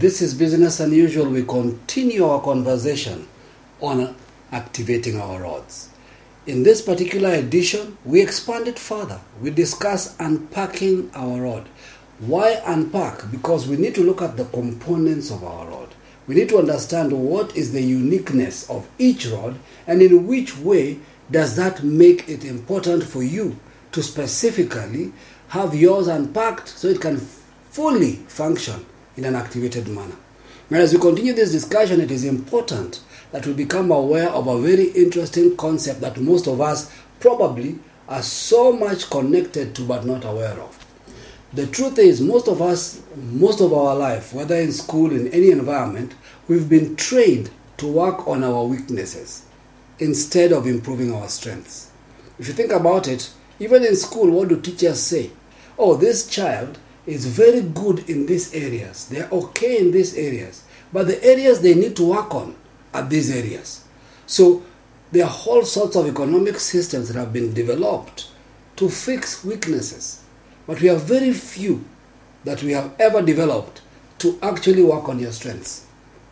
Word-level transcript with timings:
This 0.00 0.22
is 0.22 0.32
Business 0.32 0.80
Unusual. 0.80 1.28
We 1.28 1.42
continue 1.42 2.24
our 2.24 2.40
conversation 2.40 3.28
on 3.82 4.16
activating 4.50 5.20
our 5.20 5.42
rods. 5.42 5.90
In 6.46 6.62
this 6.62 6.80
particular 6.80 7.34
edition, 7.34 7.98
we 8.06 8.22
expand 8.22 8.66
it 8.66 8.78
further. 8.78 9.20
We 9.42 9.50
discuss 9.50 10.18
unpacking 10.18 11.10
our 11.14 11.42
rod. 11.42 11.68
Why 12.18 12.62
unpack? 12.64 13.30
Because 13.30 13.68
we 13.68 13.76
need 13.76 13.94
to 13.96 14.02
look 14.02 14.22
at 14.22 14.38
the 14.38 14.46
components 14.46 15.30
of 15.30 15.44
our 15.44 15.68
rod. 15.68 15.90
We 16.26 16.34
need 16.34 16.48
to 16.48 16.58
understand 16.58 17.12
what 17.12 17.54
is 17.54 17.74
the 17.74 17.82
uniqueness 17.82 18.70
of 18.70 18.88
each 18.98 19.26
rod 19.26 19.58
and 19.86 20.00
in 20.00 20.26
which 20.26 20.56
way 20.56 20.98
does 21.30 21.56
that 21.56 21.82
make 21.84 22.26
it 22.26 22.42
important 22.46 23.04
for 23.04 23.22
you 23.22 23.58
to 23.92 24.02
specifically 24.02 25.12
have 25.48 25.74
yours 25.74 26.06
unpacked 26.06 26.68
so 26.68 26.88
it 26.88 27.02
can 27.02 27.18
fully 27.18 28.12
function 28.28 28.86
in 29.20 29.26
an 29.26 29.36
activated 29.36 29.86
manner. 29.86 30.16
And 30.70 30.78
as 30.78 30.94
we 30.94 30.98
continue 30.98 31.34
this 31.34 31.52
discussion, 31.52 32.00
it 32.00 32.10
is 32.10 32.24
important 32.24 33.00
that 33.32 33.46
we 33.46 33.52
become 33.52 33.90
aware 33.90 34.30
of 34.30 34.46
a 34.46 34.58
very 34.60 34.86
interesting 34.92 35.56
concept 35.58 36.00
that 36.00 36.18
most 36.18 36.46
of 36.46 36.60
us 36.60 36.90
probably 37.20 37.78
are 38.08 38.22
so 38.22 38.72
much 38.72 39.10
connected 39.10 39.74
to 39.74 39.82
but 39.82 40.06
not 40.06 40.24
aware 40.24 40.58
of. 40.58 40.86
The 41.52 41.66
truth 41.66 41.98
is, 41.98 42.20
most 42.20 42.48
of 42.48 42.62
us, 42.62 43.02
most 43.16 43.60
of 43.60 43.74
our 43.74 43.94
life, 43.94 44.32
whether 44.32 44.54
in 44.56 44.72
school, 44.72 45.12
in 45.12 45.28
any 45.28 45.50
environment, 45.50 46.14
we've 46.48 46.68
been 46.68 46.96
trained 46.96 47.50
to 47.76 47.86
work 47.86 48.26
on 48.26 48.42
our 48.42 48.64
weaknesses 48.64 49.44
instead 49.98 50.50
of 50.52 50.66
improving 50.66 51.12
our 51.12 51.28
strengths. 51.28 51.90
If 52.38 52.48
you 52.48 52.54
think 52.54 52.72
about 52.72 53.06
it, 53.06 53.30
even 53.58 53.84
in 53.84 53.96
school, 53.96 54.30
what 54.30 54.48
do 54.48 54.58
teachers 54.60 55.00
say? 55.00 55.30
Oh, 55.78 55.94
this 55.94 56.26
child 56.26 56.78
is 57.10 57.26
very 57.26 57.62
good 57.62 58.08
in 58.08 58.26
these 58.26 58.54
areas. 58.54 59.08
They're 59.08 59.28
okay 59.30 59.78
in 59.78 59.90
these 59.90 60.16
areas. 60.16 60.64
But 60.92 61.06
the 61.06 61.22
areas 61.24 61.60
they 61.60 61.74
need 61.74 61.96
to 61.96 62.08
work 62.08 62.34
on 62.34 62.56
are 62.94 63.02
these 63.02 63.30
areas. 63.30 63.84
So 64.26 64.62
there 65.12 65.26
are 65.26 65.36
all 65.46 65.64
sorts 65.64 65.96
of 65.96 66.06
economic 66.06 66.58
systems 66.58 67.08
that 67.08 67.18
have 67.18 67.32
been 67.32 67.52
developed 67.52 68.30
to 68.76 68.88
fix 68.88 69.44
weaknesses. 69.44 70.22
But 70.66 70.80
we 70.80 70.88
have 70.88 71.02
very 71.02 71.32
few 71.32 71.84
that 72.44 72.62
we 72.62 72.72
have 72.72 72.92
ever 73.00 73.22
developed 73.22 73.82
to 74.18 74.38
actually 74.42 74.82
work 74.82 75.08
on 75.08 75.18
your 75.18 75.32
strengths. 75.32 75.86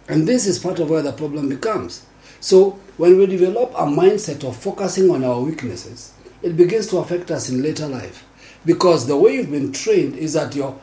And 0.09 0.27
this 0.27 0.47
is 0.47 0.59
part 0.59 0.79
of 0.79 0.91
where 0.91 1.03
the 1.03 1.13
problem 1.13 1.49
becomes. 1.49 2.07
So 2.41 2.79
when 2.97 3.19
we 3.19 3.27
develop 3.27 3.73
a 3.73 3.85
mindset 3.85 4.49
of 4.49 4.57
focusing 4.57 5.11
on 5.11 5.25
our 5.25 5.41
weaknesses, 5.41 6.13
it 6.43 6.57
begins 6.57 6.87
to 6.89 6.99
affect 6.99 7.31
us 7.31 7.51
in 7.51 7.63
later 7.63 7.87
life. 7.87 8.25
Because 8.69 9.07
the 9.07 9.17
way 9.17 9.37
you've 9.37 9.51
been 9.51 9.73
trained 9.73 10.17
is 10.17 10.35
that 10.35 10.55
your, 10.55 10.79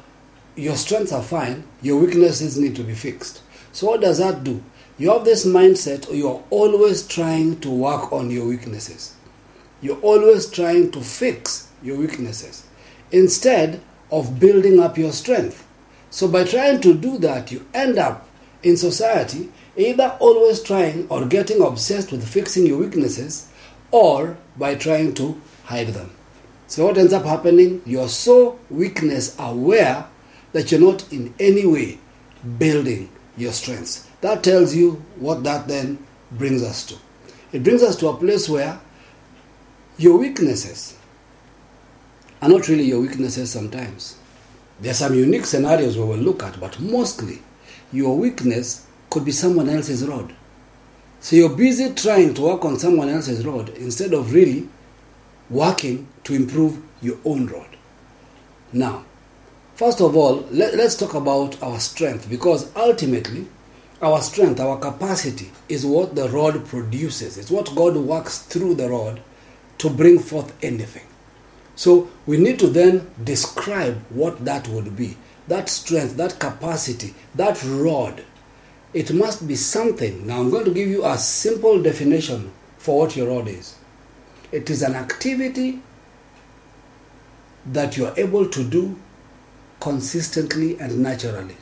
your 0.55 0.75
strengths 0.75 1.11
are 1.11 1.21
fine, 1.21 1.65
your 1.83 1.99
weaknesses 1.99 2.57
need 2.57 2.75
to 2.77 2.83
be 2.83 2.95
fixed. 2.95 3.43
So, 3.73 3.85
what 3.85 4.01
does 4.01 4.17
that 4.17 4.43
do? 4.43 4.63
You 4.97 5.11
have 5.11 5.23
this 5.23 5.45
mindset, 5.45 6.11
you're 6.11 6.43
always 6.49 7.05
trying 7.07 7.59
to 7.59 7.69
work 7.69 8.11
on 8.11 8.31
your 8.31 8.47
weaknesses. 8.47 9.13
You're 9.83 9.99
always 9.99 10.49
trying 10.49 10.93
to 10.93 11.01
fix 11.01 11.69
your 11.83 11.97
weaknesses 11.97 12.65
instead 13.11 13.81
of 14.09 14.39
building 14.39 14.79
up 14.79 14.97
your 14.97 15.11
strength. 15.11 15.63
So, 16.09 16.27
by 16.27 16.43
trying 16.43 16.81
to 16.81 16.95
do 16.95 17.19
that, 17.19 17.51
you 17.51 17.67
end 17.71 17.99
up 17.99 18.27
in 18.63 18.77
society 18.77 19.51
either 19.77 20.17
always 20.19 20.63
trying 20.63 21.07
or 21.09 21.27
getting 21.27 21.61
obsessed 21.61 22.11
with 22.11 22.27
fixing 22.27 22.65
your 22.65 22.79
weaknesses 22.79 23.47
or 23.91 24.37
by 24.57 24.73
trying 24.73 25.13
to 25.13 25.39
hide 25.65 25.89
them. 25.89 26.14
So, 26.67 26.85
what 26.85 26.97
ends 26.97 27.13
up 27.13 27.25
happening? 27.25 27.81
You're 27.85 28.09
so 28.09 28.59
weakness 28.69 29.35
aware 29.37 30.07
that 30.51 30.71
you're 30.71 30.81
not 30.81 31.11
in 31.11 31.33
any 31.39 31.65
way 31.65 31.99
building 32.57 33.09
your 33.37 33.51
strengths. 33.51 34.07
That 34.21 34.43
tells 34.43 34.75
you 34.75 35.03
what 35.17 35.43
that 35.43 35.67
then 35.67 35.99
brings 36.31 36.63
us 36.63 36.85
to. 36.87 36.95
It 37.51 37.63
brings 37.63 37.83
us 37.83 37.95
to 37.97 38.07
a 38.07 38.17
place 38.17 38.49
where 38.49 38.79
your 39.97 40.17
weaknesses 40.17 40.97
are 42.41 42.49
not 42.49 42.67
really 42.67 42.83
your 42.83 43.01
weaknesses 43.01 43.51
sometimes. 43.51 44.17
There 44.79 44.91
are 44.91 44.95
some 44.95 45.13
unique 45.13 45.45
scenarios 45.45 45.97
we 45.97 46.03
will 46.03 46.17
look 46.17 46.43
at, 46.43 46.59
but 46.59 46.79
mostly 46.79 47.41
your 47.91 48.17
weakness 48.17 48.85
could 49.09 49.23
be 49.23 49.31
someone 49.31 49.69
else's 49.69 50.05
rod. 50.05 50.33
So 51.21 51.35
you're 51.35 51.55
busy 51.55 51.93
trying 51.93 52.33
to 52.35 52.41
work 52.41 52.65
on 52.65 52.77
someone 52.77 53.09
else's 53.09 53.45
rod 53.45 53.69
instead 53.69 54.13
of 54.13 54.33
really 54.33 54.67
working 55.49 56.07
to 56.23 56.33
improve 56.33 56.81
your 57.01 57.17
own 57.25 57.47
rod. 57.47 57.67
Now, 58.73 59.05
first 59.75 60.01
of 60.01 60.15
all, 60.15 60.45
let, 60.51 60.73
us 60.75 60.97
talk 60.97 61.13
about 61.13 61.61
our 61.61 61.79
strength 61.79 62.29
because 62.29 62.75
ultimately, 62.75 63.47
our 64.01 64.21
strength, 64.21 64.59
our 64.59 64.77
capacity 64.77 65.51
is 65.69 65.85
what 65.85 66.15
the 66.15 66.27
rod 66.29 66.65
produces. 66.65 67.37
It's 67.37 67.51
what 67.51 67.73
God 67.75 67.95
works 67.95 68.39
through 68.39 68.75
the 68.75 68.89
rod 68.89 69.21
to 69.77 69.89
bring 69.89 70.19
forth 70.19 70.53
anything. 70.63 71.05
So 71.75 72.09
we 72.25 72.37
need 72.37 72.59
to 72.59 72.67
then 72.67 73.09
describe 73.23 73.97
what 74.09 74.45
that 74.45 74.67
would 74.67 74.95
be. 74.95 75.17
That 75.47 75.69
strength, 75.69 76.17
that 76.17 76.39
capacity, 76.39 77.13
that 77.35 77.61
rod. 77.63 78.23
It 78.93 79.13
must 79.13 79.47
be 79.47 79.55
something. 79.55 80.25
Now 80.25 80.39
I'm 80.39 80.49
going 80.49 80.65
to 80.65 80.73
give 80.73 80.87
you 80.87 81.05
a 81.05 81.17
simple 81.17 81.81
definition 81.81 82.51
for 82.77 82.99
what 82.99 83.15
your 83.15 83.27
rod 83.27 83.47
is. 83.47 83.75
It 84.51 84.69
is 84.69 84.81
an 84.81 84.95
activity 84.95 85.81
that 87.65 87.97
you 87.97 88.05
are 88.05 88.13
able 88.17 88.47
to 88.49 88.63
do 88.63 88.97
consistently 89.79 90.79
and 90.79 90.99
naturally. 90.99 91.57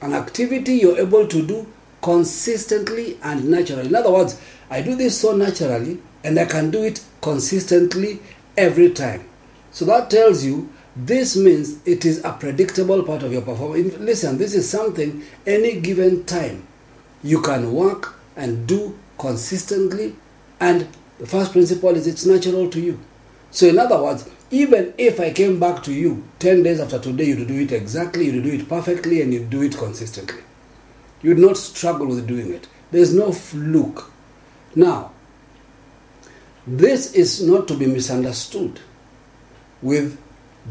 An 0.00 0.12
activity 0.12 0.74
you're 0.74 0.98
able 0.98 1.26
to 1.26 1.46
do 1.46 1.66
consistently 2.02 3.18
and 3.22 3.46
naturally. 3.46 3.88
In 3.88 3.94
other 3.94 4.12
words, 4.12 4.40
I 4.70 4.82
do 4.82 4.94
this 4.94 5.18
so 5.18 5.34
naturally 5.34 6.00
and 6.22 6.38
I 6.38 6.44
can 6.44 6.70
do 6.70 6.82
it 6.82 7.02
consistently 7.22 8.20
every 8.56 8.90
time. 8.90 9.24
So 9.70 9.84
that 9.86 10.10
tells 10.10 10.44
you 10.44 10.70
this 10.96 11.36
means 11.36 11.78
it 11.86 12.04
is 12.04 12.24
a 12.24 12.32
predictable 12.32 13.02
part 13.02 13.22
of 13.22 13.32
your 13.32 13.42
performance. 13.42 13.96
Listen, 13.98 14.38
this 14.38 14.54
is 14.54 14.68
something 14.68 15.24
any 15.46 15.80
given 15.80 16.24
time 16.24 16.66
you 17.22 17.40
can 17.40 17.72
work 17.72 18.14
and 18.36 18.66
do 18.66 18.96
consistently 19.18 20.14
and 20.60 20.86
the 21.24 21.30
first 21.30 21.52
principle 21.52 21.96
is 21.96 22.06
it's 22.06 22.26
natural 22.26 22.68
to 22.68 22.78
you. 22.78 23.00
So, 23.50 23.66
in 23.66 23.78
other 23.78 24.02
words, 24.02 24.28
even 24.50 24.92
if 24.98 25.18
I 25.18 25.32
came 25.32 25.58
back 25.58 25.82
to 25.84 25.92
you 25.94 26.22
10 26.38 26.62
days 26.62 26.80
after 26.80 26.98
today, 26.98 27.24
you'd 27.24 27.48
do 27.48 27.60
it 27.60 27.72
exactly, 27.72 28.26
you'd 28.26 28.44
do 28.44 28.52
it 28.52 28.68
perfectly, 28.68 29.22
and 29.22 29.32
you'd 29.32 29.48
do 29.48 29.62
it 29.62 29.74
consistently. 29.74 30.42
You'd 31.22 31.38
not 31.38 31.56
struggle 31.56 32.08
with 32.08 32.26
doing 32.26 32.52
it. 32.52 32.68
There's 32.90 33.14
no 33.14 33.32
fluke. 33.32 34.10
Now, 34.74 35.12
this 36.66 37.14
is 37.14 37.42
not 37.42 37.68
to 37.68 37.74
be 37.74 37.86
misunderstood 37.86 38.80
with 39.80 40.20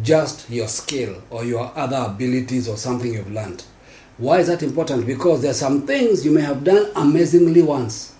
just 0.03 0.47
your 0.51 0.67
skill 0.67 1.23
or 1.31 1.43
your 1.45 1.71
other 1.75 1.97
abilities 2.11 2.69
or 2.69 2.77
something 2.77 3.11
you've 3.11 3.31
learned. 3.31 3.63
Why 4.19 4.37
is 4.37 4.47
that 4.49 4.61
important? 4.61 5.07
Because 5.07 5.41
there 5.41 5.49
are 5.49 5.55
some 5.55 5.87
things 5.87 6.23
you 6.23 6.29
may 6.31 6.41
have 6.41 6.63
done 6.63 6.91
amazingly 6.95 7.63
once 7.63 8.12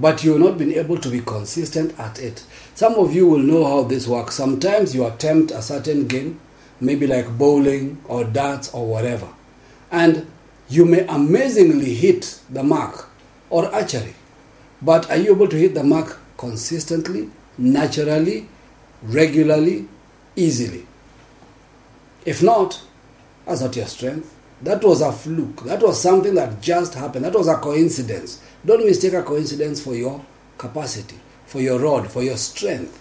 but 0.00 0.22
you've 0.22 0.40
not 0.40 0.58
been 0.58 0.72
able 0.72 0.98
to 0.98 1.08
be 1.08 1.20
consistent 1.20 1.98
at 1.98 2.18
it. 2.20 2.44
Some 2.74 2.94
of 2.94 3.14
you 3.14 3.26
will 3.26 3.38
know 3.38 3.64
how 3.64 3.82
this 3.82 4.06
works. 4.06 4.36
Sometimes 4.36 4.94
you 4.94 5.06
attempt 5.06 5.50
a 5.50 5.62
certain 5.62 6.06
game, 6.06 6.40
maybe 6.80 7.06
like 7.06 7.36
bowling 7.36 8.00
or 8.06 8.24
darts 8.24 8.72
or 8.72 8.86
whatever, 8.86 9.28
and 9.90 10.30
you 10.68 10.84
may 10.84 11.06
amazingly 11.06 11.94
hit 11.94 12.40
the 12.50 12.62
mark 12.62 13.08
or 13.50 13.66
archery. 13.74 14.14
But 14.80 15.10
are 15.10 15.16
you 15.16 15.34
able 15.34 15.48
to 15.48 15.56
hit 15.56 15.74
the 15.74 15.82
mark 15.82 16.20
consistently, 16.36 17.30
naturally, 17.56 18.48
regularly, 19.02 19.88
easily? 20.36 20.86
If 22.24 22.42
not, 22.42 22.80
that's 23.46 23.62
not 23.62 23.74
your 23.74 23.86
strength. 23.86 24.34
That 24.62 24.84
was 24.84 25.00
a 25.00 25.10
fluke. 25.12 25.64
That 25.64 25.82
was 25.82 26.00
something 26.00 26.34
that 26.34 26.60
just 26.60 26.94
happened. 26.94 27.24
That 27.24 27.34
was 27.34 27.48
a 27.48 27.56
coincidence. 27.56 28.42
Don't 28.64 28.84
mistake 28.84 29.12
a 29.12 29.22
coincidence 29.22 29.80
for 29.82 29.94
your 29.94 30.24
capacity, 30.56 31.16
for 31.46 31.60
your 31.60 31.78
rod, 31.78 32.10
for 32.10 32.22
your 32.22 32.36
strength. 32.36 33.00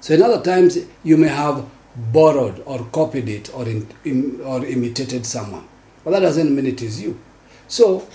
So, 0.00 0.14
in 0.14 0.22
other 0.22 0.42
times, 0.42 0.78
you 1.04 1.16
may 1.16 1.28
have 1.28 1.64
borrowed 2.12 2.62
or 2.66 2.84
copied 2.86 3.28
it 3.28 3.54
or, 3.54 3.68
in, 3.68 3.86
in, 4.04 4.40
or 4.42 4.64
imitated 4.64 5.26
someone. 5.26 5.66
But 6.04 6.12
that 6.12 6.20
doesn't 6.20 6.54
mean 6.54 6.66
it 6.66 6.82
is 6.82 7.00
you. 7.00 7.18
So, 7.68 8.08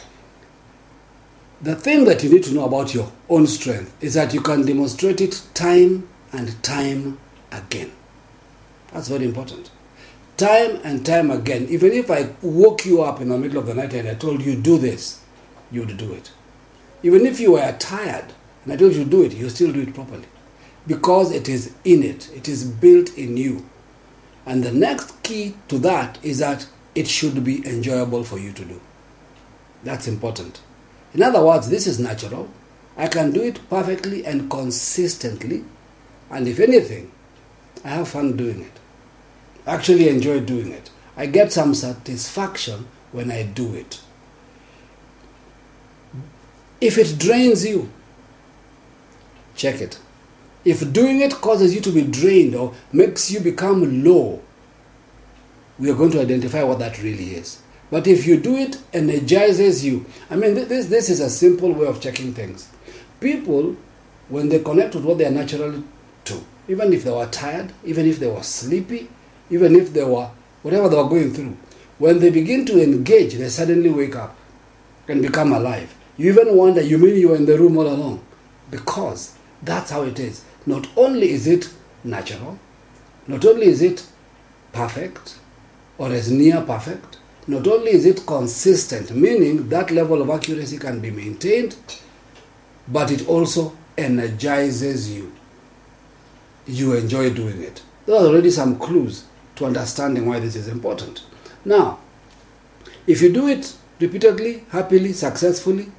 the 1.61 1.75
thing 1.75 2.05
that 2.05 2.23
you 2.23 2.29
need 2.29 2.43
to 2.43 2.53
know 2.53 2.65
about 2.65 2.93
your 2.93 3.11
own 3.29 3.47
strength 3.47 3.95
is 4.03 4.13
that 4.15 4.33
you 4.33 4.41
can 4.41 4.65
demonstrate 4.65 5.21
it 5.21 5.41
time 5.53 6.07
and 6.33 6.61
time 6.63 7.19
again. 7.51 7.91
That's 8.91 9.07
very 9.07 9.25
important. 9.25 9.71
Time 10.37 10.79
and 10.83 11.05
time 11.05 11.31
again. 11.31 11.67
Even 11.69 11.93
if 11.93 12.11
I 12.11 12.29
woke 12.41 12.85
you 12.85 13.01
up 13.01 13.21
in 13.21 13.29
the 13.29 13.37
middle 13.37 13.57
of 13.57 13.67
the 13.67 13.73
night 13.73 13.93
and 13.93 14.07
I 14.07 14.15
told 14.15 14.41
you, 14.41 14.55
do 14.55 14.77
this, 14.77 15.21
you 15.71 15.81
would 15.81 15.97
do 15.97 16.11
it. 16.13 16.31
Even 17.05 17.27
if 17.27 17.39
you 17.39 17.55
are 17.55 17.71
tired 17.73 18.33
and 18.63 18.73
I 18.73 18.77
told 18.77 18.93
you 18.95 19.05
do 19.05 19.21
it, 19.21 19.35
you 19.35 19.47
still 19.49 19.71
do 19.71 19.81
it 19.81 19.93
properly. 19.93 20.25
Because 20.87 21.31
it 21.31 21.47
is 21.47 21.75
in 21.83 22.01
it, 22.01 22.31
it 22.35 22.49
is 22.49 22.65
built 22.65 23.15
in 23.15 23.37
you. 23.37 23.69
And 24.43 24.63
the 24.63 24.71
next 24.71 25.21
key 25.21 25.53
to 25.67 25.77
that 25.79 26.17
is 26.23 26.39
that 26.39 26.67
it 26.95 27.07
should 27.07 27.43
be 27.43 27.63
enjoyable 27.67 28.23
for 28.23 28.39
you 28.39 28.51
to 28.53 28.65
do. 28.65 28.81
That's 29.83 30.07
important. 30.07 30.61
In 31.13 31.21
other 31.21 31.45
words, 31.45 31.69
this 31.69 31.85
is 31.85 31.99
natural. 31.99 32.49
I 32.97 33.07
can 33.07 33.29
do 33.29 33.43
it 33.43 33.59
perfectly 33.69 34.25
and 34.25 34.49
consistently. 34.49 35.63
And 36.31 36.47
if 36.47 36.59
anything, 36.59 37.11
I 37.83 37.89
have 37.89 38.07
fun 38.07 38.35
doing 38.35 38.61
it. 38.61 38.79
Actually 39.67 40.09
enjoy 40.09 40.39
doing 40.39 40.71
it. 40.71 40.89
I 41.15 41.27
get 41.27 41.53
some 41.53 41.75
satisfaction 41.75 42.87
when 43.11 43.29
I 43.29 43.43
do 43.43 43.75
it. 43.75 44.01
If 46.81 46.97
it 46.97 47.17
drains 47.17 47.65
you, 47.65 47.89
check 49.55 49.81
it. 49.81 49.99
If 50.63 50.91
doing 50.91 51.21
it 51.21 51.33
causes 51.35 51.73
you 51.75 51.81
to 51.81 51.91
be 51.91 52.01
drained 52.01 52.55
or 52.55 52.73
makes 52.91 53.31
you 53.31 53.39
become 53.39 54.03
low, 54.03 54.41
we 55.77 55.91
are 55.91 55.95
going 55.95 56.11
to 56.11 56.21
identify 56.21 56.63
what 56.63 56.79
that 56.79 57.01
really 57.03 57.35
is. 57.35 57.61
But 57.91 58.07
if 58.07 58.25
you 58.25 58.39
do 58.39 58.55
it, 58.55 58.77
energizes 58.93 59.85
you. 59.85 60.05
I 60.29 60.35
mean, 60.35 60.55
this, 60.55 60.87
this 60.87 61.09
is 61.09 61.19
a 61.19 61.29
simple 61.29 61.71
way 61.71 61.85
of 61.85 62.01
checking 62.01 62.33
things. 62.33 62.69
People, 63.19 63.75
when 64.29 64.49
they 64.49 64.59
connect 64.59 64.95
with 64.95 65.05
what 65.05 65.17
they 65.17 65.25
are 65.25 65.31
naturally 65.31 65.83
to, 66.25 66.43
even 66.67 66.93
if 66.93 67.03
they 67.03 67.11
were 67.11 67.27
tired, 67.27 67.71
even 67.83 68.07
if 68.07 68.19
they 68.19 68.27
were 68.27 68.41
sleepy, 68.43 69.07
even 69.49 69.75
if 69.75 69.93
they 69.93 70.03
were 70.03 70.29
whatever 70.63 70.89
they 70.89 70.95
were 70.95 71.09
going 71.09 71.31
through, 71.31 71.55
when 71.99 72.19
they 72.19 72.31
begin 72.31 72.65
to 72.65 72.81
engage, 72.81 73.35
they 73.35 73.49
suddenly 73.49 73.89
wake 73.89 74.15
up 74.15 74.35
and 75.07 75.21
become 75.21 75.53
alive. 75.53 75.93
You 76.17 76.31
even 76.31 76.55
wonder, 76.55 76.81
you 76.81 76.97
mean 76.97 77.15
you 77.15 77.29
were 77.29 77.35
in 77.35 77.45
the 77.45 77.57
room 77.57 77.77
all 77.77 77.87
along? 77.87 78.23
Because 78.71 79.35
that's 79.61 79.91
how 79.91 80.03
it 80.03 80.19
is. 80.19 80.43
Not 80.65 80.87
only 80.95 81.31
is 81.31 81.47
it 81.47 81.69
natural, 82.03 82.57
not 83.27 83.45
only 83.45 83.67
is 83.67 83.81
it 83.81 84.05
perfect 84.71 85.37
or 85.97 86.11
as 86.11 86.31
near 86.31 86.61
perfect, 86.61 87.17
not 87.47 87.67
only 87.67 87.91
is 87.91 88.05
it 88.05 88.25
consistent, 88.25 89.11
meaning 89.11 89.69
that 89.69 89.91
level 89.91 90.21
of 90.21 90.29
accuracy 90.29 90.77
can 90.77 90.99
be 90.99 91.11
maintained, 91.11 91.75
but 92.87 93.11
it 93.11 93.27
also 93.27 93.75
energizes 93.97 95.11
you. 95.11 95.31
You 96.65 96.93
enjoy 96.93 97.31
doing 97.31 97.61
it. 97.61 97.83
There 98.05 98.15
are 98.15 98.25
already 98.25 98.49
some 98.51 98.79
clues 98.79 99.25
to 99.57 99.65
understanding 99.65 100.25
why 100.25 100.39
this 100.39 100.55
is 100.55 100.67
important. 100.67 101.23
Now, 101.63 101.99
if 103.05 103.21
you 103.21 103.31
do 103.31 103.47
it 103.47 103.75
repeatedly, 103.99 104.63
happily, 104.69 105.13
successfully, 105.13 105.91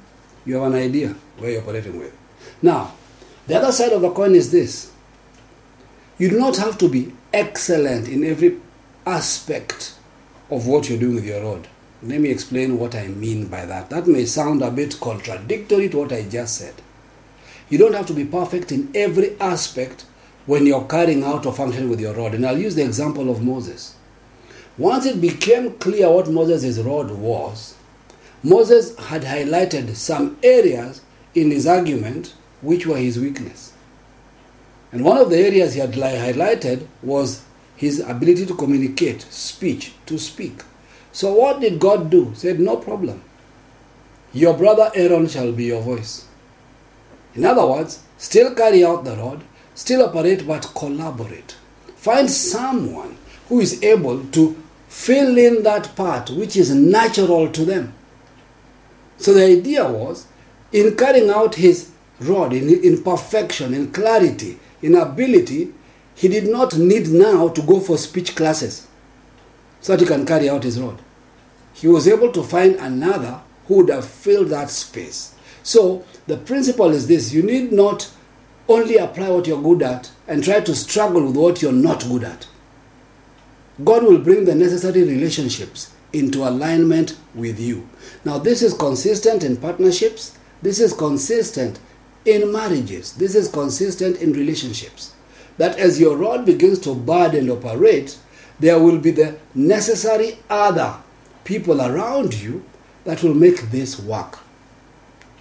you 0.47 0.55
have 0.55 0.73
an 0.73 0.79
idea 0.79 1.13
where 1.37 1.51
you're 1.51 1.61
operating 1.61 1.99
with. 1.99 2.15
Now, 2.61 2.93
the 3.45 3.55
other 3.55 3.71
side 3.71 3.91
of 3.91 4.01
the 4.01 4.11
coin 4.11 4.33
is 4.33 4.51
this 4.51 4.91
you 6.17 6.29
do 6.29 6.39
not 6.39 6.57
have 6.57 6.77
to 6.79 6.89
be 6.89 7.13
excellent 7.31 8.07
in 8.07 8.23
every 8.23 8.57
aspect 9.05 9.93
of 10.49 10.65
what 10.65 10.89
you're 10.89 10.97
doing 10.99 11.15
with 11.15 11.25
your 11.25 11.43
rod. 11.43 11.67
Let 12.01 12.21
me 12.21 12.29
explain 12.29 12.79
what 12.79 12.95
I 12.95 13.07
mean 13.07 13.47
by 13.47 13.65
that. 13.65 13.89
That 13.89 14.07
may 14.07 14.25
sound 14.25 14.61
a 14.61 14.71
bit 14.71 14.99
contradictory 14.99 15.89
to 15.89 15.97
what 15.97 16.13
I 16.13 16.23
just 16.23 16.57
said. 16.57 16.73
You 17.69 17.77
don't 17.77 17.93
have 17.93 18.07
to 18.07 18.13
be 18.13 18.25
perfect 18.25 18.71
in 18.71 18.89
every 18.95 19.39
aspect 19.39 20.05
when 20.45 20.65
you're 20.65 20.85
carrying 20.85 21.23
out 21.23 21.45
or 21.45 21.53
functioning 21.53 21.89
with 21.89 21.99
your 21.99 22.13
rod. 22.13 22.33
And 22.33 22.45
I'll 22.45 22.57
use 22.57 22.75
the 22.75 22.85
example 22.85 23.29
of 23.29 23.43
Moses. 23.43 23.95
Once 24.77 25.05
it 25.05 25.19
became 25.19 25.73
clear 25.73 26.09
what 26.09 26.29
Moses' 26.29 26.77
rod 26.79 27.11
was, 27.11 27.76
Moses 28.43 28.95
had 28.97 29.23
highlighted 29.23 29.95
some 29.95 30.37
areas 30.43 31.01
in 31.33 31.51
his 31.51 31.65
argument 31.65 32.33
which 32.61 32.85
were 32.85 32.97
his 32.97 33.19
weakness. 33.19 33.73
And 34.91 35.03
one 35.03 35.17
of 35.17 35.29
the 35.29 35.37
areas 35.37 35.73
he 35.73 35.79
had 35.79 35.91
highlighted 35.93 36.87
was 37.01 37.43
his 37.75 37.99
ability 37.99 38.45
to 38.45 38.55
communicate, 38.55 39.21
speech, 39.23 39.93
to 40.05 40.17
speak. 40.17 40.63
So 41.11 41.33
what 41.33 41.61
did 41.61 41.79
God 41.79 42.09
do? 42.09 42.29
He 42.29 42.35
said, 42.35 42.59
No 42.59 42.77
problem. 42.77 43.21
Your 44.33 44.53
brother 44.55 44.91
Aaron 44.93 45.27
shall 45.27 45.51
be 45.51 45.65
your 45.65 45.81
voice. 45.81 46.27
In 47.35 47.45
other 47.45 47.65
words, 47.65 48.03
still 48.17 48.53
carry 48.55 48.83
out 48.83 49.03
the 49.03 49.15
rod, 49.15 49.43
still 49.75 50.03
operate, 50.03 50.45
but 50.47 50.71
collaborate. 50.75 51.55
Find 51.95 52.29
someone 52.29 53.17
who 53.49 53.59
is 53.59 53.81
able 53.83 54.23
to 54.25 54.61
fill 54.87 55.37
in 55.37 55.63
that 55.63 55.95
part 55.95 56.29
which 56.29 56.55
is 56.55 56.73
natural 56.73 57.49
to 57.49 57.65
them. 57.65 57.93
So 59.17 59.33
the 59.33 59.45
idea 59.45 59.87
was 59.87 60.27
in 60.71 60.95
carrying 60.95 61.29
out 61.29 61.55
his 61.55 61.91
rod 62.19 62.53
in, 62.53 62.69
in 62.83 63.03
perfection, 63.03 63.73
in 63.73 63.91
clarity, 63.91 64.59
in 64.81 64.95
ability, 64.95 65.73
he 66.15 66.27
did 66.27 66.47
not 66.49 66.77
need 66.77 67.09
now 67.09 67.47
to 67.49 67.61
go 67.61 67.79
for 67.79 67.97
speech 67.97 68.35
classes 68.35 68.87
so 69.81 69.93
that 69.93 70.01
he 70.01 70.07
can 70.07 70.25
carry 70.25 70.49
out 70.49 70.63
his 70.63 70.79
rod. 70.79 70.99
He 71.73 71.87
was 71.87 72.07
able 72.07 72.31
to 72.31 72.43
find 72.43 72.75
another 72.75 73.41
who 73.67 73.77
would 73.77 73.89
have 73.89 74.07
filled 74.07 74.49
that 74.49 74.69
space. 74.69 75.35
So 75.61 76.05
the 76.25 76.37
principle 76.37 76.91
is 76.91 77.07
this 77.07 77.33
you 77.33 77.43
need 77.43 77.71
not 77.71 78.09
only 78.67 78.97
apply 78.97 79.29
what 79.29 79.47
you're 79.47 79.61
good 79.61 79.81
at 79.83 80.11
and 80.27 80.43
try 80.43 80.59
to 80.61 80.75
struggle 80.75 81.25
with 81.25 81.37
what 81.37 81.61
you're 81.61 81.71
not 81.71 82.03
good 82.03 82.23
at. 82.23 82.47
God 83.83 84.03
will 84.03 84.17
bring 84.17 84.45
the 84.45 84.55
necessary 84.55 85.03
relationships 85.03 85.93
into 86.17 86.47
alignment 86.47 87.17
with 87.35 87.59
you. 87.59 87.87
Now, 88.25 88.37
this 88.39 88.61
is 88.61 88.73
consistent 88.73 89.43
in 89.43 89.57
partnerships, 89.57 90.37
this 90.61 90.79
is 90.79 90.93
consistent 90.93 91.79
in 92.25 92.51
marriages, 92.51 93.13
this 93.13 93.35
is 93.35 93.47
consistent 93.47 94.17
in 94.17 94.33
relationships. 94.33 95.13
That 95.57 95.77
as 95.77 95.99
your 95.99 96.17
rod 96.17 96.45
begins 96.45 96.79
to 96.79 96.93
bud 96.93 97.35
and 97.35 97.49
operate, 97.49 98.17
there 98.59 98.79
will 98.79 98.97
be 98.99 99.11
the 99.11 99.37
necessary 99.53 100.39
other 100.49 100.95
people 101.43 101.81
around 101.81 102.33
you 102.33 102.63
that 103.05 103.23
will 103.23 103.33
make 103.33 103.71
this 103.71 103.99
work. 103.99 104.39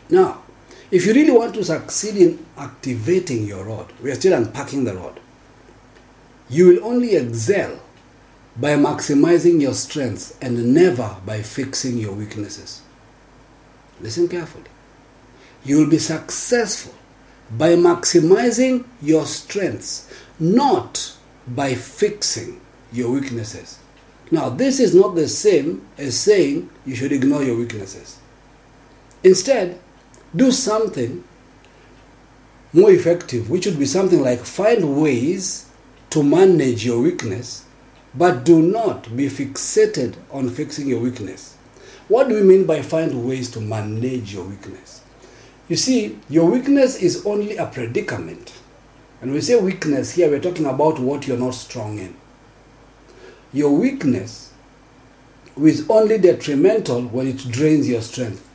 Now, 0.08 0.42
if 0.90 1.04
you 1.04 1.12
really 1.14 1.32
want 1.32 1.54
to 1.54 1.64
succeed 1.64 2.16
in 2.16 2.46
activating 2.56 3.46
your 3.46 3.64
rod, 3.64 3.92
we 4.02 4.10
are 4.10 4.14
still 4.14 4.34
unpacking 4.34 4.84
the 4.84 4.94
rod. 4.94 5.18
You 6.48 6.68
will 6.68 6.84
only 6.84 7.16
excel 7.16 7.80
by 8.58 8.70
maximizing 8.74 9.60
your 9.60 9.74
strengths 9.74 10.36
and 10.40 10.74
never 10.74 11.16
by 11.26 11.42
fixing 11.42 11.98
your 11.98 12.12
weaknesses. 12.12 12.82
Listen 14.00 14.28
carefully. 14.28 14.70
You 15.64 15.78
will 15.78 15.90
be 15.90 15.98
successful 15.98 16.94
by 17.50 17.70
maximizing 17.74 18.84
your 19.02 19.26
strengths, 19.26 20.12
not 20.38 21.16
by 21.46 21.74
fixing 21.74 22.60
your 22.92 23.10
weaknesses. 23.10 23.78
Now, 24.30 24.48
this 24.48 24.80
is 24.80 24.94
not 24.94 25.14
the 25.14 25.28
same 25.28 25.86
as 25.98 26.18
saying 26.18 26.70
you 26.84 26.96
should 26.96 27.12
ignore 27.12 27.42
your 27.42 27.56
weaknesses. 27.56 28.18
Instead, 29.22 29.78
do 30.34 30.50
something 30.50 31.22
more 32.72 32.90
effective, 32.90 33.48
which 33.48 33.66
would 33.66 33.78
be 33.78 33.86
something 33.86 34.20
like 34.20 34.40
find 34.40 35.00
ways 35.00 35.70
to 36.10 36.22
manage 36.22 36.84
your 36.84 37.00
weakness, 37.00 37.64
but 38.16 38.44
do 38.44 38.62
not 38.62 39.14
be 39.14 39.28
fixated 39.28 40.16
on 40.30 40.48
fixing 40.48 40.88
your 40.88 41.00
weakness. 41.00 41.56
What 42.08 42.28
do 42.28 42.34
we 42.36 42.42
mean 42.42 42.64
by 42.64 42.82
find 42.82 43.26
ways 43.26 43.50
to 43.50 43.60
manage 43.60 44.32
your 44.32 44.44
weakness? 44.44 45.02
You 45.68 45.76
see, 45.76 46.18
your 46.28 46.48
weakness 46.50 46.96
is 46.96 47.26
only 47.26 47.56
a 47.56 47.66
predicament. 47.66 48.54
And 49.20 49.32
we 49.32 49.40
say 49.40 49.60
weakness 49.60 50.14
here, 50.14 50.30
we're 50.30 50.40
talking 50.40 50.66
about 50.66 50.98
what 50.98 51.26
you're 51.26 51.36
not 51.36 51.54
strong 51.54 51.98
in. 51.98 52.16
Your 53.52 53.70
weakness 53.70 54.52
is 55.56 55.86
only 55.88 56.18
detrimental 56.18 57.02
when 57.02 57.26
it 57.26 57.38
drains 57.50 57.88
your 57.88 58.02
strength. 58.02 58.46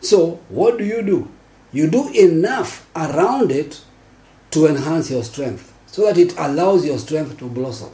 So, 0.00 0.40
what 0.48 0.78
do 0.78 0.84
you 0.84 1.02
do? 1.02 1.30
You 1.72 1.90
do 1.90 2.08
enough 2.10 2.88
around 2.94 3.50
it 3.50 3.82
to 4.52 4.66
enhance 4.66 5.10
your 5.10 5.24
strength 5.24 5.73
so 5.94 6.06
that 6.06 6.18
it 6.18 6.36
allows 6.36 6.84
your 6.84 6.98
strength 6.98 7.38
to 7.38 7.44
blossom. 7.44 7.88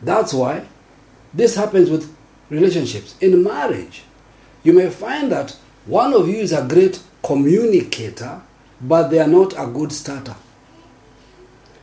That's 0.00 0.32
why 0.32 0.64
this 1.32 1.56
happens 1.56 1.90
with 1.90 2.14
relationships. 2.48 3.16
In 3.20 3.42
marriage, 3.42 4.04
you 4.62 4.72
may 4.72 4.88
find 4.88 5.32
that 5.32 5.50
one 5.84 6.14
of 6.14 6.28
you 6.28 6.36
is 6.36 6.52
a 6.52 6.64
great 6.64 7.02
communicator, 7.24 8.40
but 8.80 9.08
they 9.08 9.18
are 9.18 9.26
not 9.26 9.52
a 9.58 9.66
good 9.66 9.90
starter. 9.90 10.36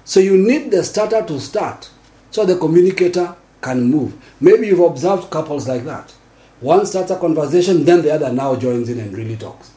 So 0.05 0.22
you 0.22 0.38
need 0.38 0.72
the 0.72 0.86
starter 0.86 1.22
to 1.22 1.38
start 1.41 1.89
so 2.29 2.46
the 2.46 2.58
communicator 2.58 3.36
can 3.60 3.91
move. 3.91 4.13
Maybe 4.39 4.67
you've 4.67 4.79
observed 4.79 5.29
couples 5.29 5.67
like 5.67 5.84
that. 5.84 6.13
One 6.62 6.86
starts 6.86 7.12
a 7.12 7.20
conversation, 7.20 7.84
then 7.84 8.03
the 8.03 8.13
other 8.13 8.31
now 8.31 8.55
joins 8.55 8.88
in 8.88 9.01
and 9.01 9.13
really 9.17 9.36
talks. 9.36 9.72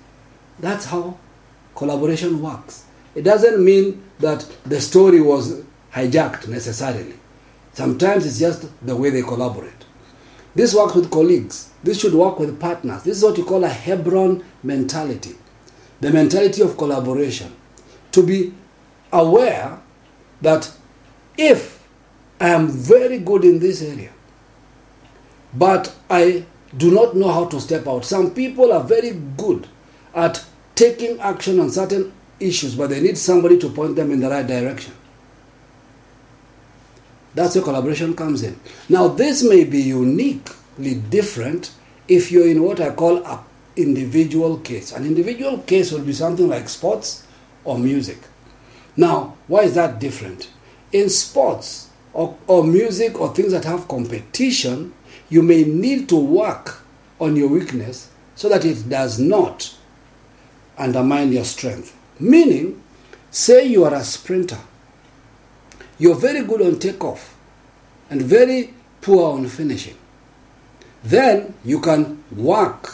That's 0.61 0.85
how 0.85 1.19
collaboration 1.75 2.41
works. 2.41 2.84
It 3.15 3.23
doesn't 3.23 3.65
mean 3.65 4.03
that 4.19 4.47
the 4.65 4.81
story 4.81 5.21
was 5.21 5.63
hijacked 5.93 6.49
necessarily. 6.49 7.15
Sometimes 7.73 8.27
it's 8.27 8.39
just 8.39 8.69
the 8.85 8.97
way 8.97 9.11
they 9.11 9.23
collaborate. 9.23 9.73
This 10.55 10.75
works 10.75 10.95
with 10.95 11.11
colleagues. 11.11 11.71
This 11.83 12.01
should 12.01 12.15
work 12.15 12.39
with 12.39 12.61
partners. 12.61 13.03
This 13.03 13.19
is 13.19 13.25
what 13.25 13.37
you 13.39 13.45
call 13.45 13.65
a 13.65 13.69
Hebron 13.69 14.45
mentality 14.63 15.37
the 16.05 16.11
mentality 16.11 16.61
of 16.61 16.77
collaboration. 16.77 17.51
To 18.13 18.23
be 18.23 18.53
aware 19.11 19.81
that 20.43 20.71
if 21.39 21.83
I 22.39 22.51
am 22.51 22.69
very 22.69 23.19
good 23.19 23.43
in 23.43 23.59
this 23.59 23.81
area, 23.83 24.13
but 25.55 25.95
I 26.11 26.45
do 26.77 26.91
not 26.91 27.17
know 27.17 27.33
how 27.33 27.47
to 27.47 27.61
step 27.61 27.89
out. 27.89 28.05
Some 28.05 28.35
people 28.35 28.71
are 28.71 28.85
very 28.85 29.13
good 29.13 29.67
at 30.15 30.45
taking 30.75 31.19
action 31.21 31.59
on 31.59 31.71
certain 31.71 32.13
issues, 32.45 32.75
but 32.75 32.91
they 32.91 33.01
need 33.01 33.19
somebody 33.19 33.59
to 33.59 33.69
point 33.69 33.97
them 33.97 34.11
in 34.11 34.21
the 34.21 34.29
right 34.31 34.47
direction. 34.47 34.93
That's 37.35 37.55
where 37.55 37.65
collaboration 37.65 38.15
comes 38.15 38.43
in. 38.43 38.59
Now, 38.89 39.09
this 39.09 39.43
may 39.43 39.65
be 39.65 39.81
uniquely 39.81 40.95
different 40.95 41.73
if 42.07 42.31
you're 42.31 42.47
in 42.47 42.63
what 42.63 42.81
I 42.81 42.91
call 42.91 43.25
an 43.25 43.41
individual 43.77 44.59
case. 44.59 44.93
An 44.93 45.05
individual 45.05 45.59
case 45.59 45.91
will 45.91 46.05
be 46.05 46.13
something 46.13 46.49
like 46.49 46.69
sports 46.69 47.27
or 47.65 47.79
music. 47.79 48.19
Now, 48.97 49.37
why 49.49 49.63
is 49.63 49.75
that 49.75 49.99
different? 49.99 50.49
In 50.93 51.09
sports 51.09 51.89
or, 52.13 52.37
or 52.47 52.63
music 52.63 53.21
or 53.21 53.35
things 53.35 53.51
that 53.53 53.65
have 53.65 53.89
competition, 53.89 54.93
you 55.29 55.43
may 55.43 55.65
need 55.65 56.09
to 56.11 56.17
work 56.17 56.83
on 57.19 57.35
your 57.35 57.49
weakness 57.49 58.11
so 58.37 58.49
that 58.49 58.65
it 58.65 58.89
does 58.89 59.19
not 59.19 59.75
undermine 60.79 61.33
your 61.33 61.45
strength. 61.45 61.94
Meaning, 62.19 62.81
say 63.31 63.67
you 63.67 63.85
are 63.85 63.95
a 63.95 64.05
sprinter, 64.05 64.59
you're 65.99 66.15
very 66.15 66.43
good 66.43 66.63
on 66.63 66.79
takeoff 66.79 67.35
and 68.11 68.23
very 68.23 68.73
poor 69.01 69.33
on 69.37 69.47
finishing. 69.49 69.97
Then 71.03 71.55
you 71.65 71.81
can 71.81 72.23
work 72.35 72.93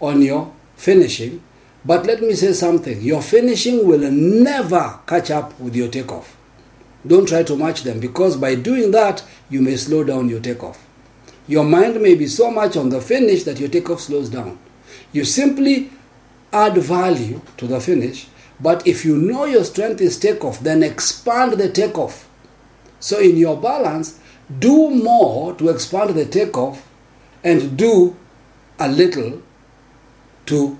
on 0.00 0.20
your 0.22 0.52
finishing, 0.76 1.42
but 1.84 2.06
let 2.06 2.20
me 2.20 2.34
say 2.34 2.52
something 2.52 3.00
your 3.00 3.22
finishing 3.22 3.86
will 3.86 4.10
never 4.10 4.98
catch 5.06 5.30
up 5.30 5.58
with 5.58 5.74
your 5.74 5.88
takeoff. 5.88 6.36
Don't 7.06 7.26
try 7.26 7.42
to 7.42 7.56
match 7.56 7.82
them 7.82 8.00
because 8.00 8.36
by 8.36 8.54
doing 8.54 8.90
that, 8.92 9.24
you 9.50 9.60
may 9.60 9.76
slow 9.76 10.04
down 10.04 10.28
your 10.28 10.40
takeoff. 10.40 10.84
Your 11.48 11.64
mind 11.64 12.00
may 12.00 12.14
be 12.14 12.26
so 12.28 12.50
much 12.50 12.76
on 12.76 12.88
the 12.90 13.00
finish 13.00 13.42
that 13.44 13.58
your 13.58 13.68
takeoff 13.68 14.00
slows 14.00 14.28
down. 14.28 14.58
You 15.12 15.24
simply 15.24 15.90
add 16.52 16.76
value 16.76 17.40
to 17.56 17.66
the 17.66 17.80
finish, 17.80 18.28
but 18.60 18.86
if 18.86 19.04
you 19.04 19.16
know 19.16 19.44
your 19.44 19.64
strength 19.64 20.00
is 20.00 20.18
takeoff, 20.18 20.60
then 20.60 20.82
expand 20.82 21.54
the 21.54 21.68
takeoff. 21.68 22.28
So 23.00 23.18
in 23.18 23.36
your 23.36 23.60
balance, 23.60 24.20
do 24.58 24.90
more 24.90 25.54
to 25.54 25.68
expand 25.68 26.10
the 26.10 26.26
takeoff 26.26 26.86
and 27.42 27.76
do 27.76 28.16
a 28.78 28.88
little 28.88 29.42
to 30.46 30.78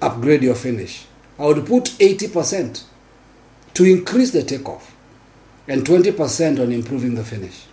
upgrade 0.00 0.42
your 0.42 0.54
finish. 0.54 1.06
I 1.38 1.46
would 1.46 1.66
put 1.66 1.84
80% 1.84 2.82
to 3.74 3.84
increase 3.84 4.32
the 4.32 4.42
takeoff 4.42 4.94
and 5.68 5.84
20% 5.84 6.60
on 6.60 6.72
improving 6.72 7.14
the 7.14 7.24
finish. 7.24 7.66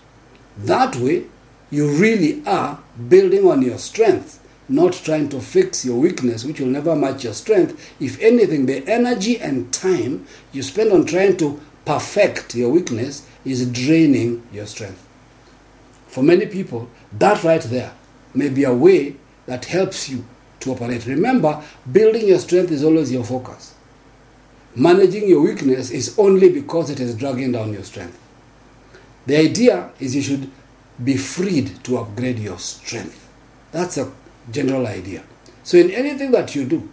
That 0.58 0.96
way, 0.98 1.26
you 1.72 1.90
really 1.90 2.46
are 2.46 2.80
building 3.10 3.48
on 3.48 3.62
your 3.62 3.80
strength, 3.80 4.40
not 4.68 4.94
trying 4.94 5.30
to 5.30 5.40
fix 5.40 5.86
your 5.86 5.98
weakness, 5.98 6.44
which 6.44 6.60
will 6.60 6.68
never 6.68 6.96
match 6.96 7.24
your 7.24 7.34
strength. 7.34 7.96
If 8.00 8.20
anything, 8.22 8.66
the 8.66 8.88
energy 8.88 9.40
and 9.40 9.72
time 9.72 10.26
you 10.52 10.64
spend 10.64 10.92
on 10.92 11.06
trying 11.06 11.38
to 11.38 11.60
perfect 11.86 12.56
your 12.56 12.72
weakness 12.72 13.28
is 13.44 13.70
draining 13.72 14.46
your 14.52 14.66
strength. 14.66 15.08
For 16.08 16.24
many 16.24 16.46
people, 16.48 16.90
that 17.14 17.44
right 17.44 17.62
there 17.62 17.94
may 18.34 18.50
be 18.50 18.64
a 18.64 18.74
way 18.74 19.18
that 19.46 19.66
helps 19.66 20.10
you 20.10 20.26
to 20.62 20.72
operate. 20.72 21.06
Remember, 21.06 21.64
building 21.92 22.28
your 22.28 22.40
strength 22.40 22.72
is 22.72 22.84
always 22.84 23.12
your 23.12 23.24
focus. 23.24 23.76
Managing 24.76 25.30
your 25.30 25.42
weakness 25.42 25.92
is 25.92 26.18
only 26.18 26.50
because 26.50 26.90
it 26.90 27.00
is 27.00 27.16
dragging 27.16 27.52
down 27.52 27.72
your 27.72 27.84
strength. 27.84 28.20
The 29.26 29.38
idea 29.38 29.92
is 30.00 30.16
you 30.16 30.22
should 30.22 30.52
be 31.04 31.18
freed 31.18 31.84
to 31.84 31.98
upgrade 31.98 32.40
your 32.40 32.60
strength. 32.60 33.30
That's 33.72 33.98
a 33.98 34.12
general 34.52 34.88
idea. 34.88 35.24
So, 35.64 35.78
in 35.78 35.90
anything 35.92 36.32
that 36.32 36.56
you 36.56 36.66
do, 36.66 36.90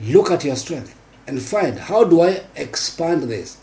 look 0.00 0.30
at 0.30 0.44
your 0.44 0.56
strength 0.56 0.98
and 1.26 1.40
find 1.40 1.78
how 1.78 2.04
do 2.04 2.22
I 2.22 2.42
expand 2.56 3.24
this? 3.24 3.58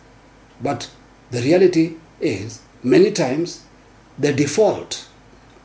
But 0.61 0.89
the 1.31 1.41
reality 1.41 1.95
is, 2.19 2.61
many 2.83 3.11
times, 3.11 3.65
the 4.17 4.33
default 4.33 5.07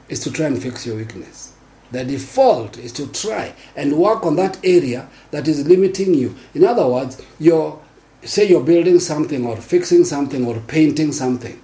is 0.09 0.21
to 0.21 0.31
try 0.31 0.47
and 0.47 0.63
fix 0.63 0.87
your 0.87 0.97
weakness. 0.97 1.53
The 1.91 2.05
default 2.05 2.77
is 2.79 2.93
to 2.95 3.07
try 3.07 3.55
and 3.77 3.97
work 3.99 4.27
on 4.27 4.37
that 4.37 4.59
area 4.65 5.09
that 5.31 5.47
is 5.47 5.67
limiting 5.67 6.15
you. 6.15 6.35
In 6.55 6.65
other 6.65 6.87
words, 6.87 7.23
you're, 7.39 7.81
say 8.23 8.49
you're 8.49 8.65
building 8.65 8.99
something 9.01 9.47
or 9.47 9.57
fixing 9.57 10.05
something 10.05 10.45
or 10.45 10.61
painting 10.61 11.13
something. 11.13 11.61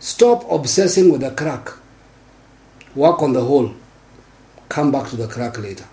Stop 0.00 0.50
obsessing 0.50 1.10
with 1.10 1.20
the 1.20 1.30
crack. 1.30 1.68
Work 2.94 3.22
on 3.22 3.32
the 3.32 3.44
hole. 3.44 3.74
Come 4.68 4.90
back 4.90 5.08
to 5.10 5.16
the 5.16 5.28
crack 5.28 5.58
later. 5.58 5.86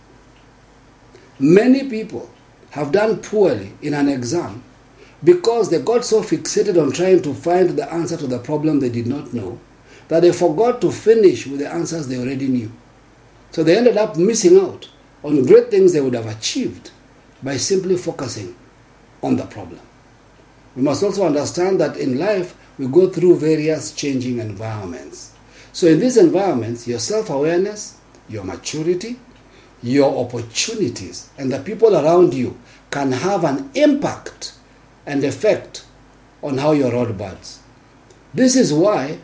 Many 1.40 1.90
people 1.90 2.30
have 2.72 2.92
done 2.92 3.18
poorly 3.22 3.74
in 3.82 3.94
an 3.94 4.10
exam 4.10 4.64
because 5.24 5.70
they 5.70 5.82
got 5.82 6.06
so 6.06 6.22
fixated 6.22 6.82
on 6.82 6.92
trying 6.92 7.22
to 7.22 7.34
find 7.34 7.72
the 7.72 7.92
answer 7.92 8.18
to 8.18 8.28
the 8.28 8.40
problem 8.40 8.80
they 8.80 8.90
did 8.90 9.08
not 9.08 9.34
know 9.34 9.60
that 10.08 10.22
they 10.22 10.32
forgot 10.32 10.82
to 10.82 10.92
finish 10.92 11.48
with 11.48 11.60
the 11.60 11.72
answers 11.72 12.08
they 12.08 12.18
already 12.18 12.48
knew. 12.48 12.72
So 13.52 13.64
they 13.64 13.78
ended 13.78 13.98
up 13.98 14.18
missing 14.18 14.60
out 14.60 14.88
on 15.24 15.46
great 15.46 15.72
things 15.72 15.94
they 15.94 16.02
would 16.02 16.14
have 16.14 16.28
achieved 16.28 16.92
by 17.42 17.58
simply 17.58 17.98
focusing 17.98 18.56
on 19.24 19.36
the 19.36 19.46
problem. 19.46 19.80
We 20.76 20.84
must 20.84 21.04
also 21.04 21.26
understand 21.26 21.80
that 21.80 21.98
in 21.98 22.20
life 22.20 22.56
we 22.78 22.88
go 22.88 23.10
through 23.10 23.38
various 23.40 23.94
changing 23.94 24.40
environments. 24.40 25.35
So 25.76 25.88
in 25.88 26.00
these 26.00 26.16
environments, 26.16 26.88
your 26.88 27.00
self-awareness, 27.00 27.98
your 28.30 28.46
maturity, 28.46 29.20
your 29.84 30.24
opportunities, 30.24 31.30
and 31.38 31.52
the 31.52 31.60
people 31.60 31.98
around 31.98 32.34
you 32.34 32.58
can 32.92 33.12
have 33.12 33.44
an 33.44 33.72
impact 33.76 34.54
and 35.06 35.22
effect 35.26 35.86
on 36.42 36.60
how 36.60 36.72
your 36.72 36.94
rod 36.94 37.18
buds. 37.18 37.60
This 38.34 38.56
is 38.56 38.72
why 38.72 39.18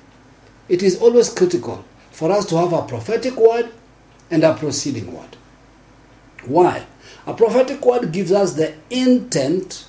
it 0.67 0.83
is 0.83 1.01
always 1.01 1.33
critical 1.33 1.85
for 2.11 2.29
us 2.33 2.45
to 2.47 2.57
have 2.57 2.73
a 2.73 2.81
prophetic 2.81 3.37
word 3.37 3.71
and 4.29 4.43
a 4.43 4.53
proceeding 4.53 5.15
word. 5.15 5.37
Why? 6.43 6.85
A 7.27 7.33
prophetic 7.33 7.85
word 7.85 8.11
gives 8.11 8.33
us 8.33 8.55
the 8.55 8.73
intent 8.89 9.87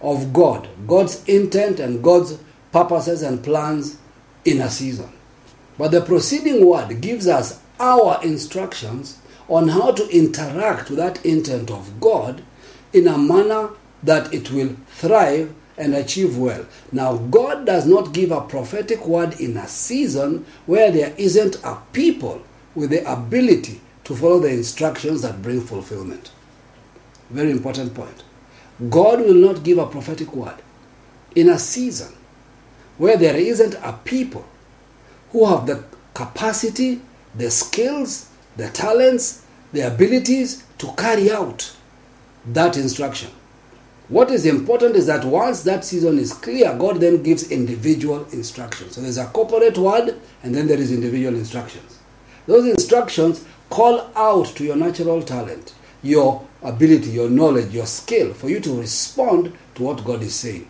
of 0.00 0.32
God, 0.32 0.68
God's 0.86 1.24
intent 1.24 1.80
and 1.80 2.04
God's 2.04 2.38
purposes 2.70 3.22
and 3.22 3.42
plans 3.42 3.98
in 4.44 4.60
a 4.60 4.70
season. 4.70 5.10
But 5.76 5.90
the 5.90 6.00
proceeding 6.00 6.64
word 6.64 7.00
gives 7.00 7.26
us 7.26 7.60
our 7.80 8.22
instructions 8.22 9.18
on 9.48 9.68
how 9.68 9.92
to 9.92 10.08
interact 10.08 10.88
with 10.88 10.98
that 10.98 11.24
intent 11.24 11.70
of 11.70 12.00
God 12.00 12.42
in 12.92 13.08
a 13.08 13.18
manner 13.18 13.70
that 14.02 14.32
it 14.32 14.50
will 14.50 14.76
thrive 14.86 15.54
and 15.76 15.94
achieve 15.94 16.38
well. 16.38 16.66
Now, 16.92 17.16
God 17.16 17.66
does 17.66 17.86
not 17.86 18.12
give 18.12 18.30
a 18.30 18.40
prophetic 18.40 19.06
word 19.06 19.40
in 19.40 19.56
a 19.56 19.66
season 19.66 20.46
where 20.66 20.92
there 20.92 21.14
isn't 21.18 21.56
a 21.64 21.78
people 21.92 22.42
with 22.74 22.90
the 22.90 23.10
ability 23.10 23.80
to 24.04 24.14
follow 24.14 24.38
the 24.38 24.50
instructions 24.50 25.22
that 25.22 25.42
bring 25.42 25.60
fulfillment. 25.60 26.30
Very 27.30 27.50
important 27.50 27.94
point. 27.94 28.22
God 28.90 29.20
will 29.20 29.34
not 29.34 29.64
give 29.64 29.78
a 29.78 29.86
prophetic 29.86 30.34
word 30.34 30.56
in 31.34 31.48
a 31.48 31.58
season 31.58 32.12
where 32.98 33.16
there 33.16 33.36
isn't 33.36 33.74
a 33.74 33.98
people 34.04 34.44
who 35.34 35.44
have 35.46 35.66
the 35.66 35.82
capacity, 36.14 37.02
the 37.34 37.50
skills, 37.50 38.30
the 38.56 38.68
talents, 38.70 39.44
the 39.72 39.80
abilities 39.80 40.62
to 40.78 40.92
carry 40.96 41.28
out 41.28 41.74
that 42.46 42.76
instruction. 42.76 43.32
What 44.08 44.30
is 44.30 44.46
important 44.46 44.94
is 44.94 45.06
that 45.08 45.24
once 45.24 45.64
that 45.64 45.84
season 45.84 46.20
is 46.20 46.32
clear, 46.32 46.72
God 46.78 47.00
then 47.00 47.24
gives 47.24 47.50
individual 47.50 48.24
instructions. 48.26 48.94
So 48.94 49.00
there's 49.00 49.18
a 49.18 49.26
corporate 49.26 49.76
word 49.76 50.20
and 50.44 50.54
then 50.54 50.68
there 50.68 50.78
is 50.78 50.92
individual 50.92 51.34
instructions. 51.34 51.98
Those 52.46 52.66
instructions 52.68 53.44
call 53.70 54.08
out 54.14 54.46
to 54.54 54.62
your 54.62 54.76
natural 54.76 55.20
talent, 55.20 55.74
your 56.04 56.46
ability, 56.62 57.10
your 57.10 57.28
knowledge, 57.28 57.74
your 57.74 57.86
skill 57.86 58.34
for 58.34 58.48
you 58.48 58.60
to 58.60 58.80
respond 58.80 59.52
to 59.74 59.82
what 59.82 60.04
God 60.04 60.22
is 60.22 60.36
saying. 60.36 60.68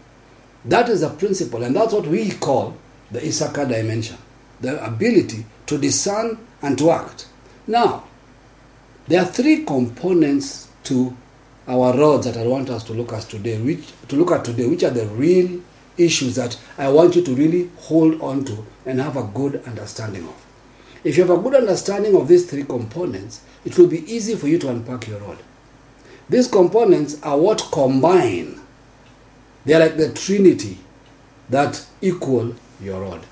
That 0.65 0.89
is 0.89 1.03
a 1.03 1.11
principle, 1.11 1.65
and 1.65 1.77
that's 1.77 1.93
what 1.93 2.07
we 2.07 2.31
call 2.31 2.79
the 3.11 3.23
Issachar 3.23 3.67
dimension 3.67 4.17
the 4.65 4.85
ability 4.85 5.45
to 5.67 5.79
discern 5.79 6.39
and 6.63 6.79
to 6.79 6.91
act. 6.91 7.29
Now, 7.67 8.05
there 9.07 9.23
are 9.23 9.27
three 9.27 9.65
components 9.65 10.69
to 10.85 11.17
our 11.67 11.97
rods 11.97 12.27
that 12.27 12.37
I 12.37 12.47
want 12.47 12.71
us 12.71 12.85
to 12.85 12.93
look 12.93 13.13
at 13.13 13.23
today, 13.25 13.61
which 13.61 13.93
to 14.09 14.17
look 14.17 14.33
at 14.33 14.45
today, 14.45 14.67
which 14.67 14.83
are 14.83 14.91
the 14.91 15.07
real 15.07 15.61
issues 15.97 16.37
that 16.37 16.59
I 16.77 16.89
want 16.89 17.15
you 17.17 17.23
to 17.23 17.35
really 17.35 17.71
hold 17.79 18.21
on 18.21 18.45
to 18.47 18.65
and 18.85 19.01
have 19.01 19.17
a 19.17 19.23
good 19.23 19.63
understanding 19.67 20.25
of. 20.25 20.47
If 21.05 21.17
you 21.17 21.25
have 21.27 21.39
a 21.39 21.43
good 21.43 21.55
understanding 21.55 22.17
of 22.17 22.29
these 22.29 22.51
three 22.51 22.65
components, 22.65 23.43
it 23.65 23.79
will 23.79 23.87
be 23.87 24.11
easy 24.11 24.37
for 24.37 24.49
you 24.49 24.59
to 24.59 24.71
unpack 24.71 25.07
your 25.07 25.21
rod. 25.21 25.39
These 26.29 26.49
components 26.49 27.23
are 27.23 27.37
what 27.37 27.69
combine. 27.71 28.61
They 29.65 29.75
are 29.75 29.81
like 29.81 29.97
the 29.97 30.13
trinity 30.13 30.79
that 31.51 31.85
equal 32.01 32.55
your 32.81 33.03
rod. 33.03 33.27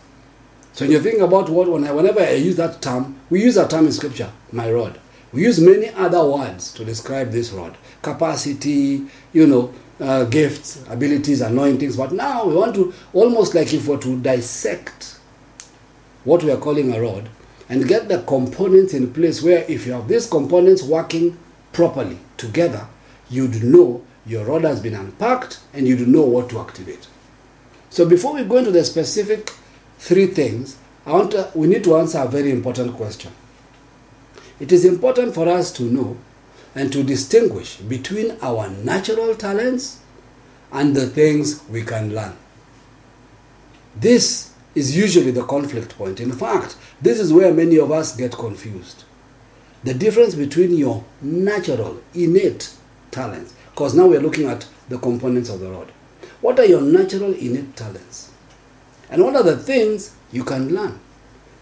So 0.72 0.84
when 0.84 0.92
you 0.92 1.00
think 1.00 1.20
about 1.20 1.50
what, 1.50 1.68
whenever 1.68 2.20
I 2.20 2.32
use 2.32 2.56
that 2.56 2.80
term, 2.80 3.20
we 3.28 3.42
use 3.42 3.56
that 3.56 3.70
term 3.70 3.86
in 3.86 3.92
scripture, 3.92 4.30
my 4.52 4.70
rod. 4.70 4.98
We 5.32 5.42
use 5.42 5.60
many 5.60 5.90
other 5.90 6.24
words 6.24 6.72
to 6.74 6.84
describe 6.84 7.30
this 7.30 7.50
rod. 7.50 7.76
Capacity, 8.02 9.06
you 9.32 9.46
know, 9.46 9.72
uh, 10.00 10.24
gifts, 10.24 10.84
abilities, 10.88 11.40
anointings. 11.40 11.96
But 11.96 12.12
now 12.12 12.46
we 12.46 12.54
want 12.54 12.74
to, 12.74 12.92
almost 13.12 13.54
like 13.54 13.72
if 13.72 13.86
we 13.86 13.94
were 13.94 14.02
to 14.02 14.18
dissect 14.20 15.18
what 16.24 16.42
we 16.42 16.50
are 16.50 16.56
calling 16.58 16.94
a 16.94 17.00
rod 17.00 17.28
and 17.68 17.88
get 17.88 18.08
the 18.08 18.22
components 18.22 18.94
in 18.94 19.12
place 19.12 19.42
where 19.42 19.64
if 19.68 19.86
you 19.86 19.92
have 19.92 20.08
these 20.08 20.26
components 20.28 20.82
working 20.82 21.38
properly 21.72 22.18
together, 22.36 22.86
you'd 23.30 23.62
know 23.62 24.04
your 24.26 24.44
rod 24.44 24.62
has 24.64 24.80
been 24.80 24.94
unpacked 24.94 25.60
and 25.72 25.86
you'd 25.86 26.06
know 26.06 26.22
what 26.22 26.50
to 26.50 26.60
activate. 26.60 27.08
So 27.90 28.08
before 28.08 28.34
we 28.34 28.44
go 28.44 28.58
into 28.58 28.70
the 28.70 28.84
specific 28.84 29.50
three 30.02 30.26
things, 30.26 30.76
I 31.06 31.12
want 31.12 31.30
to, 31.30 31.48
we 31.54 31.68
need 31.68 31.84
to 31.84 31.96
answer 31.96 32.18
a 32.18 32.26
very 32.26 32.50
important 32.50 32.96
question. 32.96 33.30
It 34.58 34.72
is 34.72 34.84
important 34.84 35.32
for 35.32 35.48
us 35.48 35.70
to 35.74 35.84
know 35.84 36.16
and 36.74 36.92
to 36.92 37.04
distinguish 37.04 37.76
between 37.76 38.36
our 38.42 38.68
natural 38.68 39.36
talents 39.36 40.00
and 40.72 40.96
the 40.96 41.06
things 41.06 41.62
we 41.68 41.82
can 41.82 42.12
learn. 42.12 42.36
This 43.94 44.52
is 44.74 44.96
usually 44.96 45.30
the 45.30 45.44
conflict 45.44 45.96
point. 45.96 46.18
In 46.18 46.32
fact, 46.32 46.76
this 47.00 47.20
is 47.20 47.32
where 47.32 47.54
many 47.54 47.78
of 47.78 47.92
us 47.92 48.16
get 48.16 48.32
confused. 48.32 49.04
The 49.84 49.94
difference 49.94 50.34
between 50.34 50.76
your 50.76 51.04
natural, 51.20 52.02
innate 52.12 52.74
talents, 53.12 53.54
because 53.70 53.94
now 53.94 54.08
we're 54.08 54.20
looking 54.20 54.48
at 54.48 54.66
the 54.88 54.98
components 54.98 55.48
of 55.48 55.60
the 55.60 55.70
rod. 55.70 55.92
What 56.40 56.58
are 56.58 56.66
your 56.66 56.80
natural, 56.80 57.34
innate 57.34 57.76
talents? 57.76 58.31
And 59.12 59.22
what 59.22 59.36
are 59.36 59.42
the 59.42 59.58
things 59.58 60.14
you 60.32 60.42
can 60.42 60.74
learn? 60.74 60.98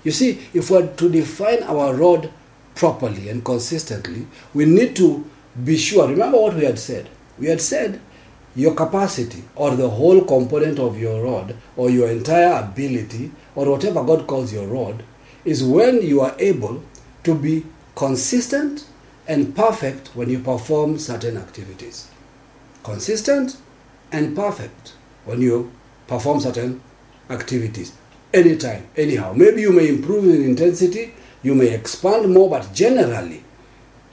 You 0.05 0.13
see, 0.13 0.47
if 0.55 0.71
we're 0.71 0.87
to 0.87 1.11
define 1.11 1.65
our 1.65 1.93
rod 1.95 2.31
properly 2.77 3.29
and 3.29 3.45
consistently, 3.45 4.29
we 4.55 4.67
need 4.67 4.95
to 4.97 5.29
be 5.65 5.77
sure. 5.77 6.07
Remember 6.07 6.39
what 6.39 6.55
we 6.55 6.65
had 6.65 6.79
said. 6.79 7.11
We 7.39 7.49
had 7.49 7.61
said 7.61 8.01
your 8.55 8.75
capacity 8.75 9.43
or 9.57 9.75
the 9.75 9.91
whole 9.91 10.21
component 10.25 10.79
of 10.79 10.97
your 10.97 11.25
rod 11.25 11.57
or 11.77 11.91
your 11.91 12.09
entire 12.09 12.63
ability 12.63 13.33
or 13.57 13.69
whatever 13.69 14.05
God 14.05 14.29
calls 14.29 14.53
your 14.53 14.69
rod 14.69 15.03
is 15.45 15.65
when 15.65 16.03
you 16.03 16.21
are 16.21 16.37
able 16.39 16.85
to 17.25 17.35
be 17.35 17.67
consistent 17.97 18.87
and 19.27 19.57
perfect 19.57 20.09
when 20.15 20.31
you 20.31 20.39
perform 20.39 20.99
certain 20.99 21.37
activities. 21.37 22.09
Consistent 22.85 23.57
and 24.13 24.37
perfect 24.37 24.95
when 25.25 25.41
you 25.41 25.73
perform 26.07 26.39
certain 26.39 26.81
activities. 27.31 27.93
Anytime, 28.33 28.87
anyhow. 28.97 29.33
Maybe 29.33 29.63
you 29.63 29.73
may 29.73 29.89
improve 29.89 30.25
in 30.25 30.45
intensity, 30.45 31.15
you 31.43 31.55
may 31.55 31.73
expand 31.73 32.33
more, 32.33 32.51
but 32.51 32.73
generally 32.75 33.43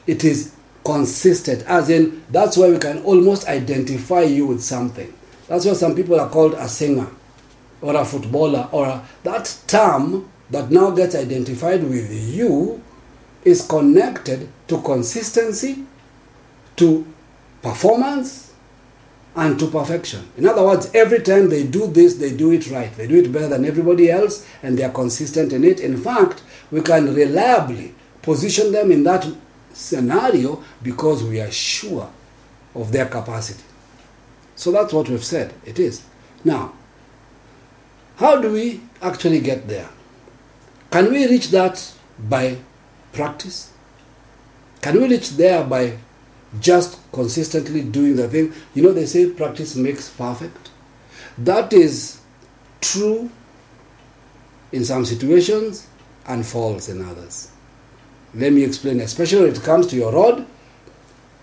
it 0.07 0.23
is 0.23 0.55
consistent, 0.85 1.63
as 1.67 1.89
in 1.89 2.23
that's 2.31 2.55
why 2.55 2.69
we 2.69 2.77
can 2.79 3.03
almost 3.03 3.47
identify 3.47 4.21
you 4.21 4.47
with 4.47 4.63
something. 4.63 5.13
That's 5.47 5.65
why 5.65 5.73
some 5.73 5.95
people 5.95 6.19
are 6.19 6.29
called 6.29 6.53
a 6.53 6.67
singer 6.67 7.07
or 7.81 7.95
a 7.95 8.05
footballer 8.05 8.69
or 8.71 8.87
a, 8.87 9.05
that 9.23 9.55
term 9.67 10.29
that 10.49 10.71
now 10.71 10.91
gets 10.91 11.13
identified 11.13 11.83
with 11.83 12.11
you 12.11 12.81
is 13.43 13.65
connected 13.67 14.47
to 14.67 14.81
consistency, 14.81 15.85
to 16.77 17.05
performance, 17.61 18.46
and 19.37 19.59
to 19.59 19.67
perfection. 19.67 20.27
In 20.35 20.47
other 20.47 20.63
words, 20.63 20.89
every 20.95 21.21
time 21.21 21.47
they 21.47 21.63
do 21.63 21.85
this, 21.85 22.15
they 22.15 22.35
do 22.35 22.51
it 22.51 22.71
right. 22.71 22.91
They 22.97 23.07
do 23.07 23.19
it 23.19 23.31
better 23.31 23.47
than 23.47 23.65
everybody 23.65 24.09
else, 24.09 24.47
and 24.63 24.75
they 24.75 24.83
are 24.83 24.91
consistent 24.91 25.53
in 25.53 25.63
it. 25.63 25.79
In 25.79 25.95
fact, 25.95 26.41
we 26.71 26.81
can 26.81 27.13
reliably 27.13 27.93
position 28.23 28.71
them 28.71 28.91
in 28.91 29.03
that 29.03 29.27
scenario 29.71 30.63
because 30.81 31.23
we 31.23 31.39
are 31.39 31.51
sure 31.51 32.09
of 32.73 32.91
their 32.91 33.05
capacity. 33.05 33.63
So 34.55 34.71
that's 34.71 34.91
what 34.91 35.07
we've 35.07 35.23
said. 35.23 35.53
It 35.65 35.77
is. 35.77 36.01
Now, 36.43 36.73
how 38.15 38.41
do 38.41 38.51
we 38.51 38.81
actually 39.03 39.39
get 39.39 39.67
there? 39.67 39.89
Can 40.89 41.11
we 41.11 41.27
reach 41.27 41.49
that 41.51 41.93
by 42.17 42.57
practice? 43.13 43.71
Can 44.81 44.99
we 44.99 45.07
reach 45.09 45.37
there 45.37 45.63
by 45.63 45.97
just 46.59 46.99
consistently 47.11 47.81
doing 47.83 48.15
the 48.15 48.27
thing? 48.27 48.53
You 48.73 48.83
know, 48.83 48.93
they 48.93 49.05
say 49.05 49.29
practice 49.29 49.75
makes 49.75 50.09
perfect. 50.09 50.71
That 51.37 51.73
is 51.73 52.19
true 52.81 53.29
in 54.71 54.85
some 54.85 55.05
situations 55.05 55.87
and 56.27 56.45
false 56.45 56.89
in 56.89 57.01
others. 57.03 57.51
Let 58.33 58.53
me 58.53 58.63
explain, 58.63 58.99
especially 58.99 59.41
when 59.41 59.51
it 59.51 59.61
comes 59.61 59.87
to 59.87 59.95
your 59.95 60.11
rod, 60.11 60.45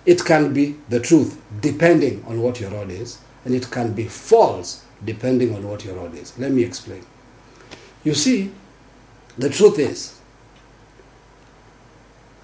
it 0.04 0.24
can 0.24 0.52
be 0.52 0.76
the 0.88 1.00
truth 1.00 1.40
depending 1.60 2.22
on 2.26 2.42
what 2.42 2.60
your 2.60 2.70
rod 2.70 2.90
is, 2.90 3.18
and 3.44 3.54
it 3.54 3.70
can 3.70 3.94
be 3.94 4.04
false 4.04 4.84
depending 5.04 5.54
on 5.54 5.66
what 5.66 5.84
your 5.84 5.94
rod 5.96 6.14
is. 6.14 6.38
Let 6.38 6.52
me 6.52 6.62
explain. 6.62 7.04
You 8.04 8.14
see, 8.14 8.52
the 9.38 9.48
truth 9.48 9.78
is, 9.78 10.20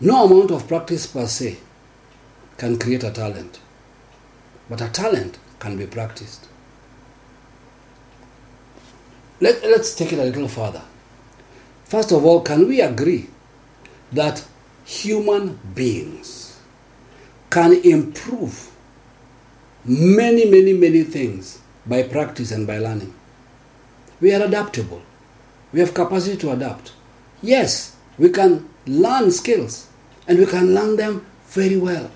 no 0.01 0.25
amount 0.25 0.51
of 0.51 0.67
practice 0.67 1.07
per 1.07 1.27
se 1.27 1.59
can 2.61 2.79
create 2.79 3.03
a 3.03 3.11
talent, 3.11 3.59
but 4.69 4.83
a 4.83 4.89
talent 4.91 5.39
can 5.59 5.79
be 5.79 5.87
practiced. 5.87 6.47
Let, 9.41 9.63
let's 9.63 9.95
take 9.95 10.13
it 10.13 10.19
a 10.19 10.25
little 10.25 10.47
further. 10.47 10.83
First 11.87 12.13
of 12.13 12.23
all, 12.23 12.43
can 12.43 12.69
we 12.69 12.83
agree 12.83 13.29
that 14.13 14.45
human 14.85 15.59
beings 15.75 16.61
can 17.49 17.73
improve 17.83 18.71
many, 19.87 20.45
many, 20.45 20.75
many 20.75 21.03
things 21.03 21.61
by 21.87 22.03
practice 22.03 22.51
and 22.53 22.67
by 22.67 22.77
learning? 22.77 23.15
We 24.21 24.35
are 24.35 24.43
adaptable. 24.43 25.01
We 25.73 25.81
have 25.81 25.95
capacity 25.95 26.37
to 26.37 26.53
adapt. 26.53 26.93
Yes, 27.41 27.97
we 28.19 28.29
can 28.29 28.69
learn 28.87 29.31
skills 29.31 29.89
and 30.29 30.39
we 30.39 30.45
can 30.45 30.75
learn 30.75 30.97
them 30.97 31.25
very 31.47 31.79
well. 31.79 32.11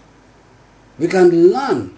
We 0.98 1.08
can 1.08 1.52
learn 1.52 1.96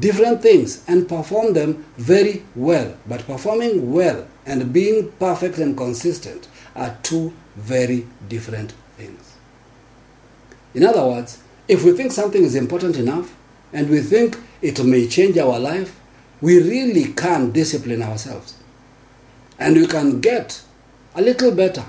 different 0.00 0.42
things 0.42 0.84
and 0.86 1.08
perform 1.08 1.54
them 1.54 1.84
very 1.96 2.42
well. 2.54 2.96
But 3.06 3.26
performing 3.26 3.92
well 3.92 4.26
and 4.44 4.72
being 4.72 5.12
perfect 5.12 5.58
and 5.58 5.76
consistent 5.76 6.48
are 6.76 6.96
two 7.02 7.32
very 7.56 8.06
different 8.28 8.72
things. 8.96 9.34
In 10.74 10.84
other 10.84 11.04
words, 11.04 11.42
if 11.66 11.84
we 11.84 11.92
think 11.92 12.12
something 12.12 12.42
is 12.42 12.54
important 12.54 12.96
enough 12.96 13.34
and 13.72 13.88
we 13.88 14.00
think 14.00 14.38
it 14.62 14.82
may 14.84 15.06
change 15.08 15.38
our 15.38 15.58
life, 15.58 15.98
we 16.40 16.62
really 16.62 17.12
can 17.12 17.50
discipline 17.50 18.02
ourselves. 18.02 18.54
And 19.58 19.76
we 19.76 19.86
can 19.86 20.20
get 20.20 20.62
a 21.14 21.22
little 21.22 21.50
better 21.50 21.84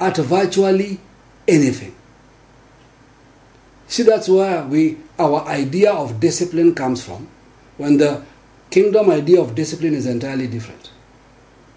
at 0.00 0.16
virtually 0.16 1.00
anything. 1.46 1.94
See, 3.86 4.02
that's 4.02 4.28
where 4.28 4.64
we 4.64 4.98
our 5.18 5.44
idea 5.46 5.92
of 5.92 6.20
discipline 6.20 6.74
comes 6.74 7.04
from, 7.04 7.28
when 7.76 7.96
the 7.96 8.22
kingdom 8.70 9.10
idea 9.10 9.40
of 9.40 9.54
discipline 9.54 9.94
is 9.94 10.06
entirely 10.06 10.46
different. 10.46 10.90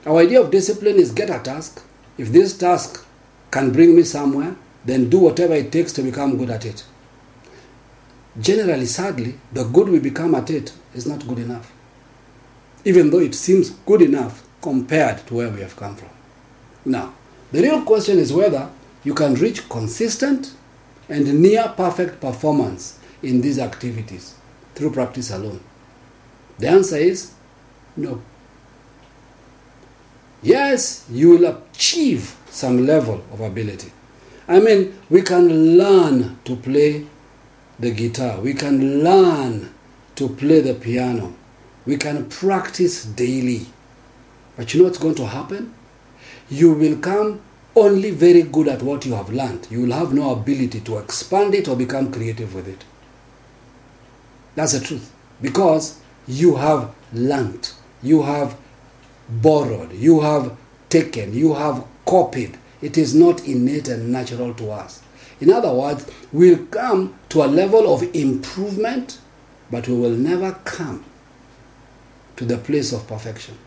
Our 0.05 0.19
idea 0.19 0.41
of 0.41 0.51
discipline 0.51 0.97
is 0.97 1.11
get 1.11 1.29
a 1.29 1.39
task. 1.39 1.83
If 2.17 2.31
this 2.31 2.57
task 2.57 3.05
can 3.49 3.71
bring 3.71 3.95
me 3.95 4.03
somewhere, 4.03 4.55
then 4.85 5.09
do 5.09 5.19
whatever 5.19 5.53
it 5.53 5.71
takes 5.71 5.91
to 5.93 6.01
become 6.01 6.37
good 6.37 6.49
at 6.49 6.65
it. 6.65 6.83
Generally, 8.39 8.85
sadly, 8.85 9.35
the 9.51 9.63
good 9.65 9.89
we 9.89 9.99
become 9.99 10.35
at 10.35 10.49
it 10.49 10.73
is 10.93 11.05
not 11.05 11.27
good 11.27 11.39
enough, 11.39 11.71
even 12.85 13.09
though 13.09 13.19
it 13.19 13.35
seems 13.35 13.69
good 13.69 14.01
enough 14.01 14.43
compared 14.61 15.25
to 15.27 15.33
where 15.35 15.49
we 15.49 15.61
have 15.61 15.75
come 15.75 15.95
from. 15.95 16.09
Now, 16.85 17.13
the 17.51 17.61
real 17.61 17.83
question 17.83 18.17
is 18.17 18.31
whether 18.31 18.69
you 19.03 19.13
can 19.13 19.35
reach 19.35 19.67
consistent 19.67 20.53
and 21.09 21.41
near 21.41 21.73
perfect 21.75 22.21
performance 22.21 22.99
in 23.23 23.41
these 23.41 23.59
activities 23.59 24.35
through 24.75 24.91
practice 24.91 25.31
alone. 25.31 25.59
The 26.59 26.67
answer 26.69 26.97
is 26.97 27.33
no. 27.95 28.21
Yes, 30.43 31.05
you 31.09 31.29
will 31.31 31.45
achieve 31.45 32.35
some 32.49 32.85
level 32.85 33.23
of 33.31 33.41
ability. 33.41 33.91
I 34.47 34.59
mean, 34.59 34.99
we 35.09 35.21
can 35.21 35.77
learn 35.77 36.39
to 36.45 36.55
play 36.55 37.05
the 37.79 37.91
guitar, 37.91 38.39
we 38.39 38.53
can 38.53 39.03
learn 39.03 39.73
to 40.15 40.29
play 40.29 40.61
the 40.61 40.73
piano, 40.73 41.33
we 41.85 41.97
can 41.97 42.29
practice 42.29 43.05
daily. 43.05 43.67
But 44.57 44.73
you 44.73 44.79
know 44.79 44.85
what's 44.85 44.99
going 44.99 45.15
to 45.15 45.27
happen? 45.27 45.73
You 46.49 46.73
will 46.73 46.97
come 46.97 47.41
only 47.75 48.11
very 48.11 48.41
good 48.43 48.67
at 48.67 48.81
what 48.81 49.05
you 49.05 49.13
have 49.13 49.29
learned. 49.29 49.67
You 49.71 49.83
will 49.83 49.93
have 49.93 50.13
no 50.13 50.31
ability 50.31 50.81
to 50.81 50.97
expand 50.97 51.55
it 51.55 51.67
or 51.67 51.75
become 51.75 52.11
creative 52.11 52.53
with 52.53 52.67
it. 52.67 52.83
That's 54.55 54.73
the 54.73 54.85
truth. 54.85 55.11
Because 55.41 55.99
you 56.27 56.55
have 56.57 56.93
learned, 57.13 57.71
you 58.03 58.23
have 58.23 58.57
borrowed, 59.29 59.93
you 59.93 60.21
have 60.21 60.57
taken, 60.89 61.33
you 61.33 61.53
have 61.53 61.83
copied. 62.05 62.57
It 62.81 62.97
is 62.97 63.13
not 63.15 63.45
innate 63.47 63.87
and 63.87 64.11
natural 64.11 64.53
to 64.55 64.71
us. 64.71 65.01
In 65.39 65.51
other 65.51 65.73
words, 65.73 66.09
we'll 66.31 66.65
come 66.67 67.15
to 67.29 67.43
a 67.43 67.45
level 67.45 67.93
of 67.93 68.03
improvement, 68.15 69.19
but 69.71 69.87
we 69.87 69.95
will 69.95 70.11
never 70.11 70.53
come 70.65 71.03
to 72.35 72.45
the 72.45 72.57
place 72.57 72.91
of 72.91 73.07
perfection. 73.07 73.57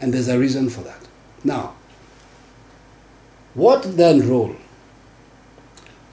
And 0.00 0.12
there's 0.12 0.28
a 0.28 0.38
reason 0.38 0.68
for 0.68 0.82
that. 0.82 1.00
Now, 1.44 1.74
what 3.54 3.96
then 3.96 4.28
role 4.28 4.54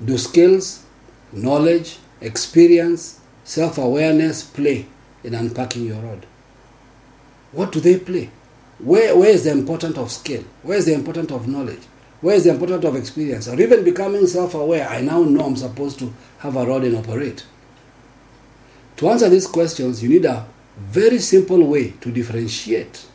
do 0.03 0.17
skills, 0.17 0.83
knowledge, 1.31 1.99
experience, 2.21 3.19
self 3.43 3.77
awareness 3.77 4.43
play 4.43 4.85
in 5.23 5.33
unpacking 5.33 5.85
your 5.85 6.01
rod? 6.01 6.25
What 7.51 7.71
do 7.71 7.79
they 7.79 7.97
play? 7.99 8.29
Where, 8.79 9.15
where 9.17 9.29
is 9.29 9.45
the 9.45 9.51
importance 9.51 9.97
of 9.97 10.11
skill? 10.11 10.43
Where 10.63 10.77
is 10.77 10.85
the 10.85 10.93
importance 10.93 11.31
of 11.31 11.47
knowledge? 11.47 11.81
Where 12.21 12.35
is 12.35 12.43
the 12.43 12.51
importance 12.51 12.83
of 12.85 12.95
experience? 12.95 13.47
Or 13.47 13.59
even 13.59 13.83
becoming 13.83 14.27
self 14.27 14.53
aware, 14.53 14.87
I 14.87 15.01
now 15.01 15.23
know 15.23 15.45
I'm 15.45 15.55
supposed 15.55 15.99
to 15.99 16.13
have 16.39 16.55
a 16.55 16.65
rod 16.65 16.83
and 16.83 16.97
operate. 16.97 17.45
To 18.97 19.09
answer 19.09 19.29
these 19.29 19.47
questions, 19.47 20.01
you 20.01 20.09
need 20.09 20.25
a 20.25 20.45
very 20.77 21.19
simple 21.19 21.63
way 21.65 21.91
to 22.01 22.11
differentiate 22.11 23.05